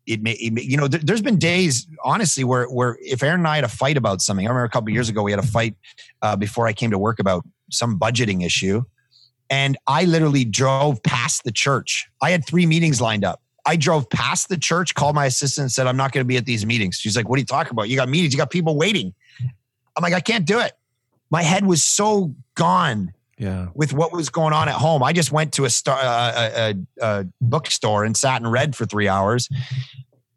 It 0.07 0.23
may, 0.23 0.33
it 0.33 0.53
may 0.53 0.63
you 0.63 0.77
know, 0.77 0.89
there, 0.89 1.01
has 1.15 1.23
been 1.23 1.39
days, 1.39 1.87
honestly, 2.05 2.45
where 2.45 2.67
where 2.67 2.99
if 3.01 3.23
Aaron 3.23 3.41
and 3.41 3.49
I 3.49 3.57
had 3.57 3.65
a 3.65 3.69
fight 3.69 3.97
about 3.97 4.21
something, 4.21 4.47
I 4.47 4.49
remember 4.49 4.65
a 4.65 4.71
couple 4.71 4.91
years 4.91 5.09
ago 5.09 5.23
we 5.23 5.31
had 5.31 5.39
a 5.39 5.47
fight 5.47 5.77
uh, 6.23 6.37
before 6.37 6.67
I 6.67 6.73
came 6.73 6.91
to 6.91 6.99
work 6.99 7.19
about 7.19 7.45
some 7.71 7.99
budgeting 7.99 8.45
issue, 8.45 8.83
and 9.49 9.79
I 9.87 10.05
literally 10.05 10.45
drove 10.45 11.03
past 11.03 11.45
the 11.45 11.53
church. 11.53 12.09
I 12.21 12.31
had 12.31 12.45
three 12.47 12.67
meetings 12.67 13.01
lined 13.01 13.25
up. 13.25 13.41
I 13.65 13.77
drove 13.77 14.11
past 14.11 14.49
the 14.49 14.59
church, 14.59 14.95
called 14.95 15.15
my 15.15 15.27
assistant, 15.27 15.65
and 15.65 15.73
said, 15.73 15.87
"I'm 15.87 15.97
not 15.97 16.13
going 16.13 16.25
to 16.25 16.29
be 16.29 16.37
at 16.37 16.47
these 16.47 16.67
meetings." 16.67 16.97
She's 16.97 17.17
like, 17.17 17.29
"What 17.29 17.37
are 17.37 17.41
you 17.41 17.47
talking 17.47 17.71
about? 17.71 17.89
You 17.89 17.97
got 17.97 18.09
meetings, 18.09 18.35
you 18.35 18.39
got 18.39 18.51
people 18.51 18.77
waiting." 18.77 19.15
I'm 19.97 20.03
like, 20.03 20.15
"I 20.15 20.21
can't 20.21 20.47
do 20.47 20.59
it." 20.59 20.73
My 21.31 21.43
head 21.43 21.65
was 21.65 21.85
so 21.85 22.35
gone 22.55 23.13
yeah. 23.43 23.67
with 23.75 23.93
what 23.93 24.13
was 24.13 24.31
going 24.31 24.53
on 24.53 24.69
at 24.69 24.77
home. 24.77 25.03
I 25.03 25.13
just 25.13 25.33
went 25.33 25.53
to 25.55 25.65
a, 25.65 25.71
star, 25.71 25.99
uh, 26.01 26.51
a, 26.55 26.75
a, 27.01 27.27
bookstore 27.41 28.05
and 28.05 28.17
sat 28.17 28.41
and 28.41 28.51
read 28.51 28.77
for 28.77 28.87
three 28.87 29.09
hours. 29.09 29.49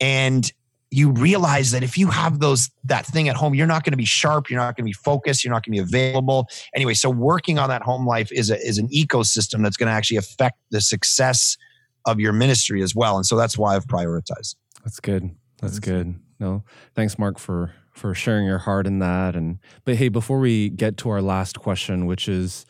And 0.02 0.52
you 0.90 1.12
realize 1.12 1.72
that 1.72 1.84
if 1.84 1.98
you 1.98 2.08
have 2.08 2.40
those 2.40 2.72
that 2.86 3.06
thing 3.06 3.30
at 3.30 3.36
home, 3.36 3.54
you're 3.54 3.68
not 3.68 3.84
going 3.84 3.92
to 3.92 3.98
be 3.98 4.06
sharp, 4.06 4.50
you're 4.50 4.60
not 4.60 4.76
going 4.76 4.86
to 4.86 4.90
be 4.90 4.94
focused, 4.94 5.44
you're 5.44 5.54
not 5.54 5.64
going 5.64 5.78
to 5.78 5.84
be 5.84 5.98
available. 5.98 6.48
Anyway, 6.74 6.96
so 6.96 7.10
working 7.10 7.60
on 7.60 7.70
that 7.70 7.84
home 7.84 8.08
life 8.08 8.32
is 8.32 8.50
a, 8.50 8.60
is 8.66 8.80
an 8.80 8.88
ecosystem 8.88 9.62
that's 9.62 9.78
going 9.78 9.88
to 9.88 9.94
actually 9.94 10.18
affect 10.18 10.58
the 10.72 10.82
success 10.82 11.58
of 12.06 12.20
your 12.20 12.34
ministry 12.34 12.82
as 12.82 12.96
well. 12.96 13.18
And 13.18 13.26
so 13.26 13.36
that's 13.36 13.58
why 13.58 13.76
I've 13.76 13.86
prioritized. 13.86 14.56
That's 14.84 15.00
good. 15.00 15.30
That's 15.62 15.80
good. 15.80 16.16
No, 16.40 16.64
thanks, 16.96 17.20
Mark, 17.20 17.38
for 17.40 17.74
for 17.92 18.14
sharing 18.14 18.46
your 18.46 18.58
heart 18.60 18.88
in 18.88 19.00
that. 19.00 19.36
And 19.36 19.60
but 19.84 19.96
hey, 19.96 20.10
before 20.10 20.40
we 20.40 20.70
get 20.70 20.98
to 20.98 21.10
our 21.10 21.22
last 21.22 21.60
question, 21.60 22.06
which 22.06 22.28
is 22.28 22.66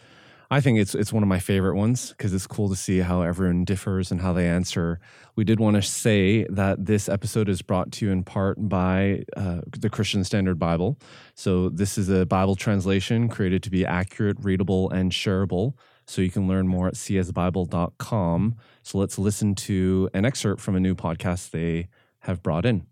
I 0.49 0.61
think 0.61 0.79
it's 0.79 0.93
it's 0.93 1.11
one 1.11 1.23
of 1.23 1.29
my 1.29 1.39
favorite 1.39 1.75
ones 1.75 2.09
because 2.09 2.33
it's 2.33 2.47
cool 2.47 2.69
to 2.69 2.75
see 2.75 2.99
how 2.99 3.21
everyone 3.21 3.65
differs 3.65 4.11
and 4.11 4.21
how 4.21 4.33
they 4.33 4.47
answer. 4.47 4.99
We 5.35 5.43
did 5.43 5.59
want 5.59 5.75
to 5.75 5.81
say 5.81 6.45
that 6.49 6.85
this 6.85 7.09
episode 7.09 7.49
is 7.49 7.61
brought 7.61 7.91
to 7.93 8.05
you 8.05 8.11
in 8.11 8.23
part 8.23 8.57
by 8.69 9.23
uh, 9.35 9.61
the 9.77 9.89
Christian 9.89 10.23
Standard 10.23 10.59
Bible. 10.59 10.97
So 11.33 11.69
this 11.69 11.97
is 11.97 12.09
a 12.09 12.25
Bible 12.25 12.55
translation 12.55 13.27
created 13.27 13.63
to 13.63 13.69
be 13.69 13.85
accurate, 13.85 14.37
readable, 14.39 14.89
and 14.91 15.11
shareable. 15.11 15.73
So 16.07 16.21
you 16.21 16.29
can 16.29 16.47
learn 16.47 16.67
more 16.67 16.87
at 16.87 16.93
csbible.com. 16.93 18.55
So 18.83 18.97
let's 18.97 19.17
listen 19.17 19.55
to 19.55 20.09
an 20.13 20.25
excerpt 20.25 20.61
from 20.61 20.75
a 20.75 20.79
new 20.79 20.95
podcast 20.95 21.49
they 21.49 21.87
have 22.19 22.43
brought 22.43 22.65
in. 22.65 22.85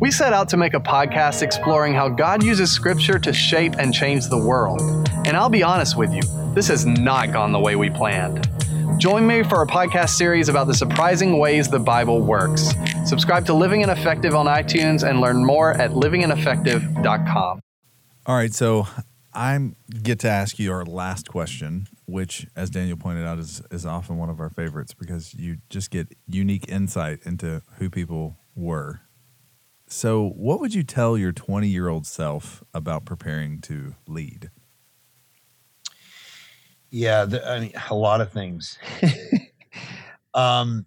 We 0.00 0.10
set 0.10 0.32
out 0.32 0.48
to 0.48 0.56
make 0.56 0.72
a 0.72 0.80
podcast 0.80 1.42
exploring 1.42 1.92
how 1.92 2.08
God 2.08 2.42
uses 2.42 2.72
Scripture 2.72 3.18
to 3.18 3.34
shape 3.34 3.74
and 3.78 3.92
change 3.92 4.30
the 4.30 4.38
world. 4.38 4.80
And 5.26 5.36
I'll 5.36 5.50
be 5.50 5.62
honest 5.62 5.94
with 5.94 6.10
you, 6.14 6.22
this 6.54 6.68
has 6.68 6.86
not 6.86 7.34
gone 7.34 7.52
the 7.52 7.58
way 7.58 7.76
we 7.76 7.90
planned. 7.90 8.48
Join 8.96 9.26
me 9.26 9.42
for 9.42 9.60
a 9.60 9.66
podcast 9.66 10.10
series 10.16 10.48
about 10.48 10.68
the 10.68 10.74
surprising 10.74 11.38
ways 11.38 11.68
the 11.68 11.78
Bible 11.78 12.22
works. 12.22 12.72
Subscribe 13.04 13.44
to 13.44 13.52
Living 13.52 13.82
and 13.82 13.90
Effective 13.90 14.34
on 14.34 14.46
iTunes 14.46 15.06
and 15.06 15.20
learn 15.20 15.44
more 15.44 15.72
at 15.72 15.90
livingandeffective.com. 15.90 17.60
All 18.24 18.36
right, 18.36 18.54
so 18.54 18.88
I 19.34 19.72
get 20.02 20.18
to 20.20 20.30
ask 20.30 20.58
you 20.58 20.72
our 20.72 20.86
last 20.86 21.28
question, 21.28 21.88
which, 22.06 22.46
as 22.56 22.70
Daniel 22.70 22.96
pointed 22.96 23.26
out, 23.26 23.38
is, 23.38 23.60
is 23.70 23.84
often 23.84 24.16
one 24.16 24.30
of 24.30 24.40
our 24.40 24.48
favorites 24.48 24.94
because 24.94 25.34
you 25.34 25.58
just 25.68 25.90
get 25.90 26.08
unique 26.26 26.70
insight 26.70 27.18
into 27.26 27.60
who 27.76 27.90
people 27.90 28.38
were 28.56 29.02
so, 29.92 30.30
what 30.30 30.60
would 30.60 30.72
you 30.72 30.84
tell 30.84 31.18
your 31.18 31.32
20 31.32 31.66
year 31.66 31.88
old 31.88 32.06
self 32.06 32.62
about 32.72 33.04
preparing 33.04 33.60
to 33.62 33.96
lead? 34.06 34.50
Yeah, 36.90 37.24
the, 37.24 37.46
I 37.46 37.60
mean, 37.60 37.72
a 37.90 37.94
lot 37.94 38.20
of 38.20 38.32
things. 38.32 38.78
um, 40.34 40.86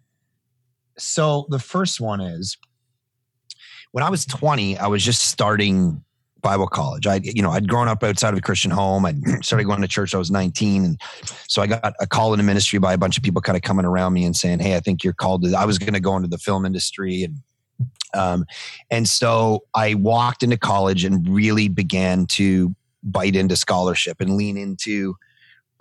so, 0.97 1.45
the 1.49 1.59
first 1.59 1.99
one 1.99 2.21
is 2.21 2.57
when 3.91 4.05
I 4.05 4.09
was 4.09 4.25
20, 4.25 4.77
I 4.77 4.87
was 4.87 5.03
just 5.03 5.25
starting 5.25 6.01
Bible 6.41 6.67
college. 6.67 7.05
I, 7.05 7.19
you 7.23 7.41
know, 7.41 7.51
I'd 7.51 7.67
grown 7.67 7.89
up 7.89 8.03
outside 8.03 8.33
of 8.33 8.37
a 8.37 8.41
Christian 8.41 8.71
home. 8.71 9.05
I 9.05 9.15
started 9.41 9.65
going 9.65 9.81
to 9.81 9.87
church. 9.87 10.15
I 10.15 10.17
was 10.17 10.31
19, 10.31 10.85
and 10.85 11.01
so 11.49 11.61
I 11.61 11.67
got 11.67 11.93
a 11.99 12.07
call 12.07 12.33
into 12.33 12.43
ministry 12.43 12.79
by 12.79 12.93
a 12.93 12.97
bunch 12.97 13.17
of 13.17 13.23
people 13.23 13.41
kind 13.41 13.57
of 13.57 13.63
coming 13.63 13.85
around 13.85 14.13
me 14.13 14.23
and 14.23 14.35
saying, 14.35 14.59
"Hey, 14.59 14.75
I 14.75 14.79
think 14.79 15.03
you're 15.03 15.13
called 15.13 15.43
to." 15.43 15.53
I 15.55 15.65
was 15.65 15.77
going 15.77 15.93
to 15.93 15.99
go 15.99 16.15
into 16.15 16.29
the 16.29 16.37
film 16.37 16.65
industry, 16.65 17.23
and 17.23 17.39
um, 18.13 18.45
and 18.91 19.07
so 19.07 19.63
I 19.73 19.95
walked 19.95 20.43
into 20.43 20.57
college 20.57 21.03
and 21.03 21.27
really 21.27 21.67
began 21.67 22.25
to 22.27 22.75
bite 23.03 23.35
into 23.35 23.55
scholarship 23.55 24.21
and 24.21 24.35
lean 24.35 24.57
into 24.57 25.15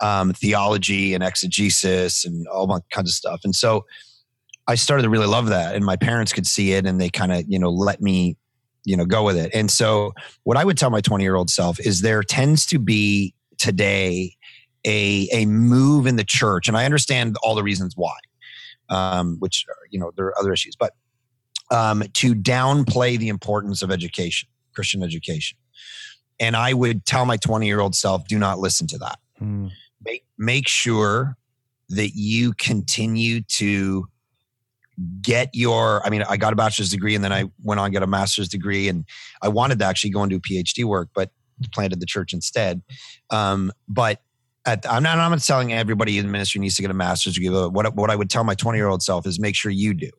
um, 0.01 0.33
theology 0.33 1.13
and 1.13 1.23
exegesis 1.23 2.25
and 2.25 2.47
all 2.47 2.67
that 2.67 2.81
kinds 2.91 3.09
of 3.09 3.13
stuff. 3.13 3.41
And 3.43 3.55
so 3.55 3.85
I 4.67 4.75
started 4.75 5.03
to 5.03 5.09
really 5.09 5.27
love 5.27 5.47
that, 5.47 5.75
and 5.75 5.85
my 5.85 5.95
parents 5.95 6.33
could 6.33 6.47
see 6.47 6.73
it, 6.73 6.85
and 6.85 6.99
they 6.99 7.09
kind 7.09 7.31
of 7.31 7.43
you 7.47 7.59
know 7.59 7.69
let 7.69 8.01
me 8.01 8.37
you 8.85 8.95
know 8.95 9.05
go 9.05 9.23
with 9.23 9.37
it. 9.37 9.51
And 9.53 9.69
so 9.69 10.13
what 10.43 10.57
I 10.57 10.63
would 10.63 10.77
tell 10.77 10.89
my 10.89 11.01
20 11.01 11.23
year 11.23 11.35
old 11.35 11.49
self 11.49 11.79
is 11.79 12.01
there 12.01 12.23
tends 12.23 12.65
to 12.67 12.79
be 12.79 13.33
today 13.57 14.35
a 14.85 15.27
a 15.31 15.45
move 15.45 16.07
in 16.07 16.15
the 16.15 16.23
church, 16.23 16.67
and 16.67 16.77
I 16.77 16.85
understand 16.85 17.35
all 17.43 17.55
the 17.55 17.63
reasons 17.63 17.93
why, 17.95 18.15
um, 18.89 19.37
which 19.39 19.65
you 19.89 19.99
know 19.99 20.11
there 20.15 20.27
are 20.27 20.39
other 20.39 20.53
issues, 20.53 20.75
but 20.77 20.93
um, 21.73 22.03
to 22.13 22.35
downplay 22.35 23.17
the 23.17 23.27
importance 23.27 23.81
of 23.81 23.91
education, 23.91 24.47
Christian 24.73 25.03
education. 25.03 25.57
And 26.39 26.55
I 26.55 26.73
would 26.73 27.05
tell 27.05 27.25
my 27.25 27.35
20 27.35 27.65
year 27.65 27.81
old 27.81 27.95
self, 27.95 28.27
do 28.27 28.37
not 28.37 28.59
listen 28.59 28.87
to 28.87 28.97
that. 28.99 29.19
Hmm. 29.39 29.67
Make, 30.05 30.23
make 30.37 30.67
sure 30.67 31.35
that 31.89 32.11
you 32.13 32.53
continue 32.53 33.41
to 33.41 34.07
get 35.21 35.49
your, 35.53 36.05
I 36.05 36.11
mean, 36.11 36.23
I 36.29 36.37
got 36.37 36.53
a 36.53 36.55
bachelor's 36.55 36.89
degree 36.89 37.15
and 37.15 37.23
then 37.23 37.33
I 37.33 37.45
went 37.63 37.79
on 37.79 37.89
to 37.89 37.91
get 37.91 38.03
a 38.03 38.07
master's 38.07 38.47
degree 38.47 38.87
and 38.87 39.05
I 39.41 39.47
wanted 39.47 39.79
to 39.79 39.85
actually 39.85 40.11
go 40.11 40.21
and 40.21 40.29
do 40.29 40.39
PhD 40.39 40.85
work, 40.85 41.09
but 41.15 41.31
planted 41.71 41.99
the 41.99 42.05
church 42.05 42.33
instead. 42.33 42.81
Um, 43.31 43.71
but 43.87 44.21
at, 44.65 44.85
I'm 44.89 45.01
not, 45.01 45.17
I'm 45.17 45.31
not 45.31 45.41
telling 45.41 45.73
everybody 45.73 46.19
in 46.19 46.27
the 46.27 46.31
ministry 46.31 46.61
needs 46.61 46.75
to 46.75 46.83
get 46.83 46.91
a 46.91 46.95
master's 46.95 47.33
degree. 47.33 47.49
What, 47.49 47.95
what 47.95 48.11
I 48.11 48.15
would 48.15 48.29
tell 48.29 48.43
my 48.43 48.55
20 48.55 48.77
year 48.77 48.87
old 48.87 49.01
self 49.01 49.25
is 49.25 49.39
make 49.39 49.55
sure 49.55 49.71
you 49.71 49.95
do 49.95 50.11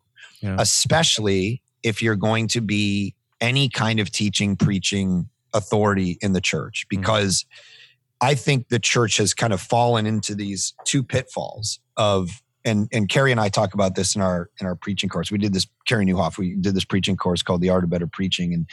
yeah. 0.45 0.57
especially 0.59 1.63
if 1.83 2.03
you're 2.03 2.17
going 2.17 2.49
to 2.49 2.61
be 2.61 3.15
any 3.41 3.69
kind 3.69 4.01
of 4.01 4.11
teaching, 4.11 4.57
preaching 4.57 5.29
authority 5.53 6.19
in 6.21 6.33
the 6.33 6.41
church, 6.41 6.87
mm-hmm. 6.87 7.01
because 7.01 7.45
mm-hmm. 7.45 8.29
I 8.29 8.35
think 8.35 8.69
the 8.69 8.79
church 8.79 9.17
has 9.17 9.35
kind 9.35 9.53
of 9.53 9.61
fallen 9.61 10.07
into 10.07 10.35
these 10.35 10.75
two 10.85 11.03
pitfalls 11.03 11.81
of 11.97 12.43
and 12.65 12.89
and 12.93 13.09
Carey 13.09 13.31
and 13.31 13.41
I 13.41 13.51
talk 13.51 13.75
about 13.75 13.95
this 13.95 14.15
in 14.15 14.23
our 14.23 14.49
in 14.59 14.67
our 14.67 14.75
preaching 14.75 15.11
course. 15.11 15.31
We 15.31 15.39
did 15.39 15.53
this 15.53 15.67
Carey 15.87 16.07
Nieuwhof. 16.07 16.39
We 16.39 16.55
did 16.55 16.75
this 16.75 16.85
preaching 16.85 17.17
course 17.17 17.43
called 17.43 17.61
The 17.61 17.69
Art 17.69 17.85
of 17.85 17.91
Better 17.91 18.07
Preaching, 18.07 18.55
and 18.55 18.67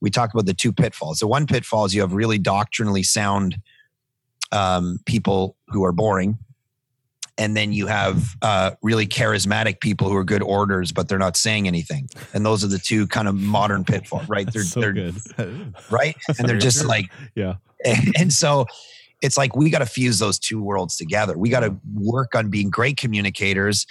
we 0.00 0.10
talk 0.10 0.34
about 0.34 0.46
the 0.46 0.54
two 0.54 0.72
pitfalls. 0.72 1.20
The 1.20 1.28
one 1.28 1.46
pitfall 1.46 1.84
is 1.84 1.94
you 1.94 2.00
have 2.00 2.12
really 2.12 2.38
doctrinally 2.38 3.04
sound 3.04 3.58
um, 4.50 4.98
people 5.06 5.56
who 5.68 5.84
are 5.84 5.92
boring, 5.92 6.38
and 7.38 7.56
then 7.56 7.72
you 7.72 7.86
have 7.86 8.34
uh, 8.42 8.72
really 8.82 9.06
charismatic 9.06 9.80
people 9.80 10.08
who 10.08 10.16
are 10.16 10.24
good 10.24 10.42
orders, 10.42 10.92
but 10.92 11.08
they're 11.08 11.18
not 11.18 11.36
saying 11.36 11.66
anything. 11.66 12.08
And 12.32 12.46
those 12.46 12.64
are 12.64 12.68
the 12.68 12.78
two 12.78 13.06
kind 13.06 13.28
of 13.28 13.34
modern 13.34 13.84
pitfalls, 13.84 14.28
right? 14.28 14.50
They're, 14.50 14.62
so 14.64 14.80
they're 14.80 14.92
good. 14.92 15.14
right, 15.90 16.16
and 16.38 16.48
they're 16.48 16.58
just 16.58 16.84
like 16.84 17.10
yeah. 17.34 17.54
And 18.18 18.32
so 18.32 18.66
it's 19.22 19.36
like 19.36 19.54
we 19.54 19.70
got 19.70 19.78
to 19.78 19.86
fuse 19.86 20.18
those 20.18 20.38
two 20.38 20.62
worlds 20.62 20.96
together. 20.96 21.36
We 21.36 21.50
got 21.50 21.60
to 21.60 21.76
work 21.94 22.34
on 22.34 22.50
being 22.50 22.70
great 22.70 22.96
communicators 22.96 23.86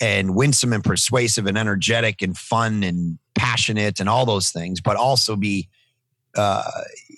and 0.00 0.34
winsome 0.34 0.72
and 0.72 0.82
persuasive 0.82 1.46
and 1.46 1.58
energetic 1.58 2.22
and 2.22 2.36
fun 2.36 2.82
and 2.82 3.18
passionate 3.34 4.00
and 4.00 4.08
all 4.08 4.26
those 4.26 4.50
things, 4.50 4.80
but 4.80 4.96
also 4.96 5.36
be 5.36 5.68
uh, 6.36 6.62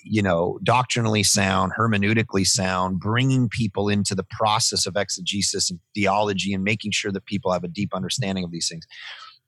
you 0.03 0.21
know, 0.21 0.59
doctrinally 0.63 1.23
sound, 1.23 1.71
hermeneutically 1.77 2.45
sound, 2.45 2.99
bringing 2.99 3.49
people 3.49 3.89
into 3.89 4.15
the 4.15 4.25
process 4.29 4.85
of 4.85 4.95
exegesis 4.95 5.69
and 5.69 5.79
theology 5.95 6.53
and 6.53 6.63
making 6.63 6.91
sure 6.91 7.11
that 7.11 7.25
people 7.25 7.51
have 7.51 7.63
a 7.63 7.67
deep 7.67 7.93
understanding 7.93 8.43
of 8.43 8.51
these 8.51 8.67
things. 8.67 8.85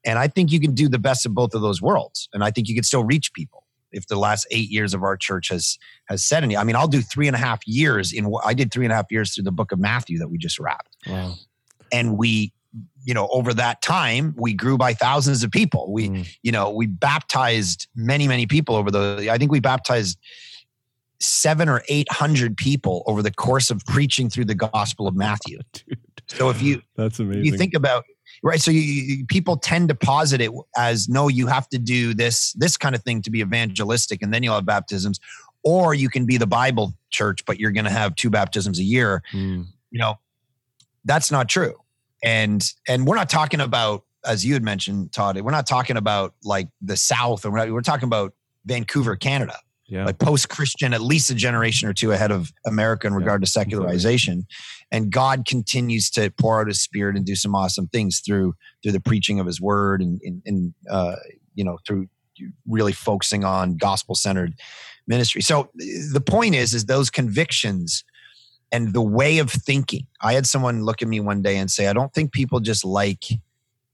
And 0.06 0.20
I 0.20 0.28
think 0.28 0.52
you 0.52 0.60
can 0.60 0.74
do 0.74 0.88
the 0.88 1.00
best 1.00 1.26
of 1.26 1.34
both 1.34 1.54
of 1.54 1.62
those 1.62 1.82
worlds. 1.82 2.30
And 2.34 2.44
I 2.44 2.52
think 2.52 2.68
you 2.68 2.76
can 2.76 2.84
still 2.84 3.04
reach 3.04 3.34
people 3.34 3.64
if 3.92 4.08
the 4.08 4.18
last 4.18 4.46
eight 4.52 4.70
years 4.70 4.94
of 4.94 5.04
our 5.04 5.18
church 5.18 5.50
has 5.50 5.78
has 6.06 6.24
said 6.24 6.44
any. 6.44 6.56
I 6.56 6.64
mean, 6.64 6.76
I'll 6.76 6.88
do 6.88 7.02
three 7.02 7.28
and 7.28 7.36
a 7.36 7.40
half 7.40 7.62
years 7.66 8.14
in. 8.14 8.32
I 8.44 8.54
did 8.54 8.72
three 8.72 8.86
and 8.86 8.92
a 8.92 8.96
half 8.96 9.12
years 9.12 9.34
through 9.34 9.46
the 9.46 9.52
book 9.52 9.72
of 9.72 9.80
Matthew 9.80 10.20
that 10.20 10.30
we 10.30 10.38
just 10.38 10.60
wrapped. 10.60 10.96
Wow. 11.08 11.36
And 11.92 12.18
we 12.18 12.54
you 13.06 13.14
know 13.14 13.28
over 13.32 13.54
that 13.54 13.82
time 13.82 14.34
we 14.38 14.54
grew 14.54 14.78
by 14.78 14.94
thousands 14.94 15.44
of 15.44 15.52
people 15.52 15.94
we 15.94 16.10
mm. 16.10 16.38
you 16.44 16.52
know 16.52 16.70
we 16.70 16.86
baptized 16.86 17.88
many 17.96 18.28
many 18.28 18.46
people 18.46 18.76
over 18.76 18.92
the 18.92 19.30
i 19.32 19.38
think 19.38 19.52
we 19.52 19.60
baptized 19.62 20.18
seven 21.22 21.70
or 21.70 21.82
eight 21.88 22.12
hundred 22.12 22.58
people 22.58 23.04
over 23.08 23.22
the 23.22 23.32
course 23.32 23.72
of 23.72 23.84
preaching 23.86 24.30
through 24.30 24.46
the 24.46 24.56
Gospel 24.56 25.08
of 25.08 25.16
Matthew. 25.16 25.60
Dude, 25.74 25.98
So 26.28 26.50
if 26.50 26.62
you 26.62 26.82
that's 26.96 27.20
amazing. 27.20 27.46
you 27.46 27.58
think 27.58 27.74
about 27.74 28.04
right 28.44 28.60
so 28.60 28.72
you, 28.72 28.82
you 28.82 29.26
people 29.26 29.58
tend 29.58 29.90
to 29.90 29.96
posit 29.96 30.42
it 30.42 30.52
as 30.78 31.08
no 31.08 31.28
you 31.28 31.48
have 31.48 31.70
to 31.70 31.78
do 31.78 32.14
this 32.14 32.54
this 32.54 32.78
kind 32.78 32.96
of 32.96 33.04
thing 33.04 33.22
to 33.22 33.32
be 33.32 33.40
evangelistic 33.40 34.22
and 34.22 34.34
then 34.34 34.44
you'll 34.44 34.56
have 34.56 34.66
baptisms 34.66 35.20
or 35.64 35.94
you 35.94 36.10
can 36.10 36.26
be 36.26 36.38
the 36.38 36.48
bible 36.48 36.94
church 37.12 37.46
but 37.46 37.60
you're 37.60 37.72
going 37.72 37.86
to 37.86 37.92
have 37.92 38.16
two 38.16 38.30
baptisms 38.30 38.80
a 38.80 38.84
year 38.84 39.24
Mm, 39.32 39.68
you 39.92 40.00
know 40.00 40.16
that's 41.06 41.32
not 41.32 41.48
true 41.48 41.76
and 42.26 42.72
and 42.88 43.06
we're 43.06 43.16
not 43.16 43.30
talking 43.30 43.62
about 43.62 44.04
as 44.26 44.44
you 44.46 44.54
had 44.54 44.64
mentioned 44.64 45.14
todd 45.14 45.40
we're 45.40 45.52
not 45.52 45.68
talking 45.68 45.96
about 45.96 46.34
like 46.44 46.68
the 46.82 46.98
south 46.98 47.46
or 47.46 47.52
we're, 47.52 47.58
not, 47.60 47.72
we're 47.72 47.82
talking 47.82 48.08
about 48.08 48.34
vancouver 48.66 49.16
canada 49.16 49.58
yeah. 49.88 50.04
like 50.06 50.18
post-christian 50.18 50.94
at 50.94 51.02
least 51.02 51.30
a 51.30 51.36
generation 51.36 51.88
or 51.88 51.94
two 51.94 52.12
ahead 52.12 52.32
of 52.32 52.52
america 52.66 53.06
in 53.08 53.14
Yeah, 53.14 53.20
regard 53.20 53.46
to 53.46 53.52
completely. 53.52 53.78
secularization 53.78 54.48
and 54.92 55.12
god 55.12 55.46
continues 55.46 56.10
to 56.12 56.32
pour 56.32 56.60
out 56.60 56.68
his 56.68 56.82
spirit 56.82 57.16
and 57.16 57.26
do 57.26 57.36
some 57.36 57.56
awesome 57.56 57.88
things 57.88 58.22
through 58.26 58.56
through 58.82 58.92
the 58.92 59.00
preaching 59.00 59.40
of 59.40 59.46
his 59.46 59.62
word 59.62 60.02
and 60.02 60.20
and, 60.24 60.42
and 60.46 60.74
uh, 60.90 61.16
you 61.54 61.64
know 61.64 61.78
through 61.86 62.08
really 62.68 62.92
focusing 62.92 63.46
on 63.46 63.78
gospel-centered 63.78 64.56
ministry 65.08 65.42
so 65.42 65.70
the 66.12 66.24
point 66.26 66.56
is 66.56 66.74
is 66.74 66.86
those 66.86 67.10
convictions 67.10 68.04
and 68.72 68.94
the 68.94 69.02
way 69.02 69.40
of 69.40 69.50
thinking 69.52 70.06
i 70.22 70.34
had 70.34 70.46
someone 70.46 70.84
look 70.84 71.02
at 71.02 71.08
me 71.08 71.20
one 71.20 71.42
day 71.42 71.58
and 71.58 71.72
say 71.72 71.88
i 71.88 71.94
don't 71.94 72.14
think 72.14 72.32
people 72.32 72.60
just 72.60 72.84
like 72.86 73.26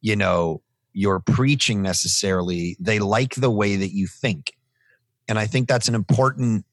you 0.02 0.16
know 0.16 0.62
your 0.94 1.20
preaching 1.20 1.82
necessarily 1.82 2.76
they 2.80 3.00
like 3.00 3.36
the 3.36 3.52
way 3.52 3.76
that 3.76 3.94
you 3.94 4.08
think 4.08 4.54
and 5.32 5.40
I 5.40 5.48
think 5.48 5.70
that's 5.70 5.88
an 5.88 5.96
important 5.96 6.66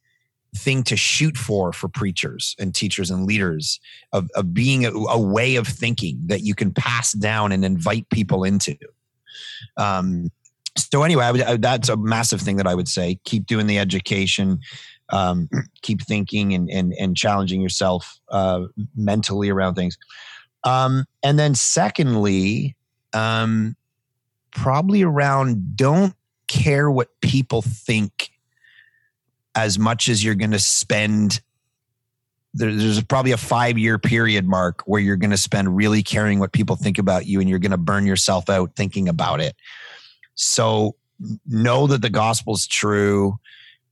thing 0.56 0.82
to 0.82 0.96
shoot 0.96 1.36
for 1.36 1.72
for 1.72 1.88
preachers 1.88 2.56
and 2.58 2.74
teachers 2.74 3.08
and 3.08 3.24
leaders 3.24 3.78
of, 4.12 4.28
of 4.34 4.52
being 4.52 4.84
a, 4.84 4.90
a 4.90 5.20
way 5.20 5.54
of 5.54 5.68
thinking 5.68 6.20
that 6.26 6.40
you 6.40 6.56
can 6.56 6.72
pass 6.72 7.12
down 7.12 7.52
and 7.52 7.64
invite 7.64 8.08
people 8.10 8.42
into. 8.42 8.76
Um, 9.76 10.30
so 10.76 11.04
anyway, 11.04 11.24
I 11.24 11.30
would, 11.30 11.42
I, 11.42 11.56
that's 11.56 11.88
a 11.88 11.96
massive 11.96 12.40
thing 12.40 12.56
that 12.56 12.66
I 12.66 12.74
would 12.74 12.88
say. 12.88 13.20
Keep 13.24 13.46
doing 13.46 13.68
the 13.68 13.78
education, 13.78 14.58
um, 15.10 15.48
keep 15.82 16.02
thinking 16.02 16.54
and, 16.54 16.68
and, 16.70 16.92
and 16.98 17.16
challenging 17.16 17.60
yourself 17.60 18.20
uh, 18.30 18.64
mentally 18.96 19.48
around 19.48 19.74
things. 19.74 19.96
Um, 20.64 21.06
and 21.22 21.38
then 21.38 21.54
secondly, 21.54 22.76
um, 23.12 23.76
probably 24.50 25.02
around 25.02 25.76
don't 25.76 26.14
care 26.48 26.90
what 26.90 27.08
people 27.20 27.62
think 27.62 28.30
as 29.54 29.78
much 29.78 30.08
as 30.08 30.24
you're 30.24 30.34
going 30.34 30.50
to 30.50 30.58
spend. 30.58 31.40
There, 32.54 32.74
there's 32.74 33.02
probably 33.04 33.32
a 33.32 33.36
five 33.36 33.78
year 33.78 33.98
period 33.98 34.46
mark 34.46 34.82
where 34.86 35.00
you're 35.00 35.16
going 35.16 35.30
to 35.30 35.36
spend 35.36 35.76
really 35.76 36.02
caring 36.02 36.38
what 36.38 36.52
people 36.52 36.76
think 36.76 36.98
about 36.98 37.26
you 37.26 37.40
and 37.40 37.48
you're 37.48 37.58
going 37.58 37.72
to 37.72 37.78
burn 37.78 38.06
yourself 38.06 38.48
out 38.48 38.74
thinking 38.74 39.08
about 39.08 39.40
it. 39.40 39.54
So 40.34 40.96
know 41.46 41.86
that 41.86 42.02
the 42.02 42.10
gospel's 42.10 42.66
true 42.66 43.38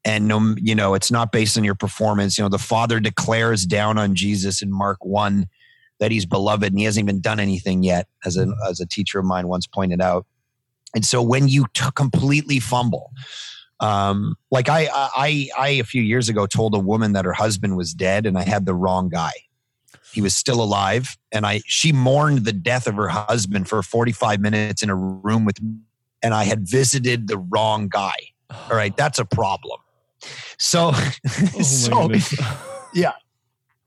and 0.07 0.27
no 0.27 0.55
you 0.57 0.75
know 0.75 0.95
it's 0.95 1.11
not 1.11 1.33
based 1.33 1.59
on 1.59 1.65
your 1.65 1.75
performance 1.75 2.39
you 2.39 2.45
know 2.45 2.49
the 2.49 2.59
father 2.59 2.99
declares 3.01 3.67
down 3.67 3.99
on 3.99 4.15
jesus 4.15 4.63
in 4.63 4.73
mark 4.73 4.97
1 5.05 5.47
that 5.99 6.11
he's 6.11 6.25
beloved 6.25 6.73
and 6.73 6.79
he 6.79 6.85
hasn't 6.85 7.05
even 7.05 7.21
done 7.21 7.41
anything 7.41 7.83
yet 7.83 8.07
as 8.25 8.39
a 8.39 8.47
as 8.67 8.81
a 8.81 8.87
teacher 8.87 9.19
of 9.19 9.27
mine 9.27 9.49
once 9.49 9.67
pointed 9.67 10.01
out 10.01 10.25
and 10.95 11.05
so 11.05 11.21
when 11.21 11.49
you 11.49 11.67
t- 11.75 11.85
completely 11.95 12.59
fumble 12.59 13.11
um, 13.81 14.37
like 14.51 14.69
I, 14.69 14.89
I, 14.91 15.49
I, 15.59 15.69
a 15.69 15.85
few 15.85 16.03
years 16.03 16.29
ago 16.31 16.47
told 16.47 16.75
a 16.75 16.79
woman 16.79 17.13
that 17.13 17.25
her 17.25 17.35
husband 17.35 17.77
was 17.77 17.93
dead 17.93 18.25
and 18.25 18.39
I 18.39 18.43
had 18.43 18.65
the 18.65 18.75
wrong 18.75 19.11
guy. 19.11 19.33
He 20.13 20.23
was 20.23 20.35
still 20.35 20.63
alive. 20.63 21.19
And 21.31 21.45
I, 21.45 21.61
she 21.67 21.93
mourned 21.93 22.47
the 22.47 22.55
death 22.55 22.87
of 22.87 22.95
her 22.95 23.09
husband 23.09 23.69
for 23.69 23.83
45 23.83 24.41
minutes 24.41 24.83
in 24.83 24.89
a 24.89 24.95
room 24.95 25.45
with 25.45 25.61
me. 25.61 25.75
And 26.23 26.33
I 26.33 26.45
had 26.45 26.67
visited 26.67 27.29
the 27.29 27.37
wrong 27.37 27.89
guy. 27.89 28.15
All 28.51 28.77
right. 28.77 28.97
That's 28.97 29.19
a 29.19 29.27
problem. 29.27 29.79
So, 30.59 30.93
Oh 30.95 31.63
so 31.63 32.11
yeah. 32.95 33.13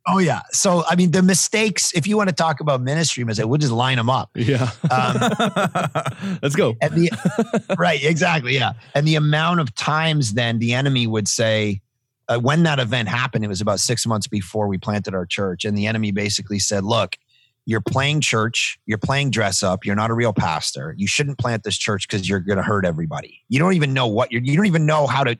Oh 0.07 0.17
yeah. 0.17 0.41
So 0.51 0.83
I 0.89 0.95
mean, 0.95 1.11
the 1.11 1.21
mistakes. 1.21 1.91
If 1.93 2.07
you 2.07 2.17
want 2.17 2.29
to 2.29 2.35
talk 2.35 2.61
about 2.61 2.81
ministry 2.81 3.23
mistakes, 3.23 3.45
we'll 3.45 3.59
just 3.59 3.71
line 3.71 3.97
them 3.97 4.09
up. 4.09 4.31
yeah. 4.33 4.71
Um, 4.89 5.15
Let's 6.41 6.55
go. 6.55 6.73
The 6.81 7.75
right, 7.77 8.03
exactly, 8.03 8.55
yeah. 8.55 8.73
And 8.95 9.07
the 9.07 9.15
amount 9.15 9.59
of 9.59 9.73
times 9.75 10.33
then 10.33 10.59
the 10.59 10.73
enemy 10.73 11.05
would 11.05 11.27
say, 11.27 11.81
uh, 12.27 12.39
when 12.39 12.63
that 12.63 12.79
event 12.79 13.07
happened, 13.07 13.43
it 13.43 13.49
was 13.49 13.61
about 13.61 13.79
six 13.79 14.05
months 14.07 14.27
before 14.27 14.67
we 14.67 14.77
planted 14.77 15.13
our 15.13 15.25
church, 15.25 15.63
and 15.65 15.77
the 15.77 15.85
enemy 15.85 16.11
basically 16.11 16.59
said, 16.59 16.83
"Look, 16.83 17.17
you're 17.65 17.81
playing 17.81 18.21
church, 18.21 18.79
you're 18.87 18.97
playing 18.97 19.29
dress 19.29 19.61
up, 19.61 19.85
you're 19.85 19.95
not 19.95 20.09
a 20.09 20.15
real 20.15 20.33
pastor. 20.33 20.95
You 20.97 21.07
shouldn't 21.07 21.37
plant 21.37 21.63
this 21.63 21.77
church 21.77 22.07
because 22.07 22.27
you're 22.27 22.39
going 22.39 22.57
to 22.57 22.63
hurt 22.63 22.83
everybody. 22.85 23.41
You 23.47 23.59
don't 23.59 23.73
even 23.73 23.93
know 23.93 24.07
what 24.07 24.31
you're. 24.31 24.41
You 24.41 24.55
don't 24.55 24.65
even 24.65 24.85
know 24.87 25.05
how 25.05 25.23
to 25.23 25.37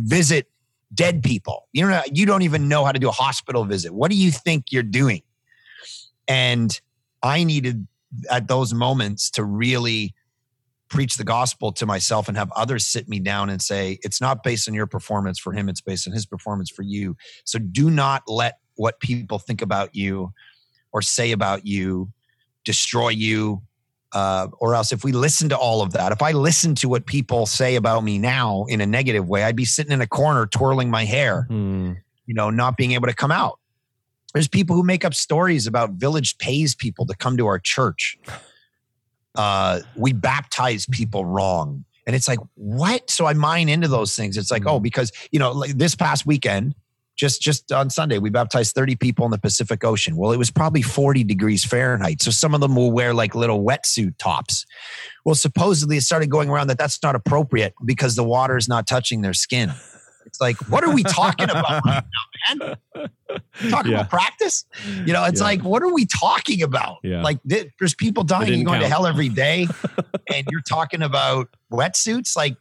visit." 0.00 0.48
Dead 0.94 1.22
people. 1.22 1.68
You 1.72 1.88
don't 1.88 2.16
you 2.16 2.26
don't 2.26 2.42
even 2.42 2.68
know 2.68 2.84
how 2.84 2.92
to 2.92 2.98
do 2.98 3.08
a 3.08 3.12
hospital 3.12 3.64
visit. 3.64 3.92
What 3.94 4.10
do 4.10 4.16
you 4.16 4.30
think 4.30 4.66
you're 4.70 4.82
doing? 4.82 5.22
And 6.28 6.78
I 7.22 7.44
needed 7.44 7.86
at 8.30 8.48
those 8.48 8.74
moments 8.74 9.30
to 9.30 9.44
really 9.44 10.14
preach 10.88 11.16
the 11.16 11.24
gospel 11.24 11.72
to 11.72 11.86
myself 11.86 12.28
and 12.28 12.36
have 12.36 12.52
others 12.52 12.86
sit 12.86 13.08
me 13.08 13.18
down 13.18 13.48
and 13.48 13.62
say, 13.62 13.98
it's 14.02 14.20
not 14.20 14.42
based 14.42 14.68
on 14.68 14.74
your 14.74 14.86
performance 14.86 15.38
for 15.38 15.52
him, 15.52 15.68
it's 15.68 15.80
based 15.80 16.06
on 16.06 16.12
his 16.12 16.26
performance 16.26 16.70
for 16.70 16.82
you. 16.82 17.16
So 17.44 17.58
do 17.58 17.90
not 17.90 18.22
let 18.28 18.58
what 18.74 19.00
people 19.00 19.38
think 19.38 19.62
about 19.62 19.94
you 19.94 20.32
or 20.92 21.00
say 21.00 21.32
about 21.32 21.66
you 21.66 22.12
destroy 22.64 23.08
you. 23.08 23.62
Uh, 24.12 24.48
or 24.58 24.74
else, 24.74 24.92
if 24.92 25.04
we 25.04 25.12
listen 25.12 25.48
to 25.48 25.56
all 25.56 25.80
of 25.80 25.92
that, 25.92 26.12
if 26.12 26.20
I 26.20 26.32
listen 26.32 26.74
to 26.76 26.88
what 26.88 27.06
people 27.06 27.46
say 27.46 27.76
about 27.76 28.04
me 28.04 28.18
now 28.18 28.66
in 28.68 28.80
a 28.82 28.86
negative 28.86 29.26
way, 29.26 29.42
I'd 29.44 29.56
be 29.56 29.64
sitting 29.64 29.90
in 29.92 30.02
a 30.02 30.06
corner 30.06 30.46
twirling 30.46 30.90
my 30.90 31.04
hair, 31.04 31.46
Hmm. 31.48 31.92
you 32.26 32.34
know, 32.34 32.50
not 32.50 32.76
being 32.76 32.92
able 32.92 33.06
to 33.08 33.14
come 33.14 33.30
out. 33.32 33.58
There's 34.34 34.48
people 34.48 34.76
who 34.76 34.82
make 34.82 35.04
up 35.04 35.14
stories 35.14 35.66
about 35.66 35.92
village 35.92 36.36
pays 36.38 36.74
people 36.74 37.06
to 37.06 37.14
come 37.14 37.36
to 37.38 37.46
our 37.46 37.58
church. 37.58 38.18
Uh, 39.34 39.80
we 39.96 40.12
baptize 40.12 40.86
people 40.90 41.24
wrong. 41.24 41.84
And 42.06 42.16
it's 42.16 42.28
like, 42.28 42.38
what? 42.54 43.08
So 43.10 43.26
I 43.26 43.32
mine 43.32 43.68
into 43.68 43.88
those 43.88 44.14
things. 44.16 44.36
It's 44.36 44.50
like, 44.50 44.66
oh, 44.66 44.80
because, 44.80 45.12
you 45.30 45.38
know, 45.38 45.52
like 45.52 45.72
this 45.72 45.94
past 45.94 46.26
weekend, 46.26 46.74
just 47.16 47.40
just 47.42 47.70
on 47.72 47.90
Sunday, 47.90 48.18
we 48.18 48.30
baptized 48.30 48.74
30 48.74 48.96
people 48.96 49.24
in 49.24 49.30
the 49.30 49.38
Pacific 49.38 49.84
Ocean. 49.84 50.16
Well, 50.16 50.32
it 50.32 50.38
was 50.38 50.50
probably 50.50 50.82
40 50.82 51.24
degrees 51.24 51.64
Fahrenheit. 51.64 52.22
So 52.22 52.30
some 52.30 52.54
of 52.54 52.60
them 52.60 52.74
will 52.74 52.90
wear 52.90 53.12
like 53.14 53.34
little 53.34 53.62
wetsuit 53.64 54.16
tops. 54.18 54.64
Well, 55.24 55.34
supposedly 55.34 55.98
it 55.98 56.02
started 56.02 56.30
going 56.30 56.48
around 56.48 56.68
that 56.68 56.78
that's 56.78 57.02
not 57.02 57.14
appropriate 57.14 57.74
because 57.84 58.16
the 58.16 58.24
water 58.24 58.56
is 58.56 58.68
not 58.68 58.86
touching 58.86 59.20
their 59.22 59.34
skin. 59.34 59.72
It's 60.24 60.40
like, 60.40 60.56
what 60.70 60.82
are 60.84 60.94
we 60.94 61.02
talking 61.02 61.50
about 61.50 61.84
right 61.84 62.04
now, 62.54 62.56
man? 62.56 63.10
Talking 63.70 63.92
Yeah. 63.92 63.98
about 64.00 64.10
practice? 64.10 64.64
You 65.04 65.12
know, 65.12 65.24
it's 65.24 65.40
Yeah. 65.40 65.46
like, 65.46 65.62
what 65.62 65.82
are 65.82 65.92
we 65.92 66.06
talking 66.06 66.62
about? 66.62 66.98
Yeah. 67.02 67.22
Like, 67.22 67.40
there's 67.44 67.94
people 67.94 68.24
dying 68.24 68.54
and 68.54 68.64
going 68.64 68.80
to 68.80 68.88
hell 68.88 69.06
every 69.06 69.28
day, 69.44 69.66
and 70.32 70.46
you're 70.50 70.62
talking 70.62 71.02
about 71.02 71.48
wetsuits. 71.70 72.34
Like, 72.36 72.56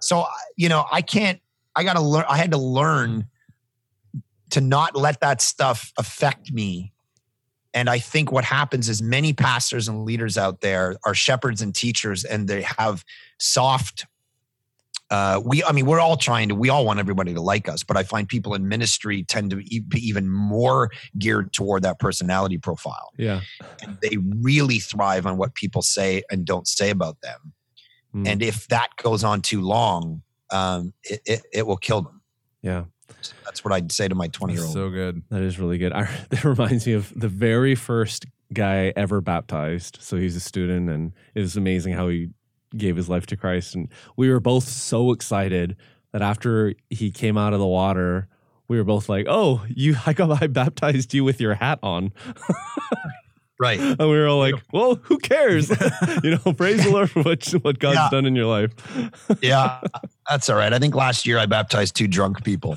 so 0.00 0.24
you 0.56 0.68
know, 0.70 0.86
I 0.90 1.02
can't. 1.02 1.40
I 1.76 1.84
got 1.84 1.94
to 1.94 2.00
learn. 2.02 2.24
I 2.28 2.38
had 2.38 2.52
to 2.52 2.58
learn 2.58 3.26
to 4.54 4.60
not 4.60 4.96
let 4.96 5.20
that 5.20 5.40
stuff 5.42 5.92
affect 5.98 6.52
me. 6.52 6.92
And 7.72 7.90
I 7.90 7.98
think 7.98 8.30
what 8.30 8.44
happens 8.44 8.88
is 8.88 9.02
many 9.02 9.32
pastors 9.32 9.88
and 9.88 10.04
leaders 10.04 10.38
out 10.38 10.60
there 10.60 10.96
are 11.04 11.14
shepherds 11.14 11.60
and 11.60 11.74
teachers, 11.74 12.24
and 12.24 12.46
they 12.48 12.62
have 12.62 13.04
soft. 13.38 14.06
Uh, 15.10 15.40
we, 15.44 15.62
I 15.64 15.72
mean, 15.72 15.84
we're 15.86 16.00
all 16.00 16.16
trying 16.16 16.48
to. 16.48 16.54
We 16.54 16.70
all 16.70 16.86
want 16.86 16.98
everybody 17.00 17.34
to 17.34 17.40
like 17.40 17.68
us, 17.68 17.82
but 17.82 17.96
I 17.96 18.04
find 18.04 18.28
people 18.28 18.54
in 18.54 18.68
ministry 18.68 19.24
tend 19.24 19.50
to 19.50 19.56
be 19.56 19.82
even 20.08 20.30
more 20.30 20.90
geared 21.18 21.52
toward 21.52 21.82
that 21.82 21.98
personality 21.98 22.58
profile 22.58 23.10
Yeah. 23.18 23.40
and 23.82 23.98
they 24.02 24.16
really 24.40 24.78
thrive 24.78 25.26
on 25.26 25.36
what 25.36 25.54
people 25.54 25.82
say 25.82 26.22
and 26.30 26.44
don't 26.46 26.66
say 26.66 26.90
about 26.90 27.20
them. 27.22 27.52
Hmm. 28.12 28.26
And 28.26 28.42
if 28.42 28.68
that 28.68 28.90
goes 28.96 29.24
on 29.24 29.42
too 29.42 29.60
long, 29.60 30.22
um, 30.50 30.94
it, 31.02 31.20
it, 31.26 31.42
it 31.52 31.66
will 31.66 31.76
kill 31.76 32.02
them. 32.02 32.22
yeah. 32.62 32.84
So 33.20 33.34
that's 33.44 33.64
what 33.64 33.72
I'd 33.72 33.92
say 33.92 34.08
to 34.08 34.14
my 34.14 34.28
20 34.28 34.54
year 34.54 34.62
old. 34.62 34.72
so 34.72 34.90
good. 34.90 35.22
That 35.30 35.42
is 35.42 35.58
really 35.58 35.78
good. 35.78 35.92
I, 35.94 36.08
that 36.30 36.44
reminds 36.44 36.86
me 36.86 36.92
of 36.94 37.12
the 37.14 37.28
very 37.28 37.74
first 37.74 38.26
guy 38.52 38.92
ever 38.96 39.20
baptized. 39.20 39.98
So 40.00 40.16
he's 40.16 40.36
a 40.36 40.40
student, 40.40 40.90
and 40.90 41.12
it 41.34 41.40
was 41.40 41.56
amazing 41.56 41.94
how 41.94 42.08
he 42.08 42.30
gave 42.76 42.96
his 42.96 43.08
life 43.08 43.26
to 43.26 43.36
Christ. 43.36 43.74
And 43.74 43.88
we 44.16 44.30
were 44.30 44.40
both 44.40 44.64
so 44.64 45.12
excited 45.12 45.76
that 46.12 46.22
after 46.22 46.74
he 46.90 47.10
came 47.10 47.36
out 47.36 47.52
of 47.52 47.60
the 47.60 47.66
water, 47.66 48.28
we 48.68 48.78
were 48.78 48.84
both 48.84 49.08
like, 49.08 49.26
"Oh, 49.28 49.64
you! 49.68 49.96
I 50.06 50.12
got 50.12 50.42
I 50.42 50.46
baptized 50.46 51.14
you 51.14 51.24
with 51.24 51.40
your 51.40 51.54
hat 51.54 51.78
on." 51.82 52.12
Right. 53.60 53.78
And 53.98 53.98
we 54.00 54.06
were 54.18 54.26
all 54.26 54.38
like, 54.40 54.54
well, 54.72 54.96
who 54.96 55.18
cares? 55.18 55.70
you 56.24 56.30
know, 56.44 56.52
praise 56.52 56.82
the 56.84 56.90
Lord 56.90 57.10
for 57.10 57.22
what, 57.22 57.44
what 57.62 57.78
God's 57.78 57.96
Yeah. 57.96 58.08
done 58.10 58.26
in 58.26 58.34
your 58.34 58.46
life. 58.46 58.72
Yeah, 59.40 59.80
that's 60.28 60.48
all 60.50 60.56
right. 60.56 60.72
I 60.72 60.78
think 60.78 60.94
last 60.94 61.26
year 61.26 61.38
I 61.38 61.46
baptized 61.46 61.94
two 61.96 62.08
drunk 62.08 62.42
people. 62.44 62.76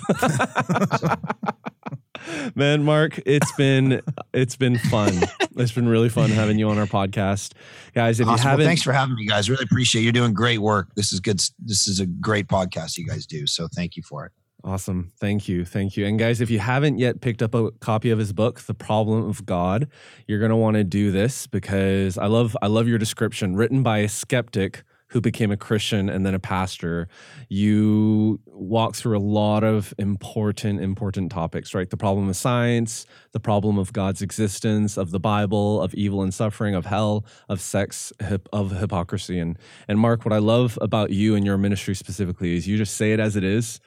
Man, 2.56 2.84
Mark, 2.84 3.20
it's 3.26 3.52
been 3.54 4.02
it's 4.34 4.56
been 4.56 4.78
fun. 4.78 5.14
It's 5.56 5.72
been 5.72 5.88
really 5.88 6.10
fun 6.10 6.30
having 6.30 6.60
you 6.60 6.70
on 6.70 6.78
our 6.78 6.86
podcast. 6.86 7.54
Guys, 7.96 8.20
if 8.20 8.28
Awesome. 8.28 8.44
you 8.44 8.50
haven't 8.50 8.66
thanks 8.66 8.82
for 8.84 8.92
having 8.92 9.16
me, 9.16 9.26
guys. 9.26 9.50
Really 9.50 9.64
appreciate 9.64 10.02
it. 10.02 10.04
You're 10.06 10.12
doing 10.14 10.34
great 10.34 10.60
work. 10.60 10.90
This 10.96 11.14
is 11.14 11.20
good. 11.20 11.40
This 11.60 11.88
is 11.88 12.00
a 12.00 12.06
great 12.06 12.48
podcast 12.48 12.98
you 12.98 13.06
guys 13.08 13.26
do. 13.26 13.48
So 13.48 13.68
thank 13.68 13.96
you 13.96 14.04
for 14.04 14.26
it. 14.26 14.32
Awesome. 14.64 15.12
Thank 15.20 15.48
you. 15.48 15.66
Thank 15.66 15.96
you. 15.96 16.06
And 16.06 16.18
guys, 16.18 16.42
if 16.42 16.50
you 16.50 16.60
haven't 16.60 16.98
yet 16.98 17.22
picked 17.22 17.42
up 17.42 17.54
a 17.54 17.72
copy 17.80 18.10
of 18.10 18.20
his 18.20 18.34
book, 18.34 18.60
The 18.62 18.74
Problem 18.74 19.30
of 19.30 19.46
God, 19.46 19.88
you're 20.28 20.40
going 20.40 20.50
to 20.50 20.58
want 20.58 20.76
to 20.76 20.84
do 20.84 21.12
this 21.12 21.48
because 21.48 22.18
I 22.18 22.26
love 22.26 22.58
I 22.62 22.68
love 22.68 22.88
your 22.88 22.98
description 22.98 23.56
written 23.56 23.84
by 23.84 24.00
a 24.00 24.10
skeptic 24.10 24.84
who 25.10 25.22
became 25.22 25.52
a 25.52 25.58
Christian 25.58 26.10
and 26.10 26.26
then 26.26 26.34
a 26.34 26.40
pastor. 26.40 27.08
You 27.48 28.42
walk 28.48 28.96
through 28.96 29.18
a 29.18 29.22
lot 29.22 29.64
of 29.64 29.94
important 30.00 30.82
important 30.82 31.32
topics, 31.32 31.74
right? 31.74 31.90
The 31.90 31.96
problem 31.96 32.28
of 32.28 32.36
science, 32.36 33.06
the 33.32 33.40
problem 33.40 33.78
of 33.78 33.94
God's 33.94 34.22
existence, 34.22 34.98
of 34.98 35.12
the 35.12 35.20
Bible, 35.20 35.82
of 35.82 35.94
evil 35.94 36.24
and 36.24 36.34
suffering, 36.34 36.76
of 36.76 36.88
hell, 36.88 37.26
of 37.48 37.62
sex, 37.62 38.12
hip, 38.20 38.50
of 38.52 38.72
hypocrisy 38.72 39.40
and 39.40 39.58
and 39.88 40.00
Mark, 40.00 40.26
what 40.26 40.34
I 40.34 40.40
love 40.40 40.78
about 40.82 41.12
you 41.12 41.36
and 41.36 41.46
your 41.46 41.58
ministry 41.58 41.96
specifically 41.96 42.56
is 42.58 42.68
you 42.68 42.76
just 42.76 42.98
say 42.98 43.14
it 43.14 43.20
as 43.20 43.36
it 43.36 43.44
is 43.44 43.80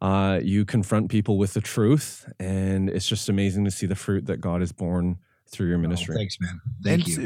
uh, 0.00 0.40
you 0.42 0.64
confront 0.64 1.10
people 1.10 1.36
with 1.38 1.52
the 1.54 1.60
truth, 1.60 2.30
and 2.38 2.88
it's 2.88 3.06
just 3.06 3.28
amazing 3.28 3.64
to 3.66 3.70
see 3.70 3.86
the 3.86 3.94
fruit 3.96 4.26
that 4.26 4.38
God 4.40 4.60
has 4.60 4.72
borne 4.72 5.18
through 5.50 5.68
your 5.68 5.78
ministry. 5.78 6.14
Oh, 6.14 6.18
thanks, 6.18 6.36
man. 6.40 6.60
Thank 6.82 7.06
and 7.06 7.08
you. 7.08 7.16
two, 7.16 7.22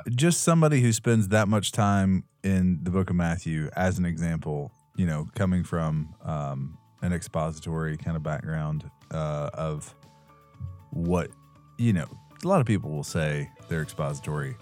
Appreciate 0.00 0.16
just 0.16 0.42
somebody 0.42 0.80
who 0.80 0.92
spends 0.92 1.28
that 1.28 1.46
much 1.48 1.72
time 1.72 2.24
in 2.42 2.80
the 2.82 2.90
book 2.90 3.10
of 3.10 3.16
Matthew, 3.16 3.68
as 3.76 3.98
an 3.98 4.04
example, 4.06 4.72
you 4.96 5.06
know, 5.06 5.28
coming 5.34 5.62
from 5.62 6.14
um, 6.24 6.78
an 7.02 7.12
expository 7.12 7.96
kind 7.98 8.16
of 8.16 8.22
background 8.22 8.90
uh, 9.10 9.50
of 9.54 9.94
what, 10.90 11.30
you 11.78 11.92
know, 11.92 12.06
a 12.44 12.48
lot 12.48 12.60
of 12.60 12.66
people 12.66 12.90
will 12.90 13.04
say 13.04 13.50
they're 13.68 13.82
expository. 13.82 14.56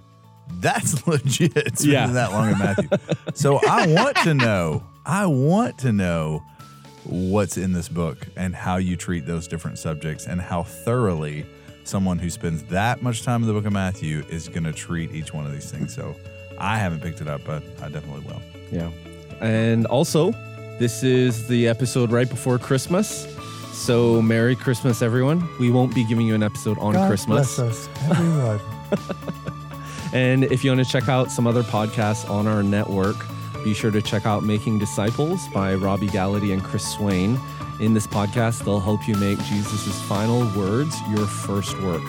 That's 0.55 1.07
legit. 1.07 1.53
Spending 1.79 1.93
Yeah. 1.93 2.07
that 2.09 2.33
long 2.33 2.51
in 2.51 2.59
Matthew. 2.59 2.89
so 3.35 3.61
I 3.69 3.87
want 3.87 4.17
to 4.19 4.35
know. 4.35 4.85
I 5.07 5.27
want 5.27 5.79
to 5.79 5.93
know 5.93 6.43
what's 7.05 7.57
in 7.57 7.73
this 7.73 7.89
book 7.89 8.27
and 8.37 8.55
how 8.55 8.77
you 8.77 8.97
treat 8.97 9.27
those 9.27 9.47
different 9.47 9.79
subjects 9.79 10.27
and 10.27 10.41
how 10.41 10.63
thoroughly 10.63 11.47
someone 11.85 12.19
who 12.19 12.31
spends 12.31 12.63
that 12.65 13.03
much 13.03 13.23
time 13.23 13.43
in 13.43 13.47
the 13.47 13.53
book 13.53 13.67
of 13.67 13.73
Matthew 13.73 14.25
is 14.29 14.49
going 14.49 14.65
to 14.65 14.73
treat 14.73 15.13
each 15.13 15.33
one 15.35 15.47
of 15.47 15.53
these 15.53 15.71
things. 15.71 15.95
So 15.95 16.15
I 16.59 16.79
haven't 16.79 17.01
picked 17.01 17.21
it 17.21 17.29
up, 17.29 17.43
but 17.45 17.63
I 17.83 17.89
definitely 17.89 18.25
will. 18.27 18.43
Yeah. 18.73 18.91
And 19.41 19.87
also, 19.87 20.33
this 20.79 21.03
is 21.03 21.47
the 21.49 21.69
episode 21.69 22.11
right 22.11 22.29
before 22.29 22.59
Christmas. 22.59 23.27
So, 23.73 24.23
Merry 24.23 24.55
Christmas, 24.55 25.03
everyone. 25.03 25.47
We 25.59 25.71
won't 25.71 25.95
be 25.95 26.07
giving 26.07 26.27
you 26.27 26.35
an 26.35 26.43
episode 26.43 26.79
on 26.79 26.95
Christmas. 27.09 27.57
Bless 27.57 27.59
us, 27.59 27.89
everyone. 28.09 28.61
And 30.15 30.45
if 30.45 30.63
you 30.63 30.71
want 30.71 30.87
to 30.87 30.91
check 30.91 31.09
out 31.09 31.33
some 31.33 31.45
other 31.49 31.65
podcasts 31.65 32.31
on 32.31 32.47
our 32.47 32.63
network, 32.63 33.17
be 33.65 33.75
sure 33.75 33.91
to 33.91 34.03
check 34.03 34.27
out 34.27 34.45
Making 34.45 34.79
Disciples 34.79 35.49
by 35.49 35.75
Robby 35.75 36.07
Gallaty 36.07 36.53
and 36.53 36.63
Chris 36.63 36.87
Swain. 36.87 37.41
In 37.81 37.95
this 37.95 38.07
podcast, 38.07 38.65
they'll 38.65 38.79
help 38.79 39.09
you 39.09 39.15
make 39.17 39.39
Jesus' 39.45 40.01
final 40.03 40.47
words 40.57 40.97
your 41.09 41.27
first 41.27 41.81
work. 41.81 42.03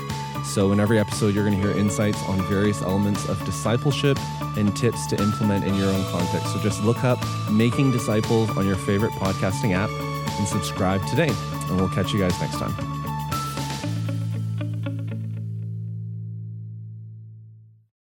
So, 0.43 0.73
in 0.73 0.79
every 0.79 0.99
episode, 0.99 1.33
you're 1.33 1.45
going 1.45 1.59
to 1.59 1.67
hear 1.67 1.75
insights 1.75 2.21
on 2.23 2.41
various 2.43 2.81
elements 2.81 3.27
of 3.29 3.43
discipleship 3.45 4.19
and 4.57 4.75
tips 4.75 5.07
to 5.07 5.21
implement 5.21 5.65
in 5.65 5.73
your 5.75 5.89
own 5.89 6.03
context. 6.11 6.53
So, 6.53 6.59
just 6.59 6.83
look 6.83 7.03
up 7.03 7.19
Making 7.49 7.91
Disciples 7.91 8.55
on 8.57 8.67
your 8.67 8.75
favorite 8.75 9.13
podcasting 9.13 9.73
app 9.73 9.89
and 10.37 10.47
subscribe 10.47 11.05
today. 11.07 11.31
And 11.67 11.77
we'll 11.77 11.89
catch 11.89 12.11
you 12.13 12.19
guys 12.19 12.39
next 12.39 12.57
time. 12.59 12.94